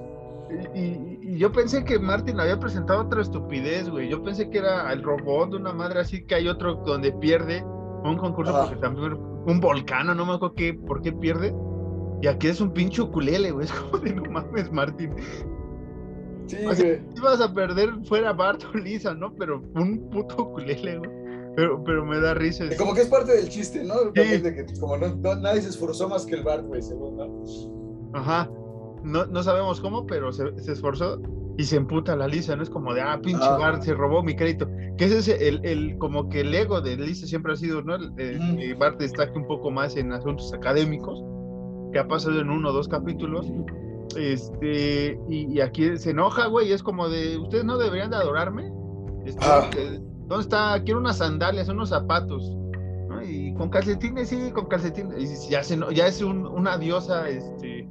Y, 0.74 1.38
yo 1.38 1.50
pensé 1.50 1.84
que 1.84 1.98
Martin 1.98 2.38
había 2.38 2.58
presentado 2.58 3.02
otra 3.02 3.22
estupidez, 3.22 3.88
güey. 3.88 4.08
Yo 4.08 4.22
pensé 4.22 4.50
que 4.50 4.58
era 4.58 4.92
el 4.92 5.02
robot 5.02 5.50
de 5.50 5.56
una 5.56 5.72
madre 5.72 6.00
así, 6.00 6.24
que 6.24 6.36
hay 6.36 6.48
otro 6.48 6.76
donde 6.76 7.12
pierde 7.12 7.64
un 8.04 8.16
concurso 8.18 8.52
porque 8.52 8.76
también 8.76 9.14
un 9.14 9.60
volcán, 9.60 10.06
no 10.06 10.26
me 10.26 10.34
acuerdo 10.34 10.54
qué, 10.54 10.74
por 10.74 11.02
qué 11.02 11.12
pierde. 11.12 11.54
Y 12.20 12.26
aquí 12.26 12.48
es 12.48 12.60
un 12.60 12.72
pinche 12.72 13.02
ukulele, 13.02 13.50
güey. 13.50 13.66
Es 13.66 13.72
como 13.72 13.98
de 13.98 14.14
no 14.14 14.22
mames, 14.30 14.70
Martin. 14.70 15.14
Sí, 16.46 16.58
ibas 17.16 17.40
a 17.40 17.52
perder 17.52 17.90
fuera 18.04 18.32
Bart 18.32 18.62
o 18.64 18.76
Lisa, 18.76 19.14
¿no? 19.14 19.34
Pero 19.34 19.62
un 19.74 20.10
puto 20.10 20.42
ukulele, 20.42 20.98
güey. 20.98 21.23
Pero, 21.56 21.82
pero 21.84 22.04
me 22.04 22.20
da 22.20 22.34
risa. 22.34 22.64
Como 22.76 22.94
que 22.94 23.02
es 23.02 23.08
parte 23.08 23.32
del 23.32 23.48
chiste, 23.48 23.84
¿no? 23.84 23.94
Sí. 24.14 24.38
De 24.38 24.54
que, 24.54 24.66
como 24.80 24.96
no, 24.96 25.14
nadie 25.36 25.62
se 25.62 25.68
esforzó 25.68 26.08
más 26.08 26.26
que 26.26 26.34
el 26.34 26.42
Bart, 26.42 26.66
güey, 26.66 26.82
según, 26.82 27.16
¿no? 27.16 28.18
Ajá. 28.18 28.50
No, 29.02 29.26
no 29.26 29.42
sabemos 29.42 29.80
cómo, 29.80 30.06
pero 30.06 30.32
se, 30.32 30.58
se, 30.58 30.72
esforzó 30.72 31.20
y 31.58 31.64
se 31.64 31.76
emputa 31.76 32.16
la 32.16 32.26
Lisa, 32.26 32.56
¿no? 32.56 32.62
Es 32.62 32.70
como 32.70 32.94
de, 32.94 33.02
ah, 33.02 33.20
pinche 33.22 33.46
Bart, 33.46 33.82
se 33.82 33.94
robó 33.94 34.22
mi 34.22 34.34
crédito. 34.34 34.68
Que 34.96 35.04
ese 35.04 35.18
es 35.18 35.28
el, 35.28 35.64
el, 35.64 35.98
como 35.98 36.28
que 36.28 36.40
el 36.40 36.54
ego 36.54 36.80
de 36.80 36.96
Lisa 36.96 37.26
siempre 37.26 37.52
ha 37.52 37.56
sido, 37.56 37.82
¿no? 37.82 37.96
El, 37.96 38.74
Bart 38.76 38.98
destaque 38.98 39.38
un 39.38 39.46
poco 39.46 39.70
más 39.70 39.96
en 39.96 40.12
asuntos 40.12 40.52
académicos, 40.52 41.22
que 41.92 41.98
ha 41.98 42.08
pasado 42.08 42.40
en 42.40 42.50
uno 42.50 42.70
o 42.70 42.72
dos 42.72 42.88
capítulos 42.88 43.46
este, 44.16 45.18
y, 45.28 45.60
aquí 45.60 45.96
se 45.96 46.10
enoja, 46.10 46.46
güey, 46.46 46.72
es 46.72 46.82
como 46.82 47.08
de, 47.08 47.38
ustedes 47.38 47.64
no 47.64 47.78
deberían 47.78 48.10
de 48.10 48.16
adorarme. 48.16 48.72
Este, 49.24 49.44
ah. 49.44 49.68
¿Dónde 50.26 50.42
está? 50.42 50.82
Quiero 50.84 51.00
unas 51.00 51.18
sandalias, 51.18 51.68
unos 51.68 51.90
zapatos. 51.90 52.56
Y 53.26 53.54
con 53.54 53.70
calcetines, 53.70 54.28
sí, 54.28 54.50
con 54.52 54.66
calcetines. 54.66 55.46
Y 55.46 55.50
ya, 55.50 55.62
se, 55.62 55.78
ya 55.94 56.06
es 56.06 56.20
una 56.22 56.76
diosa, 56.76 57.28
este, 57.28 57.88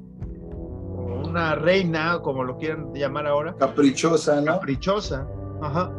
una 1.24 1.56
reina, 1.56 2.20
como 2.22 2.44
lo 2.44 2.58
quieran 2.58 2.94
llamar 2.94 3.26
ahora. 3.28 3.56
Caprichosa, 3.58 4.42
¿no? 4.42 4.54
Caprichosa, 4.54 5.28
ajá. 5.62 5.92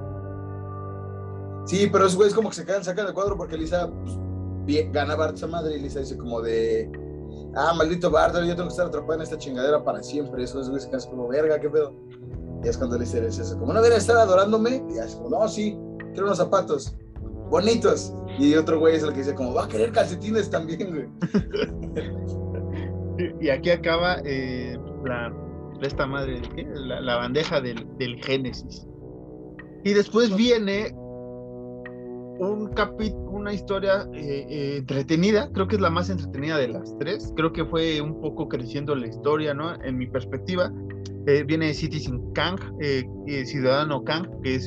Sí, 1.66 1.88
pero 1.90 2.04
esos 2.04 2.16
güeyes 2.16 2.34
como 2.34 2.50
que 2.50 2.56
se 2.56 2.66
quedan, 2.66 2.84
sacan 2.84 3.06
el 3.06 3.14
cuadro 3.14 3.36
porque 3.36 3.56
Lisa 3.56 3.90
pues, 4.66 4.92
gana 4.92 5.16
Barça 5.16 5.48
madre 5.48 5.76
y 5.76 5.80
Lisa 5.80 6.00
dice 6.00 6.16
como 6.16 6.42
de 6.42 6.90
ah, 7.56 7.72
maldito 7.74 8.10
Bart, 8.10 8.34
yo 8.34 8.54
tengo 8.54 8.64
que 8.64 8.68
estar 8.68 8.86
atrapado 8.86 9.14
en 9.14 9.22
esta 9.22 9.38
chingadera 9.38 9.82
para 9.82 10.02
siempre. 10.02 10.44
Eso 10.44 10.60
es, 10.60 10.68
güey, 10.68 10.80
se 10.80 10.90
quedan 10.90 11.08
como, 11.08 11.28
verga, 11.28 11.58
qué 11.60 11.70
pedo. 11.70 11.92
Y 12.62 12.68
es 12.68 12.76
cuando 12.76 12.96
le 12.96 13.04
dice 13.04 13.26
eso, 13.26 13.58
como, 13.58 13.72
no 13.72 13.80
debería 13.80 13.98
estar 13.98 14.16
adorándome. 14.16 14.84
Y 14.90 14.98
es 14.98 15.14
como, 15.16 15.30
no, 15.30 15.48
sí, 15.48 15.78
quiero 16.14 16.28
unos 16.28 16.38
zapatos 16.38 16.96
bonitos. 17.50 18.14
Y 18.38 18.54
otro 18.54 18.78
güey 18.78 18.96
es 18.96 19.02
el 19.02 19.12
que 19.12 19.18
dice, 19.18 19.34
como, 19.34 19.54
va 19.54 19.64
a 19.64 19.68
querer 19.68 19.92
calcetines 19.92 20.50
también, 20.50 20.90
güey. 20.90 21.06
y 23.40 23.48
aquí 23.50 23.70
acaba 23.70 24.18
eh, 24.24 24.78
la, 25.04 25.32
esta 25.82 26.06
madre, 26.06 26.40
la, 26.74 27.16
bandeja 27.16 27.60
del, 27.60 27.86
del 27.98 28.16
Génesis. 28.24 28.86
Y 29.84 29.92
después 29.92 30.34
viene 30.34 30.94
un 32.38 32.72
capítulo, 32.74 33.30
una 33.30 33.52
historia 33.52 34.08
eh, 34.12 34.46
eh, 34.48 34.76
entretenida, 34.78 35.50
creo 35.52 35.68
que 35.68 35.76
es 35.76 35.80
la 35.80 35.90
más 35.90 36.10
entretenida 36.10 36.56
de 36.58 36.68
las 36.68 36.96
tres, 36.98 37.32
creo 37.36 37.52
que 37.52 37.64
fue 37.64 38.00
un 38.00 38.20
poco 38.20 38.48
creciendo 38.48 38.94
la 38.94 39.06
historia, 39.06 39.54
¿no? 39.54 39.74
En 39.82 39.98
mi 39.98 40.06
perspectiva, 40.06 40.72
eh, 41.26 41.44
viene 41.44 41.72
Citizen 41.74 42.32
Kang, 42.32 42.58
Ciudadano 43.44 44.04
Kang, 44.04 44.28
que 44.42 44.56
es 44.56 44.64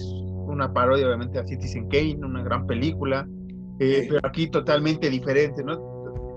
una 0.47 0.73
parodia 0.73 1.07
obviamente 1.07 1.39
a 1.39 1.45
Citizen 1.45 1.87
Kane, 1.89 2.17
una 2.23 2.43
gran 2.43 2.65
película, 2.65 3.27
pero 3.77 4.19
aquí 4.23 4.49
totalmente 4.49 5.09
diferente, 5.09 5.63
¿no? 5.63 5.77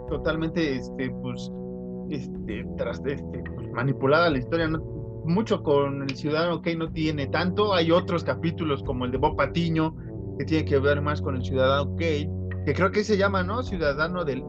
Totalmente, 0.09 0.77
este, 0.77 1.11
pues, 1.23 1.51
este, 2.11 2.67
tras, 2.77 3.01
este, 3.07 3.43
pues, 3.55 3.71
manipulada 3.73 4.31
la 4.31 4.39
historia, 4.39 4.69
¿no? 4.69 4.79
Mucho 5.25 5.63
con 5.63 6.03
el 6.03 6.17
Ciudadano 6.17 6.61
Kane 6.61 6.77
no 6.77 6.93
tiene 6.93 7.27
tanto, 7.29 7.75
hay 7.75 7.91
otros 7.91 8.25
capítulos 8.25 8.83
como 8.83 9.05
el 9.05 9.13
de 9.13 9.19
Bob 9.19 9.37
Patiño, 9.37 9.95
que 10.39 10.45
tiene 10.45 10.65
que 10.65 10.79
ver 10.79 11.01
más 11.03 11.21
con 11.21 11.37
el 11.37 11.45
ciudadano 11.45 11.95
Kane, 11.97 12.31
que 12.67 12.75
creo 12.75 12.91
que 12.91 13.05
se 13.05 13.17
llama, 13.17 13.43
¿no? 13.43 13.63
Ciudadano 13.63 14.25
del, 14.25 14.43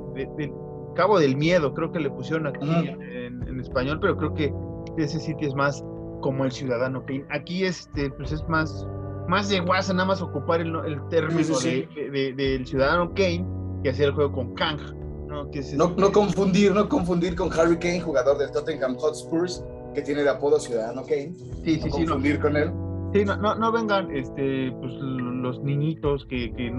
Cabo 0.96 1.20
del 1.20 1.38
Miedo, 1.38 1.74
creo 1.74 1.92
que 1.92 2.00
le 2.00 2.10
pusieron 2.10 2.48
aquí 2.48 2.68
en, 2.68 3.60
español, 3.60 4.00
pero 4.02 4.18
creo 4.18 4.34
que 4.34 4.52
ese 4.98 5.20
sitio 5.20 5.48
es 5.48 5.54
más 5.54 5.84
como 6.22 6.46
el 6.46 6.52
ciudadano 6.52 7.06
Kane. 7.06 7.26
Aquí 7.30 7.64
este, 7.64 8.10
pues 8.12 8.32
es 8.32 8.48
más, 8.50 8.88
más 9.28 9.50
de 9.50 9.62
WhatsApp, 9.62 9.96
nada 9.96 10.08
más 10.08 10.22
ocupar 10.22 10.62
el, 10.62 10.76
el 10.86 11.02
término 11.10 11.58
del 11.60 12.66
ciudadano 12.66 13.14
Kane 13.14 13.46
que 13.84 13.90
hacer 13.90 14.10
el 14.10 14.14
juego 14.14 14.32
con 14.32 14.54
Kang. 14.56 14.80
¿no? 15.28 15.50
Que 15.50 15.62
no, 15.76 15.94
no, 15.98 16.12
confundir, 16.12 16.74
no 16.74 16.88
confundir 16.90 17.36
con 17.36 17.52
Harry 17.54 17.78
Kane, 17.78 18.02
jugador 18.02 18.38
del 18.38 18.52
Tottenham 18.52 18.96
Hotspurs, 18.98 19.64
que 19.94 20.02
tiene 20.02 20.24
de 20.24 20.30
apodo 20.30 20.60
Ciudadano 20.60 21.04
Kane. 21.04 21.34
Sí, 21.64 21.76
sí, 21.76 21.80
no 21.80 21.84
sí. 21.84 21.90
Confundir 21.90 22.40
con 22.40 22.58
él. 22.58 22.72
Sí, 23.14 23.26
no, 23.26 23.36
no, 23.38 23.56
no 23.56 23.72
vengan 23.72 24.10
este, 24.12 24.72
pues, 24.80 24.94
los 24.94 25.62
niñitos 25.64 26.26
que, 26.26 26.52
que, 26.54 26.74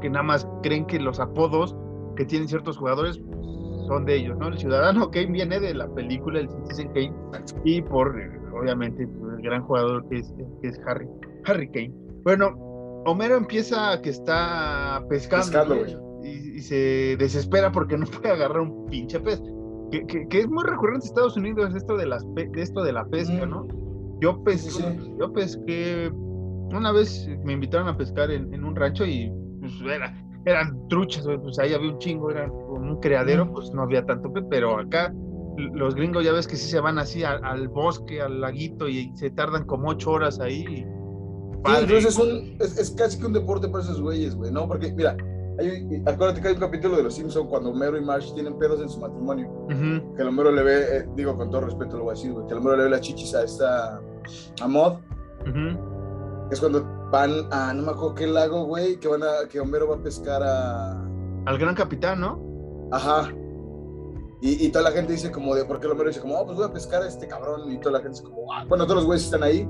que, 0.00 0.10
nada 0.10 0.22
más 0.22 0.46
creen 0.62 0.86
que 0.86 0.98
los 0.98 1.18
apodos 1.18 1.74
que 2.16 2.24
tienen 2.24 2.48
ciertos 2.48 2.76
jugadores 2.76 3.20
son 3.86 4.04
de 4.04 4.16
ellos, 4.16 4.36
¿no? 4.38 4.48
El 4.48 4.58
Ciudadano 4.58 5.10
Kane 5.10 5.32
viene 5.32 5.60
de 5.60 5.72
la 5.72 5.88
película 5.88 6.40
El 6.40 6.48
Citizen 6.48 6.88
Kane 6.88 7.12
y 7.64 7.80
por, 7.82 8.14
obviamente, 8.58 9.04
el 9.04 9.42
gran 9.42 9.62
jugador 9.62 10.06
que 10.08 10.18
es, 10.18 10.34
que 10.60 10.68
es 10.68 10.80
Harry, 10.86 11.06
Harry 11.46 11.68
Kane. 11.70 11.92
Bueno, 12.24 12.50
Homero 13.06 13.36
empieza 13.36 14.00
que 14.02 14.10
está 14.10 15.04
pescando 15.08 15.76
y, 16.24 16.56
y, 16.56 16.60
se 16.60 17.16
desespera 17.18 17.70
porque 17.70 17.96
no 17.96 18.06
puede 18.22 18.34
agarrar 18.34 18.60
un 18.60 18.86
pinche 18.86 19.20
pez. 19.20 19.40
Que, 19.92 20.04
que, 20.28 20.40
es 20.40 20.48
muy 20.48 20.64
recurrente 20.64 21.06
en 21.06 21.10
Estados 21.10 21.36
Unidos 21.36 21.72
esto 21.74 21.96
de, 21.96 22.06
las, 22.06 22.26
esto 22.56 22.82
de 22.82 22.92
la 22.92 23.04
pesca, 23.06 23.46
¿no? 23.46 23.68
Yo 24.20 24.42
pesqué, 24.42 24.98
yo 25.20 25.32
pesqué, 25.32 26.10
una 26.12 26.90
vez 26.90 27.28
me 27.44 27.52
invitaron 27.52 27.86
a 27.86 27.96
pescar 27.96 28.32
en, 28.32 28.64
un 28.64 28.74
rancho 28.74 29.06
y 29.06 29.30
pues 29.60 29.74
era, 29.82 30.12
eran 30.44 30.88
truchas, 30.88 31.24
pues 31.40 31.58
ahí 31.60 31.72
había 31.72 31.92
un 31.92 31.98
chingo, 31.98 32.30
era 32.30 32.50
un 32.50 32.98
criadero, 32.98 33.52
pues 33.52 33.70
no 33.72 33.82
había 33.82 34.04
tanto 34.04 34.32
pez, 34.32 34.42
pero 34.50 34.76
acá 34.76 35.14
los 35.56 35.94
gringos 35.94 36.24
ya 36.24 36.32
ves 36.32 36.46
que 36.46 36.56
sí 36.56 36.68
se 36.70 36.80
van 36.80 36.98
así 36.98 37.24
al, 37.24 37.68
bosque, 37.68 38.20
al 38.20 38.40
laguito 38.40 38.88
y 38.88 39.10
se 39.16 39.30
tardan 39.30 39.64
como 39.64 39.88
ocho 39.88 40.10
horas 40.10 40.40
ahí. 40.40 40.86
Sí, 41.64 41.72
entonces 41.80 42.04
es, 42.06 42.18
un, 42.18 42.56
es, 42.60 42.90
casi 42.96 43.18
que 43.18 43.26
un 43.26 43.32
deporte 43.32 43.68
para 43.68 43.82
esos 43.82 44.00
güeyes, 44.00 44.34
güey, 44.36 44.52
¿no? 44.52 44.68
Porque, 44.68 44.92
mira, 44.92 45.16
hay, 45.58 46.02
acuérdate 46.06 46.40
que 46.40 46.48
hay 46.48 46.54
un 46.54 46.60
capítulo 46.60 46.96
de 46.96 47.02
Los 47.02 47.14
Simpsons 47.14 47.48
cuando 47.48 47.70
Homero 47.70 47.96
y 47.96 48.02
Marsh 48.02 48.32
tienen 48.34 48.58
pedos 48.58 48.80
en 48.80 48.88
su 48.88 49.00
matrimonio. 49.00 49.50
Que 49.68 50.22
el 50.22 50.28
Homero 50.28 50.52
le 50.52 50.62
ve, 50.62 50.96
eh, 50.98 51.08
digo 51.16 51.36
con 51.36 51.50
todo 51.50 51.62
respeto 51.62 51.96
lo 51.96 52.04
voy 52.04 52.12
a 52.12 52.14
decir, 52.14 52.34
que 52.46 52.52
el 52.52 52.58
Homero 52.58 52.76
le 52.76 52.84
ve 52.84 52.90
las 52.90 53.00
chichis 53.00 53.34
a 53.34 53.42
esta, 53.42 54.00
a 54.60 54.68
Mod. 54.68 54.98
Es 56.50 56.60
cuando 56.60 56.84
van 57.10 57.52
a, 57.52 57.72
no 57.72 57.82
me 57.82 57.90
acuerdo 57.90 58.14
qué 58.14 58.26
lago, 58.26 58.64
güey, 58.64 58.98
que 59.00 59.08
van 59.08 59.22
a, 59.22 59.48
que 59.48 59.58
Homero 59.60 59.88
va 59.88 59.96
a 59.96 60.02
pescar 60.02 60.42
a... 60.42 60.92
Al 61.46 61.58
gran 61.58 61.74
capitán, 61.74 62.20
¿no? 62.20 62.40
Ajá. 62.92 63.32
Y, 64.42 64.66
y 64.66 64.68
toda 64.68 64.90
la 64.90 64.92
gente 64.92 65.12
dice 65.12 65.30
como 65.32 65.54
de, 65.54 65.64
¿por 65.64 65.80
qué 65.80 65.86
el 65.86 65.92
Homero 65.92 66.08
dice 66.08 66.20
como, 66.20 66.38
oh, 66.38 66.44
pues 66.44 66.58
voy 66.58 66.66
a 66.66 66.72
pescar 66.72 67.02
a 67.02 67.08
este 67.08 67.26
cabrón? 67.26 67.72
Y 67.72 67.78
toda 67.78 67.92
la 67.92 67.98
gente 68.00 68.20
dice 68.20 68.24
como, 68.24 68.52
ah, 68.52 68.64
bueno, 68.68 68.84
todos 68.84 68.96
los 68.96 69.06
güeyes 69.06 69.24
están 69.24 69.42
ahí. 69.42 69.66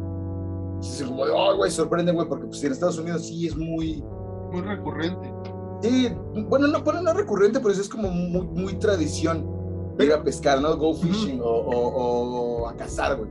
Dicen 0.81 1.09
como 1.09 1.27
de, 1.27 1.33
oh, 1.35 1.57
güey, 1.57 1.71
sorprende, 1.71 2.13
güey, 2.13 2.29
porque 2.29 2.47
pues 2.47 2.63
en 2.65 2.73
Estados 2.73 2.99
Unidos 2.99 3.27
sí 3.27 3.47
es 3.47 3.57
muy... 3.57 4.03
Muy 4.53 4.63
recurrente. 4.63 5.33
Sí, 5.83 6.09
bueno, 6.49 6.69
no, 6.69 6.83
bueno, 6.83 7.03
no 7.03 7.13
recurrente, 7.13 7.59
pero 7.59 7.73
eso 7.73 7.83
es 7.83 7.89
como 7.89 8.11
muy, 8.11 8.47
muy 8.47 8.75
tradición. 8.75 9.47
Ir 9.99 10.13
a 10.13 10.23
pescar, 10.23 10.61
¿no? 10.61 10.77
Go 10.77 10.95
fishing 10.95 11.41
o, 11.43 12.69
a 12.69 12.77
cazar, 12.77 13.17
güey. 13.17 13.31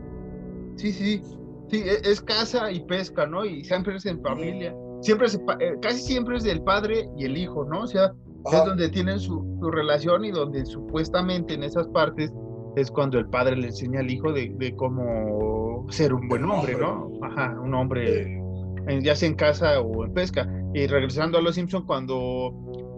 Sí, 0.76 0.92
sí. 0.92 1.22
Sí, 1.70 1.78
e, 1.78 2.00
es, 2.04 2.22
caza 2.22 2.72
y 2.72 2.82
pesca, 2.82 3.26
¿no? 3.26 3.46
Y 3.46 3.64
siempre 3.64 3.96
es 3.96 4.06
en 4.06 4.22
familia. 4.22 4.76
Siempre 5.02 5.28
es, 5.28 5.36
eh, 5.36 5.76
casi 5.82 6.00
siempre 6.00 6.38
es 6.38 6.44
del 6.44 6.62
padre 6.62 7.10
y 7.18 7.26
el 7.26 7.38
hijo, 7.38 7.66
¿no? 7.66 7.82
O 7.82 7.88
sea, 7.88 8.14
es 8.52 8.66
donde 8.66 8.90
tienen 8.90 9.20
su, 9.20 9.44
su, 9.60 9.72
relación 9.72 10.26
y 10.26 10.32
donde 10.32 10.66
supuestamente 10.66 11.56
en 11.56 11.64
esas 11.64 11.88
partes 11.88 12.32
es 12.76 12.92
cuando 12.92 13.18
el 13.18 13.28
padre 13.28 13.56
le 13.56 13.68
enseña 13.68 14.02
al 14.02 14.12
hijo 14.12 14.32
de, 14.34 14.52
de 14.58 14.76
cómo 14.76 15.86
ser 15.90 16.14
un 16.14 16.28
buen 16.28 16.44
hombre, 16.46 16.76
¿no? 16.76 17.12
Ajá, 17.22 17.58
un 17.62 17.74
hombre, 17.74 18.42
ya 19.02 19.16
sea 19.16 19.30
en 19.30 19.36
casa 19.36 19.82
o 19.82 20.06
en 20.06 20.14
pesca. 20.14 20.48
Y 20.74 20.88
regresando 20.88 21.38
a 21.38 21.42
Los 21.42 21.56
Simpson, 21.56 21.86
cuando 21.86 22.54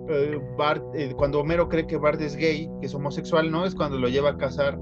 eh, 0.10 0.40
Bart, 0.58 0.84
eh, 0.96 1.14
cuando 1.16 1.42
Homero 1.42 1.70
cree 1.70 1.86
que 1.86 1.98
Bart 1.98 2.20
es 2.22 2.36
gay, 2.36 2.70
que 2.80 2.88
es 2.88 2.96
homosexual, 2.96 3.52
¿no? 3.52 3.66
Es 3.66 3.76
cuando 3.76 3.98
lo 3.98 4.08
lleva 4.08 4.32
a 4.32 4.38
casar, 4.38 4.80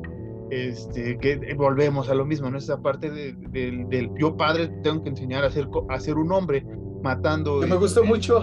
este, 0.50 1.18
que 1.18 1.54
volvemos 1.56 2.10
a 2.10 2.16
lo 2.16 2.26
mismo, 2.26 2.50
¿no? 2.50 2.58
Esa 2.58 2.82
parte 2.82 3.10
del 3.10 4.12
yo 4.18 4.38
padre 4.38 4.70
tengo 4.84 5.04
que 5.04 5.10
enseñar 5.10 5.44
a 5.44 5.50
ser, 5.50 5.68
a 5.90 6.00
ser 6.00 6.16
un 6.18 6.32
hombre, 6.32 6.66
matando. 7.02 7.60
Que 7.60 7.68
me 7.68 7.76
gustó 7.76 8.04
mucho, 8.04 8.40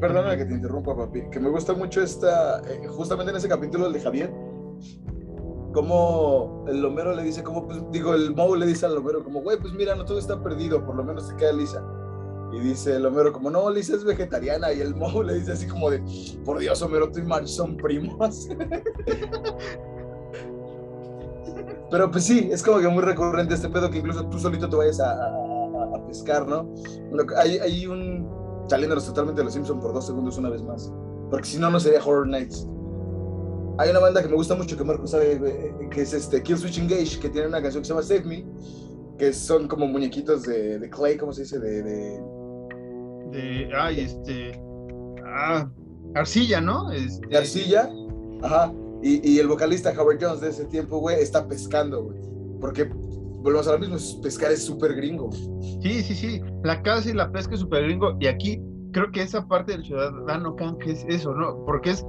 perdona 0.00 0.36
que 0.36 0.46
te 0.46 0.54
interrumpa, 0.54 0.96
papi, 0.96 1.22
que 1.30 1.40
me 1.40 1.50
gusta 1.50 1.74
mucho 1.74 2.02
esta, 2.02 2.60
eh, 2.60 2.86
justamente 2.88 3.30
en 3.30 3.36
ese 3.36 3.48
capítulo, 3.48 3.90
de 3.90 4.00
Javier, 4.00 4.32
como 5.74 6.64
el 6.68 6.82
Homero 6.84 7.12
le 7.14 7.24
dice, 7.24 7.42
como, 7.42 7.66
pues, 7.66 7.82
digo, 7.90 8.14
el 8.14 8.34
Moe 8.34 8.56
le 8.56 8.66
dice 8.66 8.86
al 8.86 8.96
Homero, 8.96 9.24
como, 9.24 9.42
güey, 9.42 9.58
pues 9.58 9.74
mira, 9.74 9.96
no 9.96 10.04
todo 10.04 10.20
está 10.20 10.40
perdido, 10.40 10.86
por 10.86 10.94
lo 10.94 11.02
menos 11.02 11.26
se 11.26 11.34
queda 11.34 11.52
Lisa. 11.52 11.84
Y 12.52 12.60
dice 12.60 12.94
el 12.94 13.04
Homero 13.04 13.32
como, 13.32 13.50
no, 13.50 13.68
Lisa 13.68 13.96
es 13.96 14.04
vegetariana. 14.04 14.72
Y 14.72 14.80
el 14.80 14.94
Moe 14.94 15.24
le 15.24 15.34
dice 15.34 15.50
así 15.52 15.66
como 15.66 15.90
de, 15.90 16.00
por 16.44 16.60
Dios, 16.60 16.80
Homero, 16.80 17.10
tú 17.10 17.18
y 17.18 17.22
Marge 17.24 17.48
son 17.48 17.76
primos. 17.76 18.48
Pero 21.90 22.10
pues 22.10 22.24
sí, 22.24 22.48
es 22.52 22.62
como 22.62 22.78
que 22.78 22.88
muy 22.88 23.02
recurrente 23.02 23.54
este 23.54 23.68
pedo 23.68 23.90
que 23.90 23.98
incluso 23.98 24.24
tú 24.26 24.38
solito 24.38 24.68
te 24.68 24.76
vayas 24.76 25.00
a, 25.00 25.32
pescar, 26.06 26.46
¿no? 26.46 26.72
Hay, 27.36 27.58
hay 27.58 27.86
un, 27.86 28.28
saliéndonos 28.68 29.06
totalmente 29.06 29.40
de 29.40 29.44
los 29.46 29.54
Simpsons 29.54 29.82
por 29.82 29.92
dos 29.92 30.06
segundos 30.06 30.38
una 30.38 30.50
vez 30.50 30.62
más, 30.62 30.92
porque 31.30 31.46
si 31.46 31.58
no, 31.58 31.70
no 31.70 31.80
sería 31.80 32.00
Horror 32.04 32.26
Nights. 32.26 32.68
Hay 33.78 33.90
una 33.90 33.98
banda 33.98 34.22
que 34.22 34.28
me 34.28 34.36
gusta 34.36 34.54
mucho 34.54 34.76
que 34.76 34.84
Marco 34.84 35.06
sabe, 35.06 35.32
eh, 35.32 35.88
que 35.90 36.02
es 36.02 36.12
este 36.14 36.42
Kill 36.42 36.56
Switch 36.56 36.78
Engage, 36.78 37.18
que 37.18 37.28
tiene 37.28 37.48
una 37.48 37.60
canción 37.60 37.82
que 37.82 37.88
se 37.88 37.92
llama 37.92 38.02
Save 38.02 38.24
Me, 38.24 38.46
que 39.18 39.32
son 39.32 39.66
como 39.66 39.86
muñequitos 39.86 40.44
de, 40.44 40.78
de 40.78 40.90
clay, 40.90 41.16
¿cómo 41.16 41.32
se 41.32 41.42
dice? 41.42 41.58
De, 41.58 41.82
de, 41.82 42.22
de, 43.32 43.70
ay, 43.74 44.00
este, 44.00 44.60
ah, 45.26 45.68
arcilla, 46.14 46.60
¿no? 46.60 46.92
Este... 46.92 47.26
De 47.26 47.36
arcilla, 47.36 47.90
ajá. 48.42 48.72
Y, 49.02 49.28
y, 49.28 49.38
el 49.38 49.48
vocalista 49.48 49.90
Howard 49.90 50.18
Jones 50.20 50.40
de 50.40 50.50
ese 50.50 50.64
tiempo, 50.66 50.98
güey, 50.98 51.20
está 51.20 51.46
pescando, 51.46 52.04
güey. 52.04 52.18
Porque, 52.60 52.84
volvemos 52.84 53.66
a 53.68 53.72
lo 53.72 53.78
mismo, 53.80 53.96
pescar 54.22 54.52
es 54.52 54.64
súper 54.64 54.94
gringo. 54.94 55.30
Sí, 55.82 56.02
sí, 56.02 56.14
sí. 56.14 56.40
La 56.62 56.80
caza 56.80 57.10
y 57.10 57.12
la 57.12 57.30
pesca 57.30 57.54
es 57.54 57.60
súper 57.60 57.82
gringo. 57.84 58.16
Y 58.20 58.28
aquí 58.28 58.62
creo 58.94 59.10
que 59.10 59.22
esa 59.22 59.46
parte 59.46 59.72
del 59.72 59.84
ciudadano 59.84 60.56
can 60.56 60.78
que 60.78 60.92
es 60.92 61.04
eso, 61.08 61.34
¿no? 61.34 61.62
Porque 61.66 61.90
es 61.90 62.06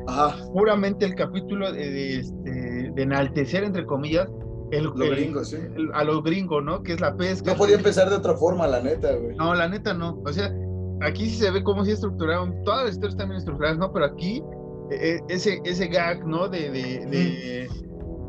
puramente 0.54 1.06
el 1.06 1.16
capítulo 1.16 1.72
de, 1.74 2.20
este, 2.20 2.92
de, 2.92 3.02
enaltecer, 3.02 3.66
entre 3.66 3.86
comillas, 3.86 4.30
el, 4.72 4.90
sí. 5.44 5.58
a 5.94 6.04
los 6.04 6.24
gringos, 6.24 6.64
¿no? 6.64 6.82
Que 6.84 6.94
es 6.94 7.02
la 7.02 7.16
pesca. 7.18 7.52
No 7.52 7.58
podía 7.58 7.76
empezar 7.76 8.10
de 8.10 8.16
otra 8.16 8.36
forma, 8.36 8.68
la 8.68 8.82
neta, 8.82 9.14
güey. 9.16 9.36
No, 9.36 9.54
la 9.54 9.68
neta 9.68 9.94
no. 9.94 10.22
O 10.26 10.32
sea, 10.32 10.54
aquí 11.02 11.26
sí 11.30 11.38
se 11.38 11.52
ve 11.52 11.64
cómo 11.64 11.84
se 11.84 11.94
estructuraron, 11.94 12.64
todas 12.64 12.86
las 12.86 12.94
historias 12.94 13.18
bien 13.18 13.32
estructuradas, 13.34 13.78
¿no? 13.78 13.92
Pero 13.92 14.06
aquí, 14.06 14.42
e, 14.92 14.96
e, 14.96 15.20
ese, 15.30 15.60
ese 15.66 15.88
gag, 15.88 16.26
¿no? 16.26 16.48
De, 16.48 16.70
de, 16.72 17.68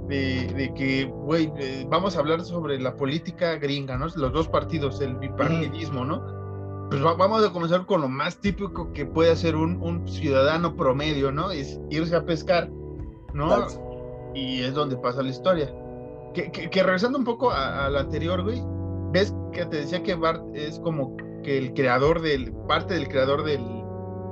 de, 0.09 0.73
que, 0.75 1.05
güey, 1.05 1.53
eh, 1.59 1.87
vamos 1.89 2.17
a 2.17 2.21
hablar 2.21 2.43
sobre 2.43 2.81
la 2.81 2.97
política 2.97 3.57
gringa, 3.57 3.99
¿no? 3.99 4.07
Los 4.15 4.33
dos 4.33 4.49
partidos, 4.49 5.01
el 5.01 5.17
bipartidismo, 5.17 6.05
¿no? 6.05 6.36
Pues 6.91 7.03
vamos 7.03 7.45
a 7.45 7.53
comenzar 7.53 7.85
con 7.85 8.01
lo 8.01 8.09
más 8.09 8.41
típico 8.41 8.93
que 8.93 9.05
puede 9.05 9.33
hacer 9.33 9.57
un, 9.57 9.83
un 9.83 10.07
ciudadano 10.09 10.77
promedio, 10.77 11.33
¿no? 11.33 11.51
Es 11.51 11.81
irse 11.91 12.15
a 12.15 12.25
pescar, 12.25 12.71
¿no? 13.35 13.67
Y 14.35 14.63
es 14.63 14.75
donde 14.75 14.97
pasa 14.97 15.23
la 15.23 15.31
historia. 15.31 15.75
Que, 16.33 16.51
que, 16.51 16.83
regresando 16.83 17.19
un 17.19 17.25
poco 17.25 17.51
a, 17.51 17.89
la 17.89 18.01
anterior, 18.01 18.43
güey, 18.43 18.63
ves 19.13 19.35
que 19.53 19.65
te 19.67 19.79
decía 19.79 20.03
que 20.03 20.15
Bart 20.15 20.45
es 20.55 20.79
como 20.81 21.17
que 21.43 21.59
el 21.59 21.73
creador 21.73 22.21
del, 22.21 22.53
parte 22.69 22.95
del 22.95 23.09
creador 23.09 23.43
del, 23.43 23.65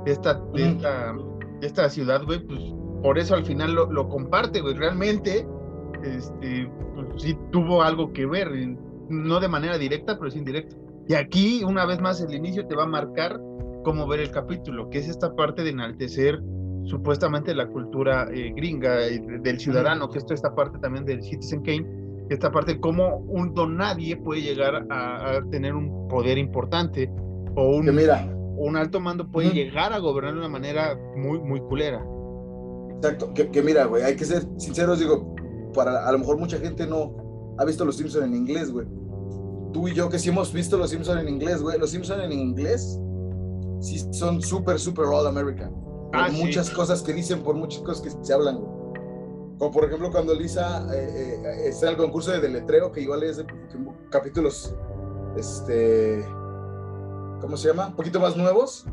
de, 0.05 0.11
esta, 0.11 0.35
de, 0.53 0.69
esta, 0.69 1.13
de 1.59 1.67
esta 1.67 1.89
ciudad, 1.89 2.23
güey, 2.23 2.39
pues 2.45 2.59
por 3.01 3.17
eso 3.17 3.35
al 3.35 3.43
final 3.43 3.73
lo, 3.73 3.91
lo 3.91 4.07
comparte, 4.07 4.61
güey. 4.61 4.75
Realmente, 4.75 5.45
este, 6.03 6.71
pues, 6.93 7.21
sí 7.21 7.37
tuvo 7.51 7.81
algo 7.81 8.13
que 8.13 8.25
ver, 8.25 8.51
no 9.09 9.39
de 9.39 9.47
manera 9.47 9.77
directa, 9.77 10.15
pero 10.17 10.29
es 10.29 10.35
indirecta. 10.35 10.75
Y 11.07 11.13
aquí, 11.13 11.63
una 11.63 11.85
vez 11.85 11.99
más, 12.01 12.21
el 12.21 12.33
inicio 12.33 12.65
te 12.67 12.75
va 12.75 12.83
a 12.83 12.87
marcar 12.87 13.39
cómo 13.83 14.07
ver 14.07 14.19
el 14.19 14.31
capítulo, 14.31 14.89
que 14.89 14.97
es 14.97 15.07
esta 15.07 15.35
parte 15.35 15.63
de 15.63 15.69
enaltecer 15.69 16.41
supuestamente 16.85 17.53
la 17.53 17.67
cultura 17.67 18.27
eh, 18.31 18.51
gringa 18.55 18.97
del 18.97 19.59
ciudadano, 19.59 20.09
que 20.09 20.19
esto 20.19 20.33
esta 20.33 20.53
parte 20.53 20.77
también 20.79 21.05
del 21.05 21.21
Citizen 21.21 21.61
Kane, 21.61 21.85
esta 22.29 22.51
parte 22.51 22.73
de 22.73 22.79
cómo 22.79 23.17
un 23.27 23.53
don 23.53 23.77
nadie 23.77 24.17
puede 24.17 24.41
llegar 24.41 24.85
a, 24.89 25.41
tener 25.51 25.75
un 25.75 26.07
poder 26.07 26.37
importante 26.37 27.09
o 27.55 27.75
un, 27.77 27.93
mira, 27.95 28.27
un 28.57 28.75
alto 28.75 28.99
mando 28.99 29.29
puede 29.29 29.51
llegar 29.51 29.93
a 29.93 29.99
gobernar 29.99 30.33
de 30.33 30.39
una 30.39 30.49
manera 30.49 30.97
muy, 31.15 31.39
muy 31.39 31.59
culera. 31.61 32.03
Exacto, 32.95 33.33
que, 33.33 33.61
mira, 33.61 33.85
güey, 33.85 34.03
hay 34.03 34.15
que 34.15 34.25
ser 34.25 34.43
sinceros, 34.57 34.99
digo, 34.99 35.35
para 35.73 36.07
a 36.07 36.11
lo 36.11 36.19
mejor 36.19 36.37
mucha 36.37 36.57
gente 36.57 36.87
no 36.87 37.55
ha 37.57 37.65
visto 37.65 37.85
Los 37.85 37.97
Simpsons 37.97 38.25
en 38.25 38.35
inglés, 38.35 38.71
güey. 38.71 38.87
Tú 39.75 39.89
y 39.89 39.93
yo 39.93 40.07
que 40.07 40.17
sí 40.17 40.29
hemos 40.29 40.53
visto 40.53 40.77
Los 40.77 40.91
Simpsons 40.91 41.19
en 41.21 41.27
inglés, 41.27 41.61
güey, 41.61 41.77
Los 41.77 41.89
Simpsons 41.89 42.23
en 42.23 42.31
inglés 42.31 42.97
sí 43.81 43.99
son 44.13 44.41
súper, 44.41 44.79
súper 44.79 45.03
all 45.03 45.27
American. 45.27 45.75
Ah, 46.13 46.29
muchas 46.31 46.69
cosas 46.69 47.01
que 47.01 47.11
dicen, 47.11 47.43
por 47.43 47.55
muchas 47.55 47.81
cosas 47.81 48.01
que 48.01 48.25
se 48.25 48.33
hablan, 48.33 48.61
güey. 48.61 48.71
Como 49.59 49.71
por 49.71 49.83
ejemplo 49.83 50.09
cuando 50.11 50.33
Lisa 50.33 50.87
eh, 50.95 51.41
eh, 51.43 51.67
está 51.67 51.87
en 51.87 51.91
el 51.91 51.97
concurso 51.97 52.31
de 52.31 52.39
deletreo, 52.39 52.89
que 52.93 53.01
igual 53.01 53.23
es 53.23 53.35
de 53.35 53.45
capítulos, 54.09 54.73
este, 55.35 56.25
¿cómo 57.41 57.57
se 57.57 57.67
llama? 57.67 57.87
Un 57.87 57.97
poquito 57.97 58.21
más 58.21 58.37
nuevos. 58.37 58.85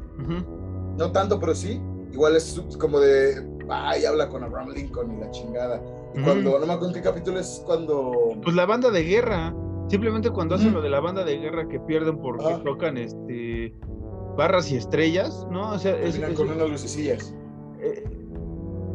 No 0.98 1.12
tanto, 1.12 1.38
pero 1.38 1.54
sí. 1.54 1.80
Igual 2.10 2.34
es 2.34 2.60
como 2.80 2.98
de, 2.98 3.48
ay, 3.68 4.04
habla 4.04 4.28
con 4.28 4.42
Abraham 4.42 4.70
Lincoln 4.70 5.16
y 5.16 5.20
la 5.20 5.30
chingada. 5.30 5.80
Y 6.12 6.22
cuando, 6.22 6.58
no 6.58 6.66
me 6.66 6.72
acuerdo 6.72 6.88
en 6.88 6.94
qué 6.94 7.02
capítulo 7.02 7.38
es 7.38 7.62
cuando... 7.64 8.32
Pues 8.42 8.56
la 8.56 8.66
banda 8.66 8.90
de 8.90 9.04
guerra. 9.04 9.54
Simplemente 9.88 10.30
cuando 10.30 10.54
hacen 10.54 10.72
lo 10.72 10.80
de 10.80 10.88
la 10.88 11.00
banda 11.00 11.24
de 11.24 11.38
guerra 11.38 11.68
que 11.68 11.78
pierden 11.80 12.18
porque 12.18 12.44
tocan 12.64 12.96
este 12.96 13.74
barras 14.36 14.70
y 14.72 14.76
estrellas, 14.76 15.46
¿no? 15.50 15.72
O 15.72 15.78
sea, 15.78 15.98
es, 16.00 16.18
con 16.34 16.50
unas 16.50 16.70
lucecillas. 16.70 17.34
Eh, 17.80 18.02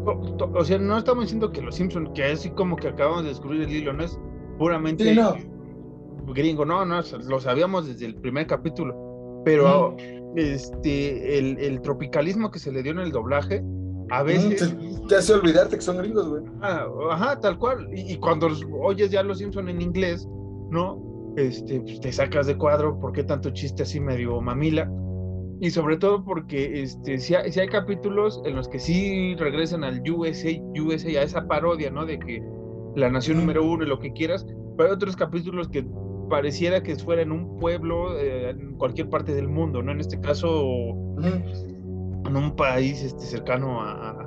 o 0.06 0.64
sea, 0.64 0.78
no 0.78 0.98
estamos 0.98 1.26
diciendo 1.26 1.52
que 1.52 1.62
los 1.62 1.76
Simpsons, 1.76 2.10
que 2.16 2.24
así 2.24 2.50
como 2.52 2.76
que 2.78 2.88
acabamos 2.88 3.24
de 3.24 3.30
descubrir 3.30 3.62
el 3.64 3.76
hilo, 3.76 3.94
no 3.94 4.04
es 4.04 4.18
puramente 4.58 5.16
gringo, 6.34 6.66
no, 6.66 6.86
no, 6.86 7.02
lo 7.28 7.40
sabíamos 7.40 7.88
desde 7.88 8.06
el 8.06 8.16
primer 8.16 8.48
capítulo, 8.48 9.42
pero 9.46 9.96
este, 10.36 11.38
el, 11.38 11.82
tropicalismo 11.82 12.52
que 12.52 12.60
se 12.60 12.72
le 12.72 12.84
dio 12.84 12.92
en 12.94 13.00
el 13.00 13.12
doblaje, 13.12 13.64
a 14.10 14.24
veces... 14.24 14.76
te, 15.08 15.16
hace 15.16 15.34
olvidarte 15.34 15.76
que 15.76 15.82
son 15.82 15.98
gringos, 15.98 16.28
güey. 16.28 16.44
ajá, 16.62 17.40
tal 17.40 17.58
cual, 17.58 17.88
y, 17.94 18.16
cuando 18.18 18.50
oyes 18.82 19.12
ya 19.12 19.24
los 19.24 19.40
Simpsons 19.40 19.70
en 19.70 19.82
inglés, 19.82 20.28
¿no? 20.70 21.34
Este, 21.38 21.82
pues, 21.82 22.00
te 22.00 22.12
sacas 22.12 22.48
de 22.48 22.58
cuadro, 22.58 23.00
¿por 23.00 23.12
qué 23.12 23.24
tanto 23.24 23.52
chiste 23.52 23.84
así 23.84 24.00
medio 24.00 24.42
mamila? 24.42 24.92
Y 25.60 25.72
sobre 25.72 25.98
todo 25.98 26.24
porque 26.24 26.82
este, 26.82 27.18
si, 27.18 27.36
hay, 27.36 27.52
si 27.52 27.60
hay 27.60 27.68
capítulos 27.68 28.42
en 28.46 28.56
los 28.56 28.68
que 28.68 28.80
sí 28.80 29.36
regresan 29.36 29.84
al 29.84 30.02
USA, 30.10 30.50
USA, 30.80 31.20
a 31.20 31.24
esa 31.24 31.48
parodia, 31.48 31.90
¿no? 31.90 32.06
De 32.06 32.20
que 32.20 32.44
la 32.96 33.10
nación 33.10 33.38
número 33.38 33.64
uno 33.64 33.84
y 33.84 33.88
lo 33.88 34.00
que 34.00 34.14
quieras, 34.14 34.46
pero 34.76 34.90
hay 34.90 34.96
otros 34.96 35.16
capítulos 35.16 35.68
que 35.68 35.88
pareciera 36.30 36.84
que 36.84 36.96
fuera 36.96 37.22
en 37.22 37.32
un 37.32 37.58
pueblo, 37.58 38.20
eh, 38.20 38.50
en 38.52 38.76
cualquier 38.76 39.10
parte 39.10 39.34
del 39.34 39.48
mundo, 39.48 39.82
¿no? 39.82 39.92
En 39.92 40.00
este 40.00 40.20
caso, 40.20 40.50
en 41.18 42.36
un 42.36 42.56
país 42.56 43.02
este, 43.04 43.24
cercano 43.24 43.82
a, 43.82 44.27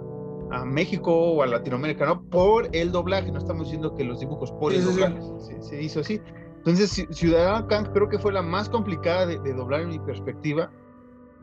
a, 0.50 0.64
México 0.64 1.12
o 1.12 1.42
a 1.42 1.46
Latinoamérica, 1.46 2.06
¿no? 2.06 2.22
Por 2.22 2.68
el 2.72 2.92
doblaje, 2.92 3.30
no 3.30 3.38
estamos 3.38 3.64
diciendo 3.64 3.94
que 3.94 4.04
los 4.04 4.20
dibujos 4.20 4.52
por 4.52 4.72
el 4.72 4.84
doblaje 4.84 5.20
Se, 5.60 5.82
hizo 5.82 6.00
así. 6.00 6.20
Entonces, 6.58 7.06
Ciudadano 7.10 7.66
Kang 7.68 7.90
creo 7.92 8.08
que 8.08 8.18
fue 8.18 8.32
la 8.32 8.42
más 8.42 8.68
complicada 8.68 9.26
de, 9.26 9.38
de 9.38 9.54
doblar 9.54 9.80
en 9.80 9.88
mi 9.88 9.98
perspectiva, 9.98 10.70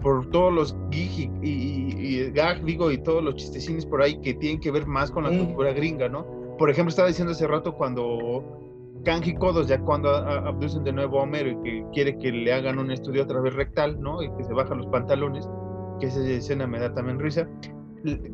por 0.02 0.30
todos 0.30 0.54
los 0.54 0.78
gig 0.92 1.32
y, 1.42 2.30
gag, 2.32 2.64
digo, 2.64 2.92
y 2.92 2.98
todos 3.00 3.24
los 3.24 3.36
chistecines 3.36 3.86
por 3.86 4.02
ahí 4.02 4.20
que 4.22 4.34
tienen 4.34 4.60
que 4.60 4.72
ver 4.72 4.86
más 4.86 5.12
con 5.12 5.24
la 5.24 5.30
cultura 5.30 5.74
gringa, 5.74 6.08
¿no? 6.08 6.26
Por 6.58 6.70
ejemplo, 6.70 6.90
estaba 6.90 7.08
diciendo 7.08 7.34
hace 7.34 7.48
rato 7.48 7.74
cuando 7.74 8.44
Kanji 9.04 9.36
Kodos, 9.36 9.68
ya 9.68 9.80
cuando 9.80 10.10
abducen 10.10 10.84
de 10.84 10.94
nuevo 10.94 11.20
a 11.20 11.24
Homero 11.24 11.50
y 11.50 11.64
que 11.64 11.86
quiere 11.94 12.18
que 12.18 12.32
le 12.32 12.54
hagan 12.54 12.80
un 12.80 12.92
estudio 12.92 13.24
a 13.24 13.28
través 13.28 13.54
rectal, 13.56 14.00
¿no? 14.00 14.22
Y 14.22 14.32
que 14.36 14.44
se 14.44 14.54
bajan 14.54 14.80
los 14.80 14.88
pantalones, 14.88 15.48
que 16.00 16.08
esa 16.08 16.22
escena 16.22 16.68
me 16.68 16.80
da 16.80 16.94
también 16.94 17.20
risa, 17.20 17.48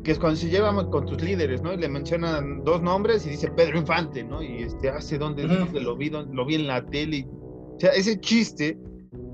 que 0.02 0.12
es 0.12 0.18
cuando 0.18 0.36
se 0.36 0.48
llevan 0.48 0.90
con 0.90 1.06
tus 1.06 1.22
líderes, 1.22 1.62
¿no? 1.62 1.72
Y 1.72 1.76
le 1.76 1.88
mencionan 1.88 2.62
dos 2.64 2.82
nombres 2.82 3.26
y 3.26 3.30
dice 3.30 3.50
Pedro 3.50 3.78
Infante, 3.78 4.24
¿no? 4.24 4.42
Y 4.42 4.62
este, 4.62 4.88
hace 4.88 5.18
donde, 5.18 5.44
lo 5.44 5.96
vi, 5.96 6.10
lo 6.10 6.46
vi 6.46 6.54
en 6.54 6.66
la 6.66 6.84
tele. 6.84 7.26
o 7.30 7.76
sea, 7.78 7.90
ese 7.90 8.20
chiste 8.20 8.78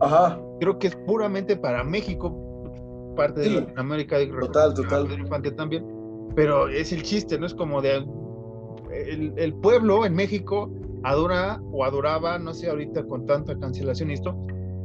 Ajá 0.00 0.40
creo 0.60 0.78
que 0.78 0.88
es 0.88 0.96
puramente 1.06 1.56
para 1.56 1.82
México, 1.82 3.14
parte 3.16 3.40
de 3.40 3.66
América. 3.76 4.18
Total, 4.40 4.74
total. 4.74 5.06
Pedro 5.06 5.22
Infante 5.22 5.50
también. 5.50 5.84
Pero 6.36 6.68
es 6.68 6.92
el 6.92 7.02
chiste, 7.02 7.38
¿no? 7.38 7.46
Es 7.46 7.54
como 7.54 7.82
de. 7.82 8.06
El, 8.92 9.32
el, 9.36 9.54
pueblo 9.54 10.04
en 10.04 10.14
México 10.14 10.70
adora 11.04 11.60
o 11.72 11.84
adoraba, 11.84 12.38
no 12.38 12.52
sé 12.52 12.68
ahorita 12.68 13.04
con 13.04 13.24
tanta 13.24 13.56
cancelación 13.58 14.10
y 14.10 14.14
esto, 14.14 14.36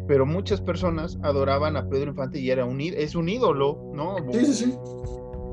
pero 0.07 0.27
muchas 0.27 0.61
personas 0.61 1.17
adoraban 1.23 1.75
a 1.75 1.89
Pedro 1.89 2.11
Infante 2.11 2.39
y 2.39 2.51
era 2.51 2.65
un, 2.65 2.79
es 2.79 3.15
un 3.15 3.27
ídolo, 3.27 3.91
¿no? 3.93 4.17
Sí, 4.31 4.45
sí, 4.45 4.53
sí. 4.53 4.77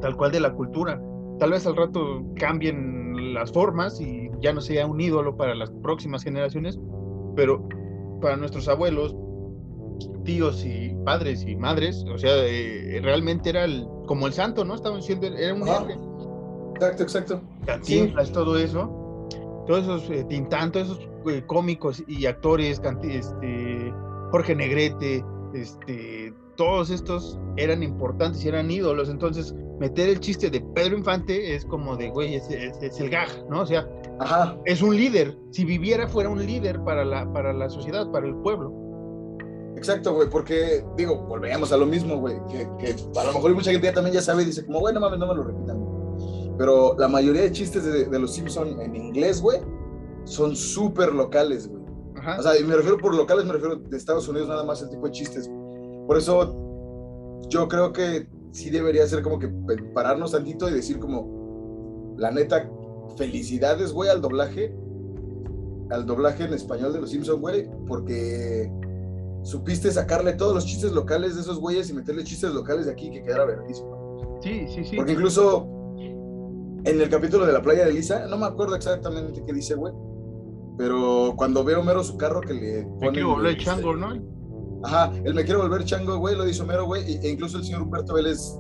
Tal 0.03 0.17
cual 0.17 0.33
de 0.33 0.41
la 0.41 0.53
cultura. 0.53 1.01
Tal 1.39 1.53
vez 1.53 1.67
al 1.67 1.77
rato 1.77 2.23
cambien 2.37 3.33
las 3.33 3.51
formas 3.51 4.01
y 4.01 4.31
ya 4.41 4.53
no 4.53 4.61
sea 4.61 4.87
un 4.87 5.01
ídolo 5.01 5.37
para 5.37 5.55
las 5.55 5.71
próximas 5.83 6.23
generaciones, 6.23 6.79
pero 7.35 7.67
para 8.21 8.37
nuestros 8.37 8.69
abuelos, 8.69 9.17
tíos 10.25 10.65
y 10.65 10.95
padres 11.05 11.45
y 11.47 11.57
madres, 11.57 12.05
o 12.13 12.19
sea, 12.19 12.33
eh, 12.37 13.01
realmente 13.03 13.51
era 13.51 13.65
el, 13.65 13.87
como 14.07 14.27
el 14.27 14.33
santo, 14.33 14.65
¿no? 14.65 14.75
Estaban 14.75 15.01
diciendo, 15.01 15.27
era 15.27 15.55
un 15.55 15.67
héroe. 15.67 15.97
Exacto, 16.75 17.03
exacto. 17.03 17.41
Cantinflas, 17.67 18.33
todo 18.33 18.57
eso, 18.57 19.29
todos 19.67 19.83
esos 19.85 20.11
eh, 20.11 20.25
Tintán, 20.29 20.73
todos 20.73 20.91
esos 20.91 21.09
eh, 21.31 21.43
cómicos 21.47 22.03
y 22.07 22.27
actores, 22.27 22.81
este, 23.03 23.95
Jorge 24.31 24.55
Negrete, 24.55 25.25
este, 25.55 26.22
todos 26.57 26.91
estos 26.91 27.39
eran 27.57 27.83
importantes 27.83 28.45
y 28.45 28.49
eran 28.49 28.71
ídolos, 28.71 29.09
entonces 29.09 29.55
meter 29.79 30.09
el 30.09 30.21
chiste 30.21 30.51
de 30.51 30.61
Pedro 30.75 30.97
Infante 30.97 31.55
es 31.55 31.65
como 31.65 31.97
de, 31.97 32.11
güey, 32.11 32.37
es, 32.37 32.49
el 32.51 33.11
gag, 33.11 33.29
¿no? 33.51 33.63
O 33.63 33.67
sea, 33.67 33.89
es 34.65 34.81
un 34.81 34.97
líder. 34.97 35.37
Si 35.51 35.65
viviera, 35.65 36.07
fuera 36.07 36.29
un 36.29 36.45
líder 36.45 36.83
para 36.85 37.05
la, 37.05 37.31
para 37.33 37.53
la 37.53 37.69
sociedad, 37.69 38.11
para 38.11 38.27
el 38.27 38.37
pueblo. 38.37 38.73
Exacto, 39.77 40.15
güey, 40.15 40.31
porque, 40.31 40.85
digo, 40.97 41.17
volveríamos 41.27 41.73
a 41.73 41.77
lo 41.77 41.87
mismo, 41.87 42.19
güey, 42.19 42.37
que, 42.49 42.69
que, 42.79 42.95
a 43.19 43.25
lo 43.25 43.33
mejor 43.33 43.55
mucha 43.55 43.73
gente 43.73 43.89
ya 43.89 43.95
también 43.95 44.15
ya 44.15 44.23
sabe 44.23 44.43
y 44.43 44.47
dice, 44.47 44.65
como, 44.65 44.81
bueno, 44.81 45.01
mames, 45.01 45.19
no 45.19 45.27
me 45.27 45.35
lo 45.35 45.43
repitan. 45.43 46.57
Pero 46.57 46.95
la 46.99 47.09
mayoría 47.09 47.43
de 47.43 47.51
chistes 47.51 47.85
de, 47.85 48.05
de 48.05 48.19
los 48.19 48.35
Simpsons 48.35 48.79
en 48.79 48.95
inglés, 48.95 49.41
güey, 49.41 49.59
son 50.25 50.55
súper 50.55 51.13
locales, 51.13 51.69
güey. 51.69 51.83
O 52.39 52.43
sea, 52.43 52.59
y 52.59 52.63
me 52.63 52.77
refiero 52.77 52.99
por 52.99 53.15
locales, 53.15 53.45
me 53.45 53.53
refiero 53.53 53.77
de 53.77 53.97
Estados 53.97 54.29
Unidos 54.29 54.49
nada 54.49 54.63
más 54.63 54.81
el 54.83 54.91
tipo 54.91 55.07
de 55.07 55.13
chistes. 55.13 55.51
Por 56.07 56.17
eso 56.17 57.41
yo 57.49 57.69
creo 57.69 57.93
que 57.93 58.27
sí 58.53 58.71
debería 58.71 59.07
ser 59.07 59.23
como 59.23 59.39
que 59.39 59.49
pararnos 59.95 60.33
tantito 60.33 60.69
y 60.69 60.73
decir 60.73 60.99
como, 60.99 62.15
la 62.19 62.31
neta, 62.31 62.71
felicidades, 63.17 63.93
güey, 63.93 64.11
al 64.11 64.21
doblaje, 64.21 64.75
al 65.91 66.07
doblaje 66.07 66.45
en 66.45 66.55
español 66.55 66.93
de 66.93 67.01
Los 67.01 67.11
Simpsons, 67.11 67.41
güey, 67.41 67.69
porque 67.87 68.71
supiste 69.43 69.91
sacarle 69.91 70.35
todos 70.35 70.55
los 70.55 70.67
chistes 70.67 70.93
locales 70.93 71.35
de 71.35 71.43
esos 71.43 71.59
güeyes 71.59 71.91
y 71.91 71.95
meterle 71.95 72.25
chistes 72.25 72.53
locales 72.53 72.87
de 72.87 72.93
aquí 72.93 73.11
que 73.11 73.23
quedara 73.23 73.45
verguísimo. 73.45 74.41
Sí, 74.43 74.67
sí, 74.69 74.85
sí. 74.85 74.97
Porque 74.97 75.13
incluso 75.13 75.67
en 76.85 77.01
el 77.01 77.09
capítulo 77.09 77.47
de 77.47 77.53
la 77.53 77.63
playa 77.63 77.85
de 77.85 77.93
Lisa, 77.93 78.27
no 78.27 78.37
me 78.37 78.47
acuerdo 78.47 78.75
exactamente 78.75 79.43
qué 79.45 79.53
dice, 79.53 79.75
güey, 79.75 79.93
pero 80.79 81.35
cuando 81.37 81.65
veo 81.65 81.81
Homero 81.81 82.03
su 82.03 82.17
carro 82.17 82.41
que 82.41 82.55
le 82.55 82.83
pone... 83.01 83.25
Me 83.43 83.57
chango, 83.57 83.95
¿no? 83.95 84.15
Ajá, 84.85 85.13
él 85.25 85.35
me 85.35 85.45
quiere 85.45 85.61
volver 85.61 85.85
chango, 85.85 86.17
güey, 86.19 86.37
lo 86.37 86.45
dice 86.45 86.63
Homero, 86.63 86.87
güey, 86.87 87.19
e 87.23 87.31
incluso 87.31 87.59
el 87.59 87.65
señor 87.65 87.83
Humberto 87.83 88.15
Vélez 88.15 88.59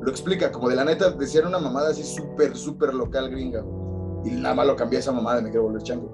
lo 0.00 0.10
explica, 0.10 0.50
como 0.50 0.68
de 0.68 0.76
la 0.76 0.84
neta, 0.84 1.10
decían 1.10 1.46
una 1.46 1.58
mamada 1.58 1.90
así 1.90 2.02
súper, 2.02 2.56
súper 2.56 2.92
local 2.94 3.30
gringa, 3.30 3.64
y 4.24 4.30
nada 4.30 4.54
más 4.54 4.66
lo 4.66 4.76
cambié 4.76 4.98
esa 4.98 5.12
mamada 5.12 5.36
de 5.36 5.42
me 5.42 5.50
quiero 5.50 5.64
volver 5.64 5.82
chango. 5.82 6.10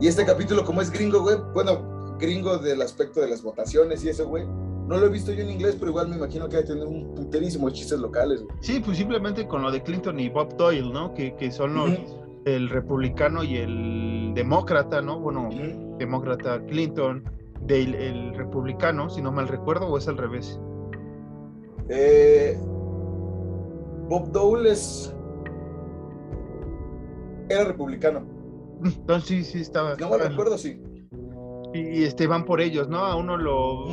Y 0.00 0.06
este 0.06 0.24
capítulo, 0.24 0.64
como 0.64 0.80
es 0.80 0.90
gringo, 0.90 1.20
güey, 1.20 1.36
bueno, 1.52 2.16
gringo 2.18 2.58
del 2.58 2.80
aspecto 2.80 3.20
de 3.20 3.28
las 3.28 3.42
votaciones 3.42 4.02
y 4.04 4.08
eso, 4.08 4.26
güey, 4.26 4.46
no 4.46 4.96
lo 4.96 5.06
he 5.06 5.08
visto 5.10 5.32
yo 5.32 5.42
en 5.42 5.50
inglés, 5.50 5.76
pero 5.78 5.90
igual 5.90 6.08
me 6.08 6.16
imagino 6.16 6.48
que 6.48 6.56
hay 6.56 6.62
que 6.62 6.68
tener 6.68 6.86
un 6.86 7.14
puterísimo 7.14 7.68
de 7.68 7.74
chistes 7.74 7.98
locales, 7.98 8.42
güey. 8.42 8.56
Sí, 8.60 8.80
pues 8.80 8.96
simplemente 8.96 9.46
con 9.46 9.62
lo 9.62 9.70
de 9.70 9.82
Clinton 9.82 10.18
y 10.18 10.28
Bob 10.28 10.56
Doyle, 10.56 10.90
¿no? 10.92 11.12
Que, 11.14 11.36
que 11.36 11.50
son 11.50 11.74
los, 11.74 11.90
el 12.44 12.68
republicano 12.68 13.44
y 13.44 13.56
el 13.56 14.32
demócrata, 14.34 15.02
¿no? 15.02 15.18
Bueno, 15.20 15.48
demócrata 15.98 16.64
Clinton, 16.66 17.24
del 17.62 17.94
el 17.94 18.34
republicano, 18.34 19.10
si 19.10 19.20
no 19.22 19.32
mal 19.32 19.48
recuerdo, 19.48 19.86
o 19.86 19.98
es 19.98 20.08
al 20.08 20.16
revés. 20.16 20.60
Eh, 21.88 22.56
Bob 24.08 24.30
Dole 24.32 24.72
es... 24.72 25.14
era 27.48 27.64
republicano. 27.64 28.24
Entonces 28.84 29.28
sí, 29.28 29.44
sí 29.44 29.60
estaba. 29.60 29.96
No 29.96 30.10
me 30.10 30.18
recuerdo, 30.18 30.56
sí. 30.56 30.82
Y, 31.74 32.02
este 32.02 32.26
van 32.26 32.44
por 32.44 32.60
ellos, 32.60 32.88
¿no? 32.88 32.98
A 32.98 33.16
uno 33.16 33.36
lo, 33.36 33.86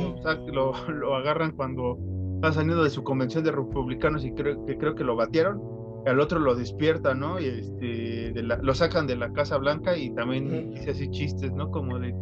lo, 0.52 0.72
lo, 0.88 1.14
agarran 1.14 1.52
cuando 1.52 1.98
va 2.42 2.52
saliendo 2.52 2.82
de 2.82 2.90
su 2.90 3.04
convención 3.04 3.44
de 3.44 3.52
republicanos 3.52 4.24
y 4.24 4.32
creo 4.32 4.64
que 4.64 4.78
creo 4.78 4.94
que 4.94 5.04
lo 5.04 5.16
batieron. 5.16 5.77
Al 6.08 6.20
otro 6.20 6.38
lo 6.38 6.54
despierta, 6.54 7.14
¿no? 7.14 7.40
Y 7.40 7.46
este 7.46 8.32
lo 8.42 8.74
sacan 8.74 9.06
de 9.06 9.16
la 9.16 9.32
Casa 9.32 9.58
Blanca 9.58 9.96
y 9.96 10.10
también 10.14 10.72
dice 10.74 10.90
así 10.90 11.10
chistes, 11.10 11.52
¿no? 11.52 11.70
Como 11.70 11.98
de 11.98 12.14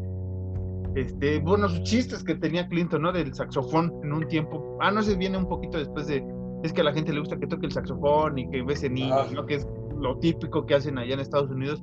este, 0.97 1.41
bueno, 1.41 1.68
sus 1.68 1.82
chistes 1.82 2.24
que 2.24 2.34
tenía 2.34 2.66
Clinton, 2.68 3.03
¿no? 3.03 3.12
Del 3.12 3.34
saxofón 3.34 3.93
en 4.03 4.14
un 4.14 4.26
tiempo. 4.28 4.78
Ah, 4.80 4.91
no 4.91 5.03
sé, 5.03 5.14
viene 5.14 5.37
un 5.37 5.47
poquito 5.47 5.76
después 5.76 6.07
de. 6.07 6.26
Es 6.62 6.72
que 6.72 6.80
a 6.80 6.84
la 6.84 6.93
gente 6.95 7.12
le 7.12 7.20
gusta 7.20 7.39
que 7.39 7.47
toque 7.47 7.66
el 7.66 7.72
saxofón 7.72 8.39
y 8.39 8.49
que 8.49 8.62
bese 8.62 8.89
niños, 8.89 9.30
¿no? 9.32 9.45
Que 9.45 9.57
es 9.57 9.66
lo 9.99 10.18
típico 10.18 10.64
que 10.64 10.74
hacen 10.74 10.97
allá 10.97 11.12
en 11.12 11.20
Estados 11.20 11.51
Unidos, 11.51 11.82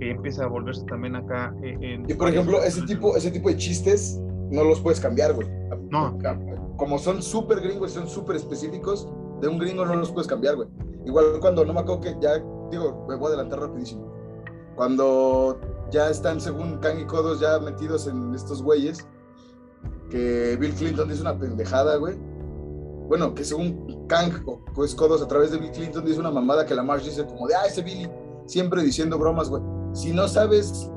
que 0.00 0.10
empieza 0.10 0.44
a 0.44 0.46
volverse 0.48 0.86
también 0.86 1.16
acá 1.16 1.54
eh, 1.62 1.76
en. 1.82 2.10
Y 2.10 2.14
por 2.14 2.30
ejemplo, 2.30 2.62
ese 2.64 2.80
tipo, 2.86 3.14
ese 3.14 3.30
tipo 3.30 3.50
de 3.50 3.56
chistes 3.58 4.18
no 4.50 4.64
los 4.64 4.80
puedes 4.80 5.00
cambiar, 5.00 5.34
güey. 5.34 5.46
No. 5.90 6.16
Como 6.78 6.98
son 6.98 7.22
súper 7.22 7.60
gringos, 7.60 7.92
son 7.92 8.08
súper 8.08 8.36
específicos, 8.36 9.06
de 9.42 9.48
un 9.48 9.58
gringo 9.58 9.84
no 9.84 9.96
los 9.96 10.10
puedes 10.10 10.26
cambiar, 10.26 10.56
güey. 10.56 10.68
Igual 11.06 11.38
cuando 11.40 11.64
no 11.64 11.72
me 11.72 11.80
acuerdo 11.80 12.02
que 12.02 12.16
ya, 12.20 12.34
digo, 12.70 13.06
me 13.08 13.14
voy 13.14 13.26
a 13.26 13.28
adelantar 13.28 13.60
rapidísimo. 13.60 14.12
Cuando 14.74 15.58
ya 15.90 16.10
están, 16.10 16.40
según 16.40 16.78
Kang 16.78 17.00
y 17.00 17.06
Kodos, 17.06 17.40
ya 17.40 17.58
metidos 17.58 18.06
en 18.06 18.34
estos 18.34 18.62
güeyes. 18.62 19.06
Que 20.10 20.56
Bill 20.60 20.74
Clinton 20.74 21.08
dice 21.08 21.22
una 21.22 21.38
pendejada, 21.38 21.96
güey. 21.96 22.16
Bueno, 23.08 23.34
que 23.34 23.44
según 23.44 24.06
Kang 24.08 24.42
o 24.46 24.60
pues 24.74 24.94
Kodos 24.94 25.22
a 25.22 25.28
través 25.28 25.52
de 25.52 25.58
Bill 25.58 25.70
Clinton 25.70 26.04
dice 26.04 26.20
una 26.20 26.30
mamada 26.30 26.66
que 26.66 26.74
la 26.74 26.82
Marge 26.82 27.06
dice 27.06 27.24
como 27.24 27.46
de, 27.46 27.54
ah, 27.54 27.66
ese 27.66 27.82
Billy, 27.82 28.10
siempre 28.46 28.82
diciendo 28.82 29.16
bromas, 29.16 29.48
güey. 29.48 29.62
Si 29.92 30.12
no 30.12 30.26
sabes 30.28 30.90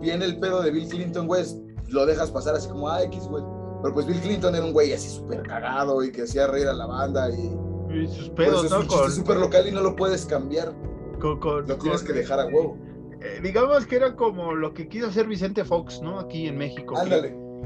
bien 0.00 0.22
el 0.22 0.38
pedo 0.38 0.62
de 0.62 0.70
Bill 0.70 0.88
Clinton, 0.88 1.26
güey, 1.26 1.44
lo 1.88 2.06
dejas 2.06 2.30
pasar 2.30 2.54
así 2.54 2.68
como, 2.68 2.88
ah, 2.88 3.02
X, 3.04 3.26
güey. 3.26 3.42
Pero 3.82 3.94
pues 3.94 4.06
Bill 4.06 4.20
Clinton 4.20 4.54
era 4.54 4.64
un 4.64 4.72
güey 4.72 4.92
así 4.92 5.08
súper 5.08 5.42
cagado 5.42 6.04
y 6.04 6.12
que 6.12 6.22
hacía 6.22 6.46
reír 6.46 6.68
a 6.68 6.74
la 6.74 6.86
banda 6.86 7.30
y... 7.30 7.69
Y 7.92 8.06
sus 8.08 8.30
pedos, 8.30 8.64
Es 8.64 8.72
un 8.72 9.10
súper 9.10 9.36
local 9.36 9.66
y 9.68 9.72
no 9.72 9.82
lo 9.82 9.96
puedes 9.96 10.26
cambiar. 10.26 10.72
lo 11.20 11.76
tienes 11.78 12.02
que 12.02 12.12
dejar 12.12 12.40
a 12.40 12.46
huevo. 12.46 12.78
Eh, 13.22 13.40
digamos 13.42 13.84
que 13.86 13.96
era 13.96 14.16
como 14.16 14.54
lo 14.54 14.72
que 14.72 14.88
quiso 14.88 15.08
hacer 15.08 15.26
Vicente 15.26 15.64
Fox, 15.64 16.00
¿no? 16.02 16.18
Aquí 16.20 16.46
en 16.46 16.56
México. 16.56 16.94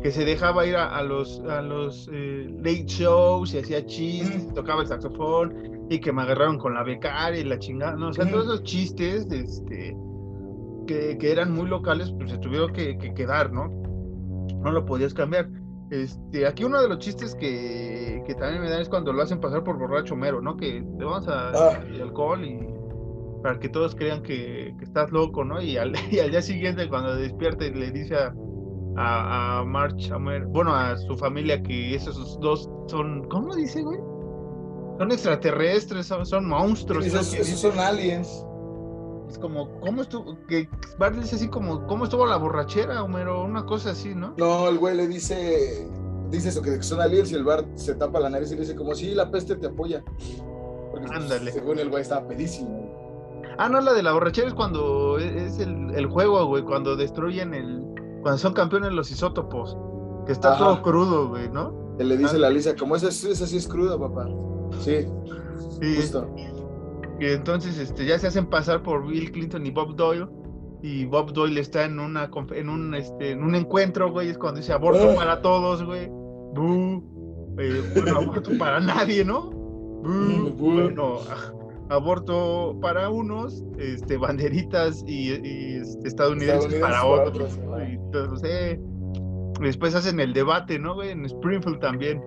Que, 0.03 0.11
se 0.11 0.25
dejaba 0.25 0.66
ir 0.66 0.77
a, 0.77 1.03
los, 1.03 1.41
a 1.49 1.62
los 1.62 2.11
eh, 2.12 2.47
late 2.59 2.85
shows 2.87 3.55
y 3.55 3.59
hacía 3.59 3.87
chistes, 3.87 4.53
tocaba 4.53 4.83
el 4.83 4.89
saxofón 4.89 5.87
y 5.89 5.99
que 5.99 6.12
me 6.12 6.22
agarraron 6.22 6.59
con 6.59 6.75
la 6.75 6.83
becaria 6.83 7.41
y 7.41 7.45
la 7.45 7.59
chingada, 7.59 7.95
¿no? 7.97 8.09
O 8.09 8.12
sea, 8.12 8.29
todos 8.29 8.45
esos 8.45 8.62
chistes 8.64 9.27
este, 9.31 9.97
que, 10.87 11.16
que, 11.16 11.33
eran 11.33 11.53
muy 11.53 11.68
locales, 11.68 12.12
pues 12.18 12.33
se 12.33 12.39
tuvieron 12.39 12.72
que, 12.72 12.99
quedar, 13.14 13.53
¿no? 13.53 13.68
No 14.62 14.72
lo 14.72 14.85
podías 14.85 15.14
cambiar. 15.14 15.49
Este, 15.91 16.47
aquí 16.47 16.64
uno 16.64 16.80
de 16.80 16.89
los 16.89 16.99
chistes 16.99 17.35
que, 17.35 18.22
que 18.26 18.35
también 18.35 18.62
me 18.62 18.70
dan 18.70 18.80
es 18.80 18.89
cuando 18.89 19.12
lo 19.12 19.22
hacen 19.22 19.41
pasar 19.41 19.62
por 19.62 19.78
borracho 19.78 20.16
mero, 20.16 20.41
¿no? 20.41 20.57
Que 20.57 20.82
te 20.99 21.05
vamos 21.05 21.28
a 21.28 21.51
ah. 21.51 21.80
alcohol 22.01 22.45
y 22.45 22.59
para 23.43 23.61
que 23.61 23.68
todos 23.68 23.95
crean 23.95 24.22
que, 24.22 24.74
estás 24.80 25.12
loco, 25.12 25.45
¿no? 25.45 25.61
Y 25.61 25.76
al, 25.76 25.93
día 26.11 26.41
siguiente, 26.41 26.89
cuando 26.89 27.14
despierte, 27.14 27.70
le 27.70 27.91
dice 27.91 28.16
a, 28.16 28.32
a, 28.97 29.64
March, 29.64 30.11
bueno, 30.49 30.74
a 30.74 30.97
su 30.97 31.14
familia 31.16 31.62
que 31.62 31.95
esos 31.95 32.41
dos 32.41 32.70
son, 32.87 33.28
¿cómo 33.28 33.55
dice, 33.55 33.82
güey? 33.82 33.99
Son 34.99 35.12
extraterrestres, 35.12 36.07
son, 36.07 36.49
monstruos. 36.49 37.05
esos, 37.05 37.26
son 37.26 37.78
aliens. 37.78 38.47
Es 39.35 39.39
como, 39.41 39.80
¿cómo 39.80 40.03
estuvo? 40.03 40.39
Que 40.47 40.68
Bart 40.97 41.16
dice 41.16 41.35
así 41.35 41.49
como, 41.49 41.89
¿cómo 41.89 42.05
estuvo 42.05 42.24
la 42.24 42.37
borrachera, 42.37 43.03
Homero? 43.03 43.43
Una 43.43 43.66
cosa 43.66 43.91
así, 43.91 44.14
¿no? 44.14 44.32
No, 44.37 44.68
el 44.68 44.78
güey 44.78 44.97
le 44.97 45.09
dice, 45.09 45.89
dice 46.30 46.51
eso, 46.51 46.62
que 46.62 46.80
son 46.85 47.01
aliens 47.01 47.32
y 47.32 47.35
el 47.35 47.43
Bart 47.43 47.66
se 47.74 47.97
tapa 47.97 48.20
la 48.20 48.30
nariz 48.30 48.53
y 48.53 48.55
le 48.55 48.61
dice 48.61 48.76
como, 48.76 48.95
sí, 48.95 49.12
la 49.12 49.32
peste 49.32 49.57
te 49.57 49.66
apoya. 49.66 50.05
Ándale. 51.11 51.51
Según 51.51 51.80
el 51.80 51.91
güey 51.91 52.03
estaba 52.03 52.28
pedísimo. 52.28 53.43
Ah, 53.59 53.68
no, 53.68 53.80
la 53.80 53.93
de 53.93 54.05
la 54.05 54.12
borrachera 54.12 54.47
es 54.47 54.55
cuando 54.55 55.18
e, 55.18 55.47
es 55.47 55.59
el, 55.59 56.07
juego, 56.07 56.47
güey, 56.47 56.62
cuando 56.62 56.95
destruyen 56.95 57.55
el. 57.55 57.82
Cuando 58.22 58.39
son 58.39 58.53
campeones 58.53 58.93
los 58.93 59.11
isótopos. 59.11 59.76
Que 60.26 60.32
está 60.32 60.57
todo 60.57 60.80
crudo, 60.80 61.30
güey, 61.30 61.49
¿no? 61.49 61.97
Él 61.99 62.09
le 62.09 62.16
dice 62.16 62.37
a 62.37 62.39
la 62.39 62.51
Lisa, 62.51 62.76
como 62.76 62.95
esa, 62.95 63.09
esa 63.09 63.49
sí 63.49 63.57
es 63.57 63.66
cruda, 63.66 63.99
papá. 63.99 64.28
Sí. 64.78 65.09
Sí. 65.80 65.97
Justo. 65.97 66.30
Y 67.21 67.27
entonces 67.27 67.79
este, 67.79 68.07
ya 68.07 68.19
se 68.19 68.27
hacen 68.27 68.47
pasar 68.47 68.83
por 68.83 69.07
Bill 69.07 69.31
Clinton 69.31 69.67
y 69.67 69.71
Bob 69.71 69.95
Doyle. 69.97 70.27
Y 70.83 71.07
Bob 71.07 71.33
Doyle 71.33 71.61
está 71.61 71.85
en 71.85 71.99
una 71.99 72.31
en 72.53 72.69
un 72.69 72.95
este 72.95 73.31
en 73.31 73.43
un 73.43 73.55
encuentro, 73.55 74.11
güey, 74.11 74.29
es 74.29 74.37
cuando 74.37 74.61
dice 74.61 74.73
aborto 74.73 75.15
para 75.15 75.41
todos, 75.41 75.83
güey. 75.83 76.05
eh, 77.59 77.83
bueno, 77.95 78.19
aborto 78.19 78.51
para 78.59 78.81
nadie, 78.81 79.25
¿no? 79.25 79.51
Mm, 80.03 80.57
bueno, 80.59 81.21
aborto 81.89 82.77
para 82.83 83.09
unos, 83.09 83.65
este, 83.79 84.19
banderitas 84.19 85.03
y, 85.07 85.33
este, 85.33 86.09
estadounidenses, 86.09 86.75
para 86.75 87.07
otros. 87.07 87.59
Eh, 88.45 88.79
después 89.61 89.95
hacen 89.95 90.21
el 90.21 90.35
debate, 90.35 90.79
¿no, 90.79 90.95
güey? 90.95 91.11
En 91.11 91.25
Springfield 91.25 91.81
también 91.81 92.23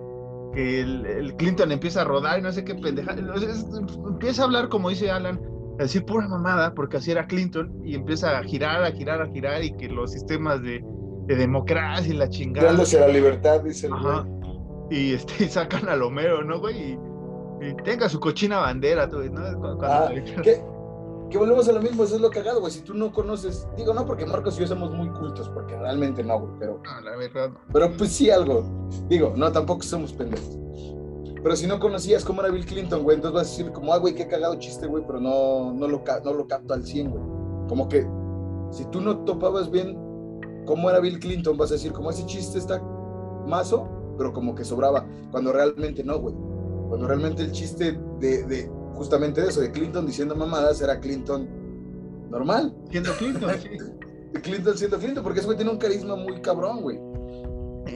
que 0.52 0.80
el, 0.80 1.34
Clinton 1.36 1.72
empieza 1.72 2.02
a 2.02 2.04
rodar 2.04 2.38
y 2.38 2.42
no 2.42 2.52
sé 2.52 2.64
qué 2.64 2.74
pendeja. 2.74 3.12
empieza 3.12 4.42
a 4.42 4.44
hablar, 4.44 4.68
como 4.68 4.88
dice 4.90 5.10
Alan, 5.10 5.40
a 5.78 5.82
decir 5.82 6.04
pura 6.04 6.26
mamada, 6.26 6.74
porque 6.74 6.96
así 6.96 7.10
era 7.10 7.26
Clinton, 7.26 7.80
y 7.84 7.94
empieza 7.94 8.38
a 8.38 8.42
girar, 8.42 8.82
a 8.82 8.92
girar, 8.92 9.22
a 9.22 9.28
girar, 9.28 9.62
y 9.62 9.76
que 9.76 9.88
los 9.88 10.12
sistemas 10.12 10.62
de, 10.62 10.84
democracia 11.26 12.12
y 12.12 12.16
la 12.16 12.28
chingada. 12.28 12.68
Dándose 12.68 12.98
la 12.98 13.08
libertad, 13.08 13.60
dice 13.60 13.86
el 13.88 13.92
Y, 14.90 15.12
este, 15.12 15.48
sacan 15.50 15.88
al 15.88 16.02
Homero, 16.02 16.42
¿no, 16.42 16.58
güey? 16.58 16.92
Y, 16.92 16.98
tenga 17.84 18.08
su 18.08 18.20
cochina 18.20 18.58
bandera, 18.58 19.06
¿no? 19.08 19.42
Ah, 19.82 20.10
que 21.30 21.36
volvemos 21.36 21.68
a 21.68 21.72
lo 21.72 21.82
mismo, 21.82 22.04
eso 22.04 22.16
es 22.16 22.20
lo 22.20 22.30
cagado, 22.30 22.60
güey. 22.60 22.72
Si 22.72 22.80
tú 22.80 22.94
no 22.94 23.12
conoces, 23.12 23.66
digo, 23.76 23.92
no 23.92 24.06
porque 24.06 24.24
Marcos 24.24 24.56
y 24.56 24.60
yo 24.60 24.66
somos 24.66 24.90
muy 24.90 25.08
cultos, 25.10 25.48
porque 25.50 25.76
realmente 25.76 26.22
no, 26.24 26.40
güey, 26.40 26.52
pero. 26.58 26.80
No, 26.82 27.00
la 27.02 27.16
verdad. 27.16 27.50
Pero 27.72 27.92
pues 27.96 28.12
sí, 28.12 28.30
algo. 28.30 28.64
Digo, 29.08 29.34
no, 29.36 29.52
tampoco 29.52 29.82
somos 29.82 30.12
pendejos. 30.12 30.58
Pero 31.42 31.54
si 31.54 31.66
no 31.66 31.78
conocías 31.78 32.24
cómo 32.24 32.40
era 32.40 32.50
Bill 32.50 32.66
Clinton, 32.66 33.02
güey, 33.02 33.16
entonces 33.16 33.34
vas 33.34 33.46
a 33.46 33.50
decir, 33.50 33.72
como, 33.72 33.92
ah, 33.92 33.98
güey, 33.98 34.14
qué 34.14 34.26
cagado 34.26 34.54
chiste, 34.56 34.86
güey, 34.86 35.04
pero 35.06 35.20
no, 35.20 35.72
no, 35.72 35.86
lo, 35.86 36.02
no 36.24 36.32
lo 36.32 36.46
capto 36.46 36.74
al 36.74 36.84
100, 36.84 37.10
güey. 37.10 37.22
Como 37.68 37.88
que, 37.88 38.08
si 38.70 38.86
tú 38.86 39.00
no 39.00 39.18
topabas 39.24 39.70
bien 39.70 39.96
cómo 40.66 40.90
era 40.90 40.98
Bill 40.98 41.20
Clinton, 41.20 41.56
vas 41.56 41.70
a 41.70 41.74
decir, 41.74 41.92
como 41.92 42.10
ese 42.10 42.26
chiste 42.26 42.58
está 42.58 42.82
mazo, 43.46 43.88
pero 44.16 44.32
como 44.32 44.54
que 44.54 44.64
sobraba. 44.64 45.06
Cuando 45.30 45.52
realmente 45.52 46.02
no, 46.02 46.18
güey. 46.18 46.34
Cuando 46.88 47.06
realmente 47.06 47.42
el 47.42 47.52
chiste 47.52 47.98
de, 48.18 48.42
de 48.44 48.77
justamente 48.98 49.40
eso, 49.40 49.60
de 49.60 49.70
Clinton 49.70 50.06
diciendo 50.06 50.36
mamadas, 50.36 50.80
era 50.80 51.00
Clinton 51.00 51.48
normal. 52.30 52.74
Siendo 52.90 53.12
Clinton, 53.14 53.50
sí. 53.62 53.68
Clinton 54.42 54.76
siendo 54.76 54.98
Clinton, 54.98 55.22
porque 55.22 55.38
ese 55.38 55.46
güey 55.46 55.56
tiene 55.56 55.72
un 55.72 55.78
carisma 55.78 56.16
muy 56.16 56.40
cabrón, 56.42 56.82
güey. 56.82 56.98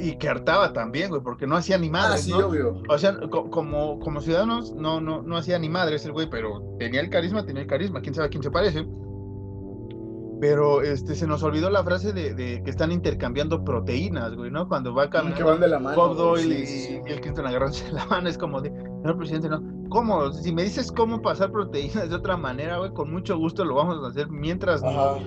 Y 0.00 0.16
que 0.16 0.28
hartaba 0.28 0.72
también, 0.72 1.10
güey, 1.10 1.22
porque 1.22 1.46
no 1.46 1.56
hacía 1.56 1.76
ni 1.76 1.90
madres. 1.90 2.20
Ah, 2.20 2.24
sí, 2.24 2.32
obvio. 2.32 2.82
O 2.88 2.96
sea, 2.96 3.18
como, 3.28 3.98
como 4.00 4.20
ciudadanos, 4.20 4.72
no, 4.72 5.00
no, 5.00 5.22
no 5.22 5.36
hacía 5.36 5.58
ni 5.58 5.68
madres 5.68 6.04
el 6.06 6.12
güey, 6.12 6.30
pero 6.30 6.62
tenía 6.78 7.00
el 7.00 7.10
carisma, 7.10 7.44
tenía 7.44 7.62
el 7.62 7.68
carisma. 7.68 8.00
Quién 8.00 8.14
sabe 8.14 8.28
a 8.28 8.30
quién 8.30 8.42
se 8.42 8.50
parece. 8.50 8.86
Pero 10.42 10.82
este, 10.82 11.14
se 11.14 11.24
nos 11.24 11.44
olvidó 11.44 11.70
la 11.70 11.84
frase 11.84 12.12
de, 12.12 12.34
que 12.34 12.68
están 12.68 12.90
intercambiando 12.90 13.64
proteínas, 13.64 14.34
güey, 14.34 14.50
¿no? 14.50 14.68
Cuando 14.68 14.92
va 14.92 15.08
caminando. 15.08 15.36
Que 15.36 15.44
van 15.44 15.60
de 15.60 15.68
la 15.68 15.78
mano. 15.78 15.96
Bob 15.96 16.16
Doyle 16.16 16.64
y, 16.68 17.00
el 17.06 17.20
Clinton 17.20 17.46
agarrándose 17.46 17.88
la 17.92 18.04
mano, 18.06 18.28
es 18.28 18.36
como 18.36 18.60
de, 18.60 18.70
señor 18.70 19.18
presidente, 19.18 19.48
no. 19.48 19.62
¿Cómo? 19.88 20.32
Si 20.32 20.52
me 20.52 20.64
dices 20.64 20.90
cómo 20.90 21.22
pasar 21.22 21.52
proteínas 21.52 22.10
de 22.10 22.16
otra 22.16 22.36
manera, 22.36 22.78
güey, 22.78 22.92
con 22.92 23.12
mucho 23.12 23.38
gusto 23.38 23.64
lo 23.64 23.76
vamos 23.76 24.02
a 24.02 24.08
hacer 24.08 24.28
mientras. 24.30 24.82
Ajá. 24.82 25.18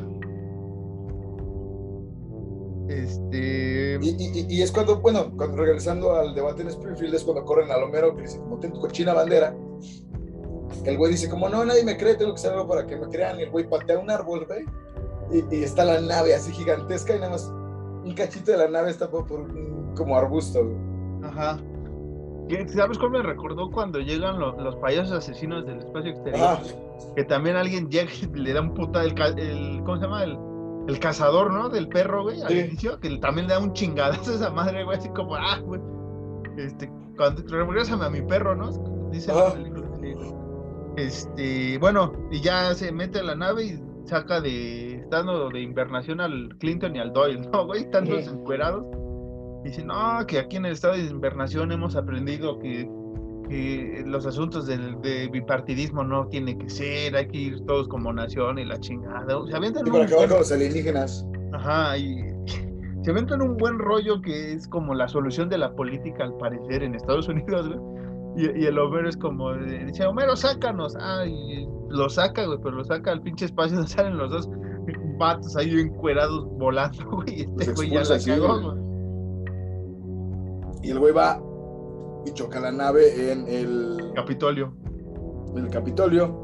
Este. 2.90 3.98
Y, 4.02 4.46
y, 4.50 4.62
es 4.62 4.70
cuando, 4.74 5.00
bueno, 5.00 5.32
cuando 5.38 5.56
regresando 5.56 6.14
al 6.14 6.36
debate 6.36 6.64
en 6.64 6.68
Springfield, 6.68 7.16
es 7.16 7.24
cuando 7.24 7.46
corren 7.46 7.72
al 7.72 7.84
Homero 7.84 8.14
que 8.18 8.24
dice, 8.24 8.38
como 8.40 8.60
tengo 8.60 8.82
cochina 8.82 9.14
bandera. 9.14 9.56
El 10.84 10.98
güey 10.98 11.14
dice, 11.14 11.30
como 11.30 11.48
no, 11.48 11.64
nadie 11.64 11.86
me 11.86 11.96
cree, 11.96 12.16
tengo 12.16 12.34
que 12.34 12.40
hacer 12.40 12.52
algo 12.52 12.68
para 12.68 12.86
que 12.86 12.98
me 12.98 13.08
crean. 13.08 13.40
Y 13.40 13.44
el 13.44 13.50
güey 13.50 13.66
patea 13.70 13.98
un 13.98 14.12
árbol, 14.12 14.46
güey 14.46 14.66
y, 15.32 15.64
está 15.64 15.86
la 15.86 16.00
nave 16.02 16.36
así 16.36 16.52
gigantesca 16.52 17.16
y 17.16 17.20
nada 17.20 17.32
más 17.32 17.52
un 18.04 18.14
cachito 18.16 18.52
de 18.52 18.58
la 18.58 18.68
nave 18.68 18.92
está 18.92 19.10
por, 19.10 19.26
como 19.96 20.18
arbusto. 20.18 20.60
Ajá. 21.24 21.60
¿Sabes 22.68 23.00
cómo 23.00 23.18
me 23.18 23.24
recordó 23.24 23.72
cuando 23.72 24.00
llegan 24.00 24.40
los, 24.40 24.76
payasos 24.76 25.18
asesinos 25.18 25.66
del 25.66 25.80
espacio 25.80 26.12
exterior? 26.12 26.60
Que 27.16 27.24
también 27.24 27.56
alguien 27.56 27.90
llega 27.90 28.12
y 28.14 28.38
le 28.38 28.54
da 28.54 28.62
un 28.62 28.74
puta 28.76 29.04
el, 29.04 29.20
el 29.40 29.82
¿cómo 29.84 29.98
se 29.98 30.04
llama? 30.04 30.24
El, 30.24 30.38
el 30.88 31.00
cazador, 31.00 31.52
¿no? 31.52 31.70
Del 31.70 31.88
perro, 31.88 32.24
güey, 32.24 32.42
al 32.44 32.52
inicio, 32.56 33.00
que 33.00 33.18
también 33.18 33.48
le 33.48 33.54
da 33.54 33.60
un 33.60 33.74
chingadazo 33.74 34.32
a 34.32 34.36
esa 34.36 34.50
madre, 34.52 34.84
güey, 34.84 34.98
así 34.98 35.10
como, 35.10 35.36
ah, 35.36 35.60
güey. 35.64 35.82
Este, 36.58 36.90
cuando 37.18 37.42
regresame 37.48 38.06
a 38.06 38.10
mi 38.10 38.22
perro, 38.22 38.56
¿no? 38.56 38.72
Dice 39.10 39.32
Este, 40.98 41.78
bueno, 41.80 42.14
y 42.32 42.42
ya 42.42 42.74
se 42.76 42.92
mete 42.92 43.20
a 43.20 43.24
la 43.24 43.36
nave 43.36 43.64
y 43.66 43.84
saca 44.06 44.42
de 44.42 44.96
estando 44.96 45.50
de 45.50 45.62
invernación 45.62 46.20
al 46.22 46.56
Clinton 46.60 46.96
y 46.96 47.00
al 47.00 47.14
Doyle, 47.14 47.48
¿no, 47.52 47.66
güey? 47.66 47.82
Están 47.82 48.06
todos 48.06 48.28
encuerados. 48.28 48.86
Dicen, 49.64 49.88
no, 49.88 50.26
que 50.28 50.40
aquí 50.40 50.58
en 50.58 50.66
el 50.66 50.74
estado 50.74 50.94
de 50.94 51.02
invernación 51.02 51.72
hemos 51.72 51.96
aprendido 51.96 52.60
que, 52.60 52.88
que 53.50 54.04
los 54.06 54.26
asuntos 54.26 54.68
del, 54.68 55.02
de 55.02 55.28
bipartidismo 55.30 56.04
no 56.04 56.28
tiene 56.28 56.58
que 56.58 56.70
ser, 56.70 57.16
hay 57.16 57.28
que 57.28 57.38
ir 57.38 57.66
todos 57.66 57.88
como 57.88 58.14
nación 58.14 58.60
y 58.60 58.66
la 58.66 58.80
chingada. 58.80 59.38
O 59.38 59.48
sea, 59.48 59.58
avientan 59.58 59.86
para 59.86 60.06
acabar 60.06 60.30
con 60.30 60.38
los 60.40 60.52
alienígenas. 60.52 61.26
Ajá, 61.54 61.98
y 61.98 62.24
se 63.04 63.12
avientan 63.12 63.42
un 63.42 63.58
buen 63.58 63.80
rollo 63.80 64.22
que 64.22 64.54
es 64.54 64.68
como 64.68 64.94
la 64.94 65.08
solución 65.08 65.50
de 65.50 65.58
la 65.58 65.74
política, 65.74 66.26
al 66.26 66.38
parecer, 66.38 66.84
en 66.84 66.94
Estados 66.94 67.28
Unidos, 67.28 67.68
güey. 67.68 67.96
Y, 68.38 68.66
el 68.66 68.78
Homero 68.78 69.08
es 69.08 69.16
como, 69.16 69.54
dice, 69.54 70.06
Homero, 70.06 70.36
sácanos. 70.36 70.96
Ay, 71.00 71.66
lo 71.96 72.10
saca, 72.10 72.46
güey, 72.46 72.60
pero 72.62 72.78
lo 72.78 72.84
saca 72.84 73.12
al 73.12 73.22
pinche 73.22 73.46
espacio 73.46 73.76
donde 73.78 73.92
salen 73.92 74.18
los 74.18 74.32
dos 74.32 74.50
vatos 75.18 75.56
ahí 75.56 75.80
encuerados 75.80 76.46
volando, 76.58 77.04
güey. 77.12 77.48
Este 77.60 77.74
güey 77.74 77.90
ya 77.92 78.04
la 78.04 78.20
cagó, 78.20 78.76
Y 80.84 80.92
el 80.92 81.00
güey 81.00 81.14
va 81.14 81.42
y 82.26 82.32
choca 82.32 82.60
la 82.60 82.72
nave 82.72 83.32
en 83.32 83.48
el 83.48 84.12
Capitolio. 84.16 84.74
En 85.56 85.66
el 85.66 85.70
Capitolio. 85.70 86.44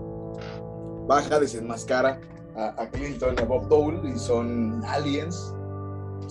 Baja, 1.08 1.39
desenmascara 1.39 2.20
a, 2.56 2.82
a 2.82 2.89
Clinton 2.89 3.36
y 3.38 3.41
a 3.41 3.45
Bob 3.45 3.68
Dole 3.68 4.10
y 4.10 4.18
son 4.18 4.84
aliens 4.86 5.54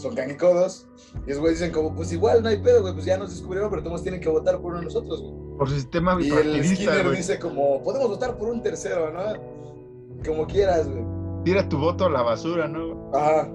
son 0.00 0.14
canicodos. 0.14 0.86
Y 1.26 1.30
los 1.30 1.38
güeyes 1.38 1.60
dicen 1.60 1.72
como, 1.72 1.94
pues 1.94 2.12
igual 2.12 2.42
no 2.42 2.48
hay 2.48 2.58
pedo, 2.58 2.82
güey, 2.82 2.94
pues 2.94 3.04
ya 3.04 3.18
nos 3.18 3.30
descubrieron, 3.30 3.70
pero 3.70 3.82
todos 3.82 4.02
tienen 4.02 4.20
que 4.20 4.28
votar 4.28 4.60
por 4.60 4.72
uno 4.72 4.78
de 4.78 4.84
nosotros, 4.86 5.22
güey. 5.22 5.58
Por 5.58 5.70
sistema 5.70 6.16
Y 6.20 6.30
el 6.30 6.64
Skinner 6.64 7.10
dice 7.10 7.38
como, 7.38 7.82
podemos 7.82 8.08
votar 8.08 8.38
por 8.38 8.48
un 8.48 8.62
tercero, 8.62 9.12
¿no? 9.12 10.24
Como 10.24 10.46
quieras, 10.46 10.88
güey. 10.88 11.04
Tira 11.44 11.68
tu 11.68 11.78
voto 11.78 12.06
a 12.06 12.10
la 12.10 12.22
basura, 12.22 12.68
¿no? 12.68 13.10
Ajá. 13.14 13.50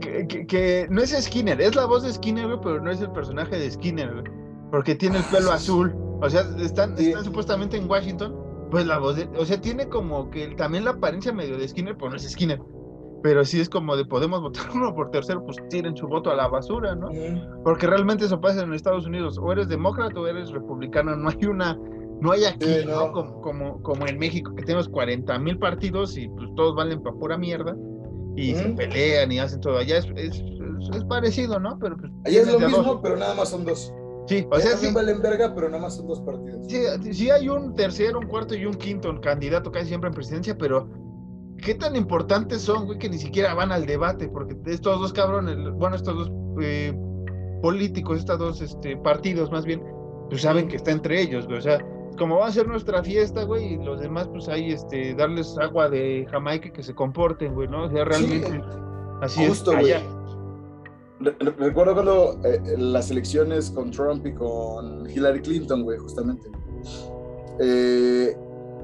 Que, 0.00 0.86
no 0.88 1.02
es 1.02 1.10
Skinner, 1.10 1.60
es 1.60 1.74
la 1.74 1.84
voz 1.84 2.02
de 2.02 2.12
Skinner, 2.12 2.46
güey, 2.46 2.58
pero 2.62 2.80
no 2.80 2.90
es 2.90 3.00
el 3.00 3.10
personaje 3.10 3.58
de 3.58 3.70
Skinner, 3.70 4.12
güey. 4.12 4.24
Porque 4.70 4.94
tiene 4.94 5.18
el 5.18 5.24
pelo 5.24 5.50
ah, 5.50 5.56
azul. 5.56 5.94
O 6.22 6.30
sea, 6.30 6.42
están, 6.58 6.98
están 6.98 7.24
supuestamente 7.24 7.76
en 7.76 7.88
Washington. 7.88 8.34
Pues 8.70 8.86
la 8.86 8.98
voz 8.98 9.16
de. 9.16 9.28
O 9.38 9.44
sea, 9.44 9.60
tiene 9.60 9.88
como 9.88 10.30
que 10.30 10.48
también 10.56 10.84
la 10.84 10.92
apariencia 10.92 11.32
medio 11.32 11.58
de 11.58 11.68
Skinner, 11.68 11.96
pero 11.96 12.10
no 12.10 12.16
es 12.16 12.28
Skinner 12.28 12.60
pero 13.24 13.42
sí 13.42 13.58
es 13.58 13.70
como 13.70 13.96
de 13.96 14.04
podemos 14.04 14.42
votar 14.42 14.66
uno 14.74 14.94
por 14.94 15.10
tercero, 15.10 15.42
pues 15.42 15.56
tiren 15.70 15.96
su 15.96 16.06
voto 16.06 16.30
a 16.30 16.34
la 16.34 16.46
basura, 16.46 16.94
¿no? 16.94 17.08
Porque 17.64 17.86
realmente 17.86 18.26
eso 18.26 18.38
pasa 18.38 18.62
en 18.62 18.74
Estados 18.74 19.06
Unidos, 19.06 19.38
o 19.40 19.50
eres 19.50 19.66
demócrata 19.66 20.20
o 20.20 20.26
eres 20.26 20.50
republicano, 20.50 21.16
no 21.16 21.30
hay 21.30 21.46
una, 21.46 21.74
no 22.20 22.32
hay 22.32 22.44
aquí, 22.44 22.84
no. 22.86 23.12
Como, 23.12 23.80
como, 23.80 24.06
en 24.06 24.18
México, 24.18 24.54
que 24.54 24.64
tenemos 24.64 24.90
40 24.90 25.38
mil 25.38 25.58
partidos 25.58 26.18
y 26.18 26.28
pues 26.28 26.50
todos 26.54 26.76
valen 26.76 27.02
para 27.02 27.16
pura 27.16 27.38
mierda 27.38 27.74
y 28.36 28.54
se 28.56 28.68
pelean 28.70 29.32
y 29.32 29.38
hacen 29.38 29.62
todo. 29.62 29.78
Allá 29.78 29.96
es, 29.96 30.06
es, 30.16 30.42
es, 30.94 31.04
parecido, 31.04 31.58
¿no? 31.58 31.78
Pero 31.78 31.96
pues, 31.96 32.12
Allá 32.26 32.42
es 32.42 32.52
lo 32.52 32.60
mismo, 32.60 33.00
pero 33.00 33.16
nada 33.16 33.32
más 33.32 33.48
son 33.48 33.64
dos. 33.64 33.90
Sí, 34.26 34.46
o 34.50 34.60
sea, 34.60 34.76
sí. 34.76 34.92
valen 34.92 35.22
verga, 35.22 35.54
pero 35.54 35.70
nada 35.70 35.84
más 35.84 35.96
son 35.96 36.08
dos 36.08 36.20
partidos. 36.20 36.66
Sí, 36.68 36.82
sí 37.14 37.30
hay 37.30 37.48
un 37.48 37.74
tercero, 37.74 38.18
un 38.18 38.26
cuarto 38.26 38.54
y 38.54 38.66
un 38.66 38.74
quinto 38.74 39.18
candidato 39.22 39.72
casi 39.72 39.88
siempre 39.88 40.08
en 40.08 40.14
presidencia, 40.14 40.58
pero 40.58 40.90
¿qué 41.64 41.74
tan 41.74 41.96
importantes 41.96 42.62
son, 42.62 42.84
güey, 42.86 42.98
que 42.98 43.08
ni 43.08 43.18
siquiera 43.18 43.54
van 43.54 43.72
al 43.72 43.86
debate? 43.86 44.28
Porque 44.28 44.54
estos 44.66 45.00
dos 45.00 45.12
cabrones, 45.12 45.56
bueno, 45.74 45.96
estos 45.96 46.14
dos 46.14 46.32
eh, 46.60 46.92
políticos, 47.62 48.18
estos 48.18 48.38
dos 48.38 48.60
este, 48.60 48.96
partidos 48.98 49.50
más 49.50 49.64
bien, 49.64 49.82
pues 50.28 50.42
saben 50.42 50.68
que 50.68 50.76
está 50.76 50.92
entre 50.92 51.20
ellos, 51.20 51.46
güey. 51.46 51.58
O 51.58 51.62
sea, 51.62 51.84
como 52.18 52.38
va 52.38 52.46
a 52.46 52.52
ser 52.52 52.68
nuestra 52.68 53.02
fiesta, 53.02 53.44
güey, 53.44 53.74
y 53.74 53.76
los 53.78 54.00
demás, 54.00 54.28
pues 54.28 54.46
ahí, 54.48 54.72
este, 54.72 55.14
darles 55.14 55.56
agua 55.58 55.88
de 55.88 56.26
Jamaica 56.30 56.70
que 56.70 56.82
se 56.82 56.94
comporten, 56.94 57.54
güey, 57.54 57.66
¿no? 57.66 57.84
O 57.84 57.90
sea, 57.90 58.04
realmente 58.04 58.62
así 59.22 59.42
es 59.42 59.66
allá. 59.66 60.02
Recuerdo 61.56 61.94
cuando 61.94 62.38
eh, 62.44 62.60
las 62.76 63.10
elecciones 63.10 63.70
con 63.70 63.90
Trump 63.90 64.26
y 64.26 64.34
con 64.34 65.08
Hillary 65.08 65.40
Clinton, 65.40 65.82
güey, 65.82 65.98
justamente. 65.98 66.50
Eh, 67.60 68.36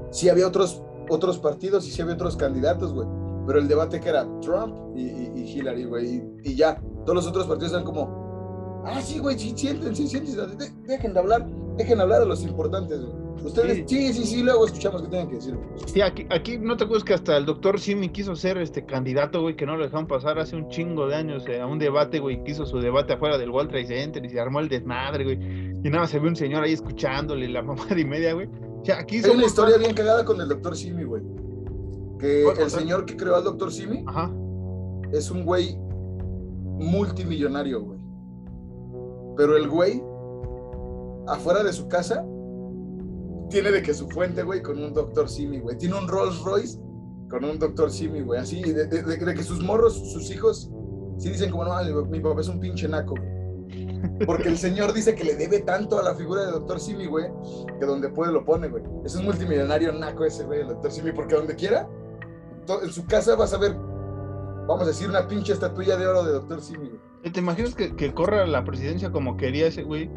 sí 0.09 0.29
había 0.29 0.47
otros 0.47 0.81
otros 1.11 1.37
partidos 1.37 1.87
y 1.87 1.91
si 1.91 2.01
había 2.01 2.15
otros 2.15 2.35
candidatos, 2.37 2.93
güey. 2.93 3.07
Pero 3.45 3.59
el 3.59 3.67
debate 3.67 3.99
que 3.99 4.09
era 4.09 4.25
Trump 4.41 4.95
y, 4.95 5.41
Hillary, 5.41 5.85
güey. 5.85 6.23
Y, 6.43 6.55
ya, 6.55 6.81
todos 7.05 7.15
los 7.15 7.27
otros 7.27 7.47
partidos 7.47 7.73
eran 7.73 7.83
como, 7.83 8.83
ah, 8.85 9.01
sí, 9.01 9.19
güey, 9.19 9.37
sí, 9.37 9.53
sienten, 9.55 9.95
sí, 9.95 10.07
sienten. 10.07 10.57
Dejen 10.83 11.13
de 11.13 11.19
hablar, 11.19 11.47
dejen 11.77 11.99
hablar 11.99 12.21
a 12.21 12.25
los 12.25 12.43
importantes, 12.43 13.01
güey. 13.01 13.20
Ustedes, 13.43 13.83
sí, 13.87 14.13
sí, 14.13 14.25
sí, 14.25 14.43
luego 14.43 14.65
escuchamos 14.65 15.01
qué 15.01 15.07
tienen 15.07 15.29
que 15.29 15.35
decir. 15.35 15.57
Sí, 15.87 16.01
aquí, 16.01 16.27
aquí 16.29 16.57
no 16.57 16.77
te 16.77 16.83
acuerdas 16.83 17.03
que 17.03 17.13
hasta 17.13 17.37
el 17.37 17.45
doctor 17.45 17.79
Simi 17.79 18.09
quiso 18.09 18.35
ser 18.35 18.57
este 18.57 18.85
candidato, 18.85 19.41
güey, 19.41 19.55
que 19.55 19.65
no 19.65 19.75
lo 19.77 19.83
dejaron 19.83 20.07
pasar 20.07 20.37
hace 20.37 20.55
un 20.55 20.69
chingo 20.69 21.07
de 21.07 21.15
años 21.15 21.47
eh, 21.47 21.59
a 21.59 21.65
un 21.65 21.79
debate, 21.79 22.19
güey, 22.19 22.43
quiso 22.43 22.65
su 22.65 22.79
debate 22.79 23.13
afuera 23.13 23.37
del 23.37 23.49
World 23.49 23.71
Trade 23.71 23.87
Center 23.87 24.23
y 24.23 24.29
se 24.29 24.39
armó 24.39 24.59
el 24.59 24.69
desmadre, 24.69 25.23
güey. 25.23 25.39
Y 25.83 25.89
nada, 25.89 26.07
se 26.07 26.19
ve 26.19 26.27
un 26.27 26.35
señor 26.35 26.63
ahí 26.63 26.73
escuchándole 26.73 27.47
la 27.47 27.61
mamá 27.63 27.85
y 27.97 28.05
media, 28.05 28.33
güey. 28.33 28.47
O 28.81 28.85
sea, 28.85 28.99
aquí 28.99 29.17
Hay 29.23 29.31
una 29.31 29.45
historia 29.45 29.77
bien 29.77 29.93
cagada 29.93 30.23
con 30.23 30.39
el 30.39 30.47
doctor 30.47 30.75
Simi, 30.75 31.03
güey. 31.03 31.23
Que 32.19 32.45
el 32.47 32.69
señor 32.69 33.05
que 33.05 33.17
creó 33.17 33.35
al 33.35 33.43
doctor 33.43 33.71
Simi 33.71 34.03
Ajá. 34.07 34.31
es 35.11 35.31
un 35.31 35.43
güey 35.43 35.75
multimillonario, 36.79 37.81
güey. 37.81 37.99
Pero 39.37 39.57
el 39.57 39.67
güey, 39.67 40.03
afuera 41.27 41.63
de 41.63 41.73
su 41.73 41.87
casa, 41.87 42.23
tiene 43.51 43.71
de 43.71 43.83
que 43.83 43.93
su 43.93 44.09
fuente, 44.09 44.41
güey, 44.41 44.63
con 44.63 44.81
un 44.81 44.93
doctor 44.93 45.29
Simi, 45.29 45.59
güey. 45.59 45.77
Tiene 45.77 45.95
un 45.95 46.07
Rolls 46.07 46.41
Royce 46.41 46.79
con 47.29 47.45
un 47.45 47.59
doctor 47.59 47.91
Simi, 47.91 48.21
güey. 48.21 48.39
Así, 48.39 48.61
de, 48.61 49.35
que 49.35 49.43
sus 49.43 49.61
morros, 49.61 49.93
sus 50.11 50.31
hijos, 50.31 50.71
sí 51.19 51.29
dicen 51.29 51.51
como, 51.51 51.65
no, 51.65 52.05
mi 52.05 52.19
papá 52.19 52.41
es 52.41 52.47
un 52.47 52.59
pinche 52.59 52.87
naco. 52.87 53.13
Porque 54.25 54.49
el 54.49 54.57
señor 54.57 54.93
dice 54.93 55.13
que 55.13 55.23
le 55.23 55.35
debe 55.35 55.59
tanto 55.59 55.99
a 55.99 56.03
la 56.03 56.15
figura 56.15 56.45
de 56.45 56.51
doctor 56.51 56.79
Simi, 56.79 57.05
güey, 57.05 57.25
que 57.79 57.85
donde 57.85 58.09
puede 58.09 58.31
lo 58.31 58.43
pone, 58.43 58.67
güey. 58.67 58.83
Es 59.05 59.15
un 59.15 59.25
multimillonario 59.25 59.93
naco 59.93 60.25
ese, 60.25 60.43
güey, 60.45 60.61
el 60.61 60.67
doctor 60.67 60.91
Simi, 60.91 61.11
porque 61.11 61.35
donde 61.35 61.55
quiera, 61.55 61.87
en 62.81 62.89
su 62.89 63.05
casa 63.05 63.35
vas 63.35 63.53
a 63.53 63.57
ver, 63.57 63.73
vamos 63.73 64.81
a 64.81 64.87
decir, 64.87 65.07
una 65.07 65.27
pinche 65.27 65.53
estatuilla 65.53 65.97
de 65.97 66.07
oro 66.07 66.23
de 66.23 66.33
doctor 66.33 66.61
Simi, 66.61 66.89
güey. 66.89 67.31
¿Te 67.31 67.39
imaginas 67.39 67.75
que, 67.75 67.95
que 67.95 68.13
corra 68.13 68.47
la 68.47 68.63
presidencia 68.63 69.11
como 69.11 69.37
quería 69.37 69.67
ese 69.67 69.83
güey? 69.83 70.09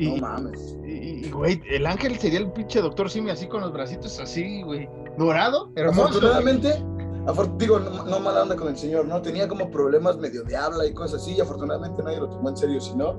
Y, 0.00 0.10
No 0.12 0.16
mames. 0.28 0.76
y, 0.86 1.26
y, 1.26 1.30
güey, 1.30 1.60
el 1.70 1.84
ángel 1.86 2.18
sería 2.18 2.38
el 2.38 2.52
pinche 2.52 2.80
doctor 2.80 3.10
Simi 3.10 3.30
así 3.30 3.46
con 3.48 3.60
los 3.62 3.72
bracitos 3.72 4.18
así, 4.20 4.62
güey. 4.62 4.88
Dorado, 5.18 5.72
hermoso. 5.74 6.02
Afortunadamente, 6.08 6.74
afor- 7.26 7.56
digo, 7.56 7.80
no, 7.80 8.04
no 8.04 8.20
mala 8.20 8.42
onda 8.44 8.54
con 8.54 8.68
el 8.68 8.76
señor, 8.76 9.06
¿no? 9.06 9.20
Tenía 9.22 9.48
como 9.48 9.70
problemas 9.70 10.16
medio 10.18 10.44
de 10.44 10.56
habla 10.56 10.86
y 10.86 10.94
cosas 10.94 11.20
así, 11.22 11.32
y 11.32 11.40
afortunadamente 11.40 12.02
nadie 12.02 12.18
lo 12.20 12.28
tomó 12.28 12.48
en 12.50 12.56
serio, 12.56 12.80
si 12.80 12.94
no, 12.94 13.16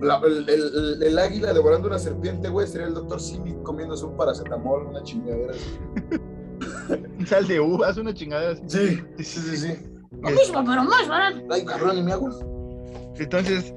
la- 0.00 0.20
el, 0.26 0.48
el- 0.48 0.72
el- 0.74 1.02
el 1.02 1.18
águila 1.18 1.52
devorando 1.52 1.86
una 1.88 1.98
serpiente, 1.98 2.48
güey, 2.48 2.66
sería 2.66 2.88
el 2.88 2.94
doctor 2.94 3.20
Simi 3.20 3.54
comiéndose 3.62 4.04
un 4.04 4.16
paracetamol, 4.16 4.86
una 4.86 5.02
chingadera. 5.04 5.52
así. 5.52 6.20
Un 7.18 7.26
sal 7.26 7.46
de 7.46 7.60
uvas, 7.60 7.96
una 7.98 8.12
chingadera 8.12 8.52
así. 8.52 8.62
Sí, 8.66 9.02
sí, 9.18 9.40
sí, 9.40 9.56
sí. 9.58 9.76
Lo 10.22 10.30
mismo, 10.30 10.64
pero 10.66 10.82
más 10.84 11.06
barato. 11.08 11.40
Ay, 11.50 11.64
cabrón, 11.64 11.96
ni 11.96 12.02
me 12.02 12.12
hago. 12.12 12.30
Entonces, 13.16 13.72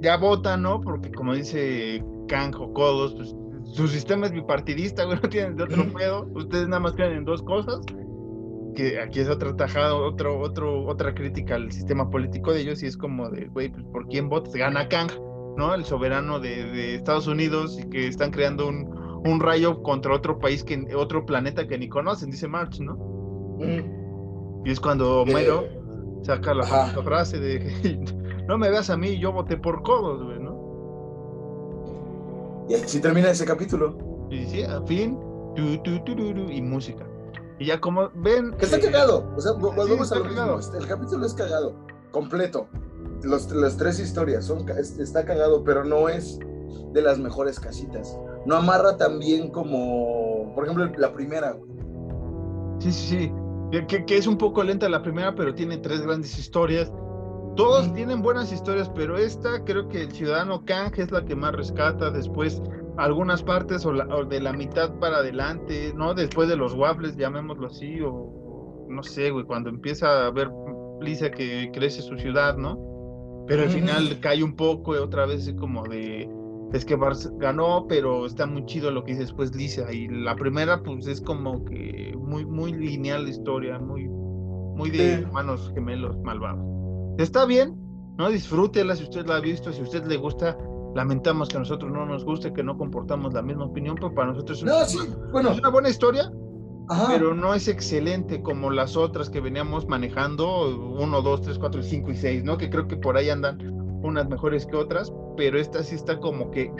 ya 0.00 0.16
votan, 0.16 0.62
¿no? 0.62 0.80
Porque 0.80 1.10
como 1.10 1.34
dice 1.34 2.02
Canjo 2.28 2.72
Codos, 2.72 3.14
pues 3.14 3.34
su 3.74 3.88
sistema 3.88 4.26
es 4.26 4.32
bipartidista, 4.32 5.04
güey, 5.04 5.18
no 5.22 5.28
tienen 5.28 5.56
de 5.56 5.64
otro 5.64 5.84
pedo. 5.92 6.28
Ustedes 6.34 6.68
nada 6.68 6.80
más 6.80 6.92
creen 6.92 7.12
en 7.12 7.24
dos 7.24 7.42
cosas. 7.42 7.80
Que 8.74 9.00
aquí 9.00 9.20
es 9.20 9.28
otra 9.28 9.54
tajada, 9.54 9.94
otro, 9.94 10.40
otro, 10.40 10.84
otra 10.86 11.14
crítica 11.14 11.54
al 11.54 11.70
sistema 11.70 12.10
político 12.10 12.52
de 12.52 12.62
ellos, 12.62 12.82
y 12.82 12.86
es 12.86 12.96
como 12.96 13.30
de, 13.30 13.46
güey, 13.46 13.68
pues 13.68 13.84
por 13.84 14.08
quién 14.08 14.28
votas, 14.28 14.52
gana 14.52 14.88
Kang, 14.88 15.12
¿no? 15.56 15.72
El 15.72 15.84
soberano 15.84 16.40
de, 16.40 16.64
de 16.72 16.96
Estados 16.96 17.28
Unidos, 17.28 17.78
y 17.78 17.88
que 17.88 18.08
están 18.08 18.32
creando 18.32 18.66
un, 18.66 18.88
un 19.24 19.38
rayo 19.38 19.80
contra 19.82 20.12
otro 20.12 20.40
país, 20.40 20.64
que 20.64 20.92
otro 20.96 21.24
planeta 21.24 21.68
que 21.68 21.78
ni 21.78 21.88
conocen, 21.88 22.30
dice 22.30 22.48
March, 22.48 22.80
¿no? 22.80 22.96
Mm. 23.60 24.64
Y 24.66 24.70
es 24.72 24.80
cuando 24.80 25.20
Homero 25.20 25.62
Eh, 25.62 25.80
saca 26.24 26.54
la 26.54 26.64
frase 26.64 27.38
de 27.38 27.58
no 28.48 28.58
me 28.58 28.70
veas 28.70 28.90
a 28.90 28.96
mí, 28.96 29.18
yo 29.18 29.32
voté 29.32 29.56
por 29.56 29.82
codos, 29.82 30.22
güey, 30.22 30.38
¿no? 30.38 30.54
Y 32.68 32.74
así 32.74 33.00
termina 33.00 33.30
ese 33.30 33.44
capítulo. 33.44 33.96
Y 34.30 34.44
sí, 34.46 34.62
a 34.62 34.80
fin, 34.82 35.18
tu, 35.54 35.76
tu, 35.78 35.98
tururu, 36.04 36.50
y 36.50 36.62
música. 36.62 37.04
Y 37.58 37.66
ya 37.66 37.80
como 37.80 38.10
ven. 38.14 38.52
Que 38.58 38.64
está 38.64 38.78
eh, 38.78 38.80
cagado. 38.80 39.30
O 39.36 39.40
sea, 39.40 39.52
vo- 39.52 39.74
volvemos 39.74 40.10
a 40.12 40.16
lo 40.16 40.24
mismo. 40.24 40.38
cagado. 40.38 40.58
Este, 40.58 40.78
El 40.78 40.86
capítulo 40.86 41.26
es 41.26 41.34
cagado. 41.34 41.74
Completo. 42.10 42.66
Los, 43.22 43.50
las 43.52 43.76
tres 43.76 43.98
historias 44.00 44.44
son, 44.46 44.68
está 44.68 45.24
cagado, 45.24 45.62
pero 45.64 45.84
no 45.84 46.08
es 46.08 46.38
de 46.92 47.02
las 47.02 47.18
mejores 47.18 47.60
casitas. 47.60 48.18
No 48.46 48.56
amarra 48.56 48.96
tan 48.96 49.18
bien 49.18 49.50
como, 49.50 50.52
por 50.54 50.64
ejemplo, 50.64 50.86
la 50.98 51.12
primera. 51.12 51.52
güey. 51.52 51.70
Sí, 52.80 52.92
sí, 52.92 53.18
sí. 53.18 53.32
Que- 53.88 54.04
que 54.04 54.16
es 54.16 54.26
un 54.26 54.36
poco 54.38 54.62
lenta 54.62 54.88
la 54.88 55.02
primera, 55.02 55.34
pero 55.34 55.54
tiene 55.54 55.78
tres 55.78 56.00
grandes 56.02 56.38
historias. 56.38 56.90
Todos 57.56 57.92
tienen 57.94 58.20
buenas 58.22 58.52
historias, 58.52 58.88
pero 58.96 59.16
esta 59.16 59.62
creo 59.64 59.88
que 59.88 60.02
el 60.02 60.12
Ciudadano 60.12 60.64
Kang 60.64 60.92
es 60.96 61.10
la 61.12 61.24
que 61.24 61.36
más 61.36 61.52
rescata. 61.54 62.10
Después, 62.10 62.60
algunas 62.96 63.42
partes 63.42 63.86
o, 63.86 63.92
la- 63.92 64.06
o 64.14 64.24
de 64.24 64.40
la 64.40 64.52
mitad 64.52 64.92
para 64.98 65.18
adelante, 65.18 65.92
¿no? 65.96 66.14
Después 66.14 66.48
de 66.48 66.56
los 66.56 66.74
waffles, 66.74 67.16
llamémoslo 67.16 67.68
así, 67.68 68.00
o 68.00 68.86
no 68.88 69.02
sé, 69.04 69.30
güey, 69.30 69.44
cuando 69.44 69.70
empieza 69.70 70.26
a 70.26 70.30
ver 70.30 70.50
Lisa 71.00 71.30
que 71.30 71.70
crece 71.72 72.02
su 72.02 72.16
ciudad, 72.16 72.56
¿no? 72.56 72.76
Pero 73.46 73.62
al 73.64 73.68
final 73.68 74.18
cae 74.20 74.42
un 74.42 74.56
poco 74.56 74.94
y 74.94 74.98
otra 74.98 75.26
vez 75.26 75.46
es 75.46 75.54
como 75.54 75.84
de. 75.84 76.28
Es 76.72 76.84
que 76.84 76.96
Barça 76.98 77.30
ganó, 77.38 77.86
pero 77.88 78.26
está 78.26 78.46
muy 78.46 78.64
chido 78.66 78.90
lo 78.90 79.04
que 79.04 79.12
dice 79.12 79.22
después 79.24 79.54
Lisa. 79.54 79.92
Y 79.92 80.08
la 80.08 80.34
primera, 80.34 80.82
pues 80.82 81.06
es 81.06 81.20
como 81.20 81.64
que 81.66 82.14
muy, 82.18 82.44
muy 82.46 82.72
lineal 82.72 83.24
la 83.24 83.30
historia, 83.30 83.78
muy, 83.78 84.08
muy 84.08 84.90
de 84.90 84.98
Sí. 84.98 85.22
hermanos 85.22 85.70
gemelos 85.74 86.18
malvados. 86.22 86.64
Está 87.18 87.44
bien, 87.46 87.76
¿no? 88.18 88.28
Disfrútela 88.30 88.96
si 88.96 89.04
usted 89.04 89.26
la 89.26 89.36
ha 89.36 89.40
visto, 89.40 89.72
si 89.72 89.82
usted 89.82 90.04
le 90.06 90.16
gusta. 90.16 90.56
Lamentamos 90.94 91.48
que 91.48 91.56
a 91.56 91.60
nosotros 91.60 91.90
no 91.90 92.06
nos 92.06 92.24
guste, 92.24 92.52
que 92.52 92.62
no 92.62 92.78
comportamos 92.78 93.34
la 93.34 93.42
misma 93.42 93.64
opinión, 93.64 93.96
pero 93.96 94.14
para 94.14 94.28
nosotros 94.28 94.58
es 94.58 94.62
una, 94.62 94.78
No, 94.78 94.84
sí, 94.84 94.98
bueno, 95.32 95.50
es 95.50 95.58
una 95.58 95.68
buena 95.70 95.88
historia, 95.88 96.30
ajá. 96.88 97.06
pero 97.08 97.34
no 97.34 97.52
es 97.52 97.66
excelente 97.66 98.40
como 98.42 98.70
las 98.70 98.96
otras 98.96 99.28
que 99.28 99.40
veníamos 99.40 99.88
manejando, 99.88 100.68
1, 101.00 101.22
2, 101.22 101.40
3, 101.42 101.58
4, 101.58 101.82
5 101.82 102.10
y 102.12 102.16
6, 102.16 102.44
¿no? 102.44 102.56
Que 102.58 102.70
creo 102.70 102.86
que 102.86 102.96
por 102.96 103.16
ahí 103.16 103.28
andan 103.28 103.58
unas 104.04 104.28
mejores 104.28 104.66
que 104.66 104.76
otras, 104.76 105.12
pero 105.36 105.58
esta 105.58 105.82
sí 105.82 105.96
está 105.96 106.20
como 106.20 106.52
que 106.52 106.72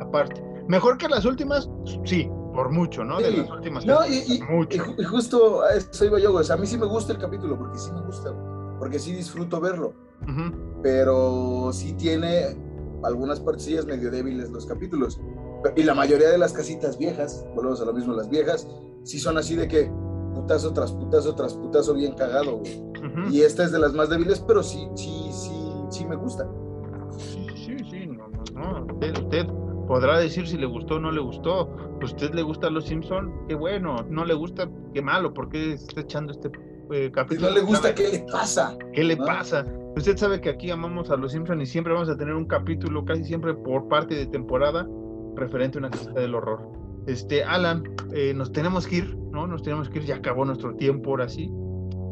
aparte. 0.00 0.42
Mejor 0.66 0.98
que 0.98 1.08
las 1.08 1.24
últimas, 1.24 1.70
sí, 2.04 2.28
por 2.54 2.72
mucho, 2.72 3.04
¿no? 3.04 3.18
De 3.20 3.30
las 3.30 3.50
últimas. 3.52 3.86
No, 3.86 3.98
y, 4.04 4.34
y- 4.34 4.42
mucho. 4.50 4.78
y 4.78 4.80
ju- 4.80 4.94
y 4.98 5.04
justo 5.04 5.62
a 5.62 5.74
eso 5.74 6.04
iba 6.04 6.18
yo. 6.18 6.34
O 6.34 6.42
sea, 6.42 6.56
a 6.56 6.58
mí 6.58 6.66
sí 6.66 6.76
me 6.76 6.86
gusta 6.86 7.12
el 7.12 7.20
capítulo, 7.20 7.56
porque 7.56 7.78
sí 7.78 7.92
me 7.92 8.00
gusta. 8.00 8.34
Porque 8.80 8.98
sí 8.98 9.12
disfruto 9.12 9.60
verlo. 9.60 9.92
Pero 10.82 11.70
sí 11.72 11.92
tiene 11.92 12.56
algunas 13.04 13.38
partillas 13.38 13.84
medio 13.84 14.10
débiles 14.10 14.50
los 14.50 14.66
capítulos. 14.66 15.20
Y 15.76 15.82
la 15.82 15.94
mayoría 15.94 16.30
de 16.30 16.38
las 16.38 16.54
casitas 16.54 16.98
viejas, 16.98 17.46
volvemos 17.54 17.80
a 17.82 17.84
lo 17.84 17.92
mismo, 17.92 18.14
las 18.14 18.30
viejas, 18.30 18.66
sí 19.04 19.18
son 19.18 19.36
así 19.36 19.54
de 19.54 19.68
que 19.68 19.92
putazo 20.34 20.72
tras 20.72 20.92
putazo 20.92 21.34
tras 21.34 21.54
putazo 21.54 21.94
bien 21.94 22.14
cagado, 22.14 22.56
güey. 22.56 22.82
Y 23.30 23.42
esta 23.42 23.64
es 23.64 23.72
de 23.72 23.78
las 23.78 23.92
más 23.92 24.08
débiles, 24.08 24.40
pero 24.40 24.62
sí, 24.62 24.88
sí, 24.94 25.28
sí, 25.30 25.72
sí 25.90 26.06
me 26.06 26.16
gusta. 26.16 26.48
Sí, 27.18 27.46
sí, 27.54 27.76
sí, 27.90 28.06
no, 28.06 28.28
no, 28.28 28.42
no. 28.54 28.94
Usted, 28.94 29.18
usted 29.18 29.46
podrá 29.86 30.18
decir 30.18 30.48
si 30.48 30.56
le 30.56 30.66
gustó 30.66 30.94
o 30.94 31.00
no 31.00 31.12
le 31.12 31.20
gustó. 31.20 31.68
¿Usted 32.02 32.32
le 32.32 32.42
gusta 32.42 32.68
a 32.68 32.70
los 32.70 32.86
Simpson? 32.86 33.46
Qué 33.46 33.54
bueno. 33.54 33.96
No 34.08 34.24
le 34.24 34.32
gusta, 34.32 34.70
qué 34.94 35.02
malo. 35.02 35.34
¿Por 35.34 35.50
qué 35.50 35.74
está 35.74 36.00
echando 36.00 36.32
este 36.32 36.50
eh, 36.92 37.06
Si 37.06 37.10
capítulo? 37.12 37.48
no 37.48 37.54
le 37.54 37.60
gusta. 37.62 37.94
¿qué 37.94 38.08
le 38.08 38.18
pasa? 38.30 38.76
¿Qué 38.92 39.04
le 39.04 39.16
¿no? 39.16 39.24
pasa? 39.24 39.64
Usted 39.96 40.16
sabe 40.16 40.40
que 40.40 40.50
aquí 40.50 40.70
amamos 40.70 41.10
a 41.10 41.16
los 41.16 41.32
Simpson 41.32 41.60
y 41.60 41.66
siempre 41.66 41.92
vamos 41.92 42.08
a 42.08 42.16
tener 42.16 42.34
un 42.34 42.46
capítulo 42.46 43.04
casi 43.04 43.24
siempre 43.24 43.54
por 43.54 43.88
parte 43.88 44.14
de 44.14 44.26
temporada 44.26 44.86
referente 45.36 45.78
a 45.78 45.80
una 45.80 45.90
casita 45.90 46.20
del 46.20 46.34
horror. 46.34 46.68
Este, 47.06 47.42
Alan, 47.42 47.82
eh, 48.12 48.32
nos 48.34 48.52
tenemos 48.52 48.86
que 48.86 48.96
ir, 48.96 49.16
¿no? 49.32 49.46
Nos 49.46 49.62
tenemos 49.62 49.88
que 49.88 49.98
ir, 49.98 50.04
ya 50.04 50.16
acabó 50.16 50.44
nuestro 50.44 50.74
tiempo 50.76 51.10
ahora 51.10 51.28
sí. 51.28 51.48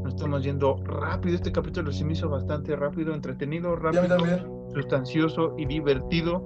Nos 0.03 0.14
estamos 0.14 0.43
yendo 0.43 0.76
rápido. 0.85 1.35
Este 1.37 1.53
capítulo 1.53 1.93
se 1.93 2.05
me 2.05 2.14
hizo 2.14 2.29
bastante 2.29 2.74
rápido, 2.74 3.14
entretenido, 3.14 3.76
rápido 3.76 4.16
sustancioso 4.74 5.55
y 5.59 5.66
divertido. 5.66 6.43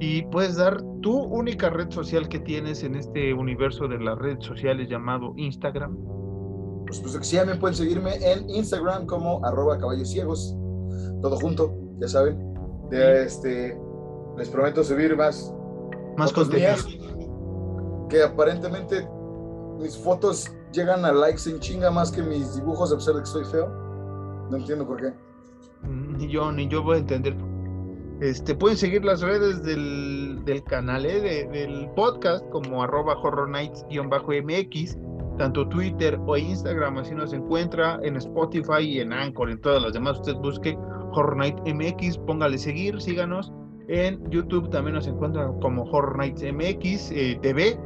Y 0.00 0.22
puedes 0.26 0.56
dar 0.56 0.80
tu 1.02 1.12
única 1.14 1.68
red 1.68 1.90
social 1.90 2.28
que 2.28 2.38
tienes 2.40 2.82
en 2.84 2.94
este 2.94 3.34
universo 3.34 3.86
de 3.86 3.98
las 3.98 4.18
redes 4.18 4.44
sociales 4.44 4.88
llamado 4.88 5.34
Instagram. 5.36 5.98
Pues, 6.98 7.12
pues 7.14 7.26
sí, 7.26 7.36
también 7.36 7.58
pueden 7.60 7.76
seguirme 7.76 8.14
en 8.20 8.48
Instagram 8.50 9.06
como 9.06 9.44
arroba 9.44 9.78
caballos 9.78 10.10
ciegos. 10.10 10.54
Todo 11.22 11.36
junto, 11.36 11.72
ya 12.00 12.08
saben. 12.08 12.38
De, 12.90 13.22
este, 13.24 13.78
les 14.36 14.48
prometo 14.48 14.82
subir 14.82 15.16
más 15.16 15.54
Más 16.16 16.32
contenido. 16.32 16.74
que 18.08 18.22
aparentemente 18.22 19.08
mis 19.78 19.96
fotos 19.96 20.50
llegan 20.72 21.04
a 21.04 21.12
likes 21.12 21.48
en 21.48 21.60
chinga 21.60 21.90
más 21.90 22.10
que 22.10 22.22
mis 22.22 22.56
dibujos 22.56 22.92
a 22.92 22.96
pesar 22.96 23.14
de 23.14 23.20
que 23.20 23.26
soy 23.26 23.44
feo. 23.44 23.68
No 24.50 24.56
entiendo 24.56 24.86
por 24.86 25.00
qué. 25.00 25.12
Ni 25.88 26.28
yo, 26.28 26.50
ni 26.50 26.66
yo 26.68 26.82
voy 26.82 26.96
a 26.96 26.98
entender. 27.00 27.36
Este, 28.20 28.54
pueden 28.54 28.76
seguir 28.76 29.04
las 29.04 29.20
redes 29.22 29.62
del, 29.62 30.42
del 30.44 30.62
canal, 30.64 31.06
¿eh? 31.06 31.20
de- 31.20 31.46
del 31.48 31.88
podcast, 31.96 32.44
como 32.50 32.82
arroba 32.82 33.14
horror 33.22 33.48
nights-mx, 33.48 34.98
tanto 35.40 35.66
Twitter 35.68 36.20
o 36.26 36.36
Instagram, 36.36 36.98
así 36.98 37.14
nos 37.14 37.32
encuentra, 37.32 37.98
en 38.02 38.16
Spotify 38.16 38.82
y 38.82 39.00
en 39.00 39.10
Anchor, 39.10 39.50
en 39.50 39.58
todas 39.62 39.82
las 39.82 39.94
demás, 39.94 40.18
usted 40.18 40.34
busque 40.34 40.76
Horror 41.12 41.38
Night 41.38 41.56
MX, 41.64 42.18
póngale 42.18 42.58
seguir, 42.58 43.00
síganos. 43.00 43.50
En 43.88 44.22
YouTube 44.30 44.68
también 44.68 44.96
nos 44.96 45.06
encuentran 45.06 45.58
como 45.60 45.84
Horror 45.84 46.18
Nights 46.18 46.42
MX 46.42 47.10
eh, 47.12 47.38
TV. 47.40 47.80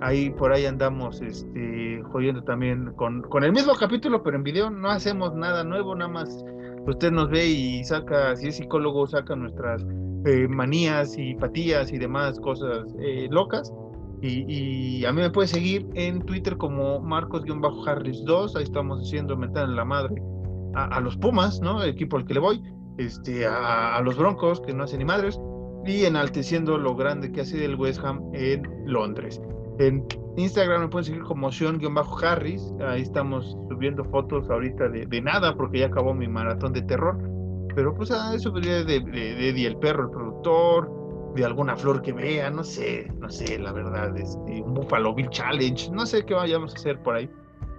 Ahí 0.00 0.30
por 0.30 0.52
ahí 0.52 0.66
andamos 0.66 1.22
este, 1.22 2.02
jodiendo 2.10 2.42
también 2.42 2.92
con, 2.96 3.22
con 3.22 3.44
el 3.44 3.52
mismo 3.52 3.74
capítulo, 3.74 4.24
pero 4.24 4.36
en 4.36 4.42
video 4.42 4.68
no 4.68 4.90
hacemos 4.90 5.36
nada 5.36 5.62
nuevo, 5.62 5.94
nada 5.94 6.10
más 6.10 6.44
usted 6.84 7.12
nos 7.12 7.30
ve 7.30 7.46
y 7.46 7.84
saca, 7.84 8.34
si 8.34 8.48
es 8.48 8.56
psicólogo, 8.56 9.06
saca 9.06 9.36
nuestras 9.36 9.86
eh, 10.24 10.48
manías 10.48 11.16
y 11.16 11.36
patillas 11.36 11.92
y 11.92 11.98
demás 11.98 12.40
cosas 12.40 12.92
eh, 12.98 13.28
locas. 13.30 13.72
Y, 14.20 15.04
a 15.04 15.12
mí 15.12 15.20
me 15.20 15.30
puede 15.30 15.48
seguir 15.48 15.86
en 15.94 16.20
Twitter 16.22 16.56
como 16.56 17.00
Marcos-Harris2, 17.00 18.56
ahí 18.56 18.64
estamos 18.64 19.00
haciendo 19.00 19.36
mental 19.36 19.70
en 19.70 19.76
la 19.76 19.84
madre 19.84 20.20
a, 20.74 21.00
los 21.00 21.16
Pumas, 21.16 21.60
¿no? 21.60 21.82
El 21.82 21.90
equipo 21.90 22.16
al 22.16 22.24
que 22.24 22.34
le 22.34 22.40
voy, 22.40 22.62
este, 22.98 23.46
a, 23.46 24.00
los 24.02 24.16
Broncos, 24.16 24.60
que 24.60 24.72
no 24.74 24.84
hacen 24.84 24.98
ni 24.98 25.04
madres, 25.04 25.40
y 25.86 26.04
enalteciendo 26.04 26.76
lo 26.78 26.94
grande 26.94 27.32
que 27.32 27.40
ha 27.40 27.44
sido 27.44 27.64
el 27.64 27.76
West 27.76 28.04
Ham 28.04 28.20
en 28.34 28.62
Londres. 28.86 29.40
En 29.78 30.04
Instagram 30.36 30.82
me 30.82 30.88
pueden 30.88 31.04
seguir 31.04 31.22
como 31.22 31.50
Sean-Harris, 31.52 32.74
ahí 32.86 33.02
estamos 33.02 33.56
subiendo 33.68 34.04
fotos 34.04 34.50
ahorita 34.50 34.88
de, 34.88 35.20
nada 35.20 35.54
porque 35.56 35.78
ya 35.78 35.86
acabó 35.86 36.14
mi 36.14 36.26
maratón 36.26 36.72
de 36.72 36.82
terror, 36.82 37.18
pero 37.74 37.94
pues 37.94 38.10
ah, 38.10 38.34
eso 38.34 38.50
de, 38.50 38.84
de, 38.84 39.00
de 39.00 39.48
Eddie 39.48 39.68
el 39.68 39.76
perro, 39.76 40.04
el 40.04 40.10
productor, 40.10 40.97
de 41.38 41.44
alguna 41.44 41.76
flor 41.76 42.02
que 42.02 42.12
vea, 42.12 42.50
no 42.50 42.64
sé, 42.64 43.10
no 43.18 43.30
sé, 43.30 43.58
la 43.58 43.72
verdad, 43.72 44.16
este, 44.16 44.62
un 44.62 44.74
Buffalo 44.74 45.14
Bill 45.14 45.30
Challenge, 45.30 45.90
no 45.92 46.04
sé 46.04 46.24
qué 46.24 46.34
vayamos 46.34 46.74
a 46.74 46.76
hacer 46.76 47.02
por 47.02 47.14
ahí, 47.14 47.30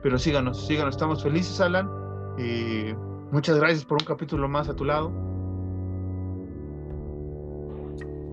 pero 0.01 0.17
síganos, 0.17 0.65
síganos, 0.65 0.95
estamos 0.95 1.21
felices, 1.21 1.59
Alan. 1.59 1.89
Eh, 2.37 2.95
muchas 3.31 3.57
gracias 3.57 3.83
por 3.83 4.01
un 4.01 4.05
capítulo 4.05 4.47
más 4.47 4.69
a 4.69 4.75
tu 4.75 4.85
lado. 4.85 5.11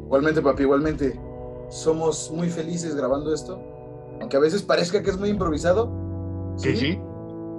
Igualmente, 0.05 0.41
papi, 0.41 0.62
igualmente. 0.62 1.20
Somos 1.68 2.31
muy 2.33 2.49
felices 2.49 2.95
grabando 2.95 3.35
esto, 3.35 3.61
aunque 4.20 4.37
a 4.37 4.41
veces 4.41 4.62
parezca 4.62 5.03
que 5.03 5.11
es 5.11 5.18
muy 5.18 5.31
improvisado. 5.31 5.91
Sí, 6.57 6.77
sí. 6.77 7.01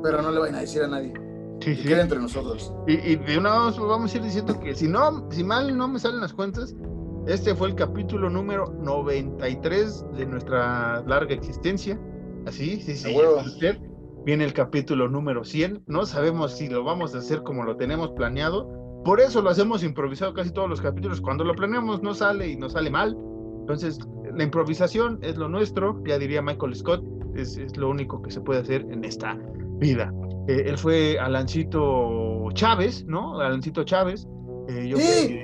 Pero 0.01 0.21
no 0.21 0.31
le 0.31 0.39
vayan 0.39 0.55
a 0.55 0.61
decir 0.61 0.81
a 0.83 0.87
nadie. 0.87 1.13
Sí, 1.59 1.75
sí. 1.75 1.83
Queda 1.83 2.03
entre 2.03 2.19
nosotros. 2.19 2.73
Y, 2.87 2.93
y, 2.93 3.15
de 3.17 3.37
una 3.37 3.65
vez 3.65 3.77
vamos 3.77 4.13
a 4.13 4.17
ir 4.17 4.23
diciendo 4.23 4.57
que 4.59 4.73
si 4.73 4.87
no, 4.87 5.29
si 5.31 5.43
mal 5.43 5.75
no 5.75 5.89
me 5.89 5.99
salen 5.99 6.21
las 6.21 6.31
cuentas, 6.31 6.73
este 7.27 7.53
fue 7.55 7.67
el 7.67 7.75
capítulo 7.75 8.29
número 8.29 8.73
93 8.81 10.05
de 10.15 10.25
nuestra 10.25 11.03
larga 11.05 11.33
existencia. 11.33 11.99
Así, 12.45 12.79
sí, 12.79 12.95
sí. 12.95 13.15
Viene 14.25 14.45
el 14.45 14.53
capítulo 14.53 15.09
número 15.09 15.43
100. 15.43 15.83
No 15.87 16.05
sabemos 16.05 16.57
si 16.57 16.69
lo 16.69 16.85
vamos 16.85 17.13
a 17.15 17.17
hacer 17.17 17.43
como 17.43 17.63
lo 17.63 17.75
tenemos 17.75 18.11
planeado. 18.11 18.69
Por 19.03 19.19
eso 19.19 19.41
lo 19.41 19.49
hacemos 19.49 19.83
improvisado 19.83 20.33
casi 20.33 20.51
todos 20.51 20.69
los 20.69 20.79
capítulos. 20.79 21.19
Cuando 21.19 21.43
lo 21.43 21.53
planeamos 21.53 22.01
no 22.01 22.13
sale 22.13 22.47
y 22.47 22.55
no 22.55 22.69
sale 22.69 22.89
mal. 22.89 23.17
Entonces, 23.59 23.99
la 24.33 24.43
improvisación 24.43 25.19
es 25.21 25.35
lo 25.35 25.49
nuestro, 25.49 26.01
ya 26.05 26.17
diría 26.17 26.41
Michael 26.41 26.75
Scott, 26.75 27.03
es, 27.35 27.75
lo 27.75 27.89
único 27.89 28.21
que 28.21 28.31
se 28.31 28.39
puede 28.39 28.61
hacer 28.61 28.85
en 28.89 29.03
esta 29.03 29.37
vida. 29.79 30.13
Eh, 30.47 30.63
él 30.65 30.77
fue 30.77 31.19
Alancito 31.19 32.49
Chávez, 32.53 33.05
¿no? 33.05 33.39
Alancito 33.41 33.83
Chávez. 33.83 34.25
Eh, 34.69 34.87
yo 34.87 34.97
¡Sí! 34.97 35.39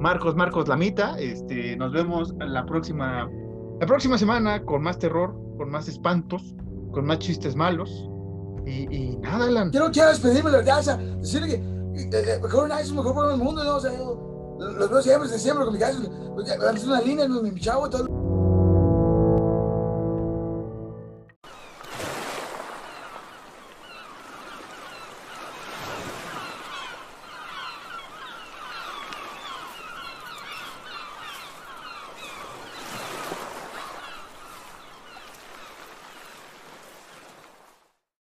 Marcos 0.00 0.34
Marcos 0.34 0.66
Lamita. 0.66 1.16
Este, 1.18 1.76
nos 1.76 1.92
vemos 1.92 2.34
la 2.38 2.64
próxima, 2.64 3.28
la 3.78 3.86
próxima 3.86 4.16
semana 4.18 4.64
con 4.64 4.82
más 4.82 4.98
terror, 4.98 5.34
con 5.58 5.70
más 5.70 5.88
espantos, 5.88 6.54
con 6.90 7.04
más 7.04 7.18
chistes 7.18 7.54
malos. 7.54 8.08
Y, 8.66 9.16
nada, 9.16 9.46
Alan. 9.46 9.70
Quiero, 9.70 9.90
quiero 9.90 10.10
despedirme, 10.10 10.50
la 10.50 10.58
verdad, 10.58 10.98
decirle 10.98 11.48
que 11.48 12.40
mejor 12.40 12.64
una 12.64 12.80
es 12.80 12.92
mejor 12.92 13.14
por 13.14 13.30
el 13.30 13.38
mundo, 13.38 13.64
¿no? 13.64 13.76
O 13.76 13.80
yo 13.80 14.68
los 14.78 14.90
veo 14.90 15.02
siempre, 15.02 15.28
siempre 15.28 15.64
con 15.64 15.74
mi 15.74 15.80
casa, 15.80 15.98
pues, 16.34 16.84
una 16.84 17.00
línea, 17.00 17.26
mi 17.28 17.60
chavo, 17.60 17.88
todo. 17.88 18.19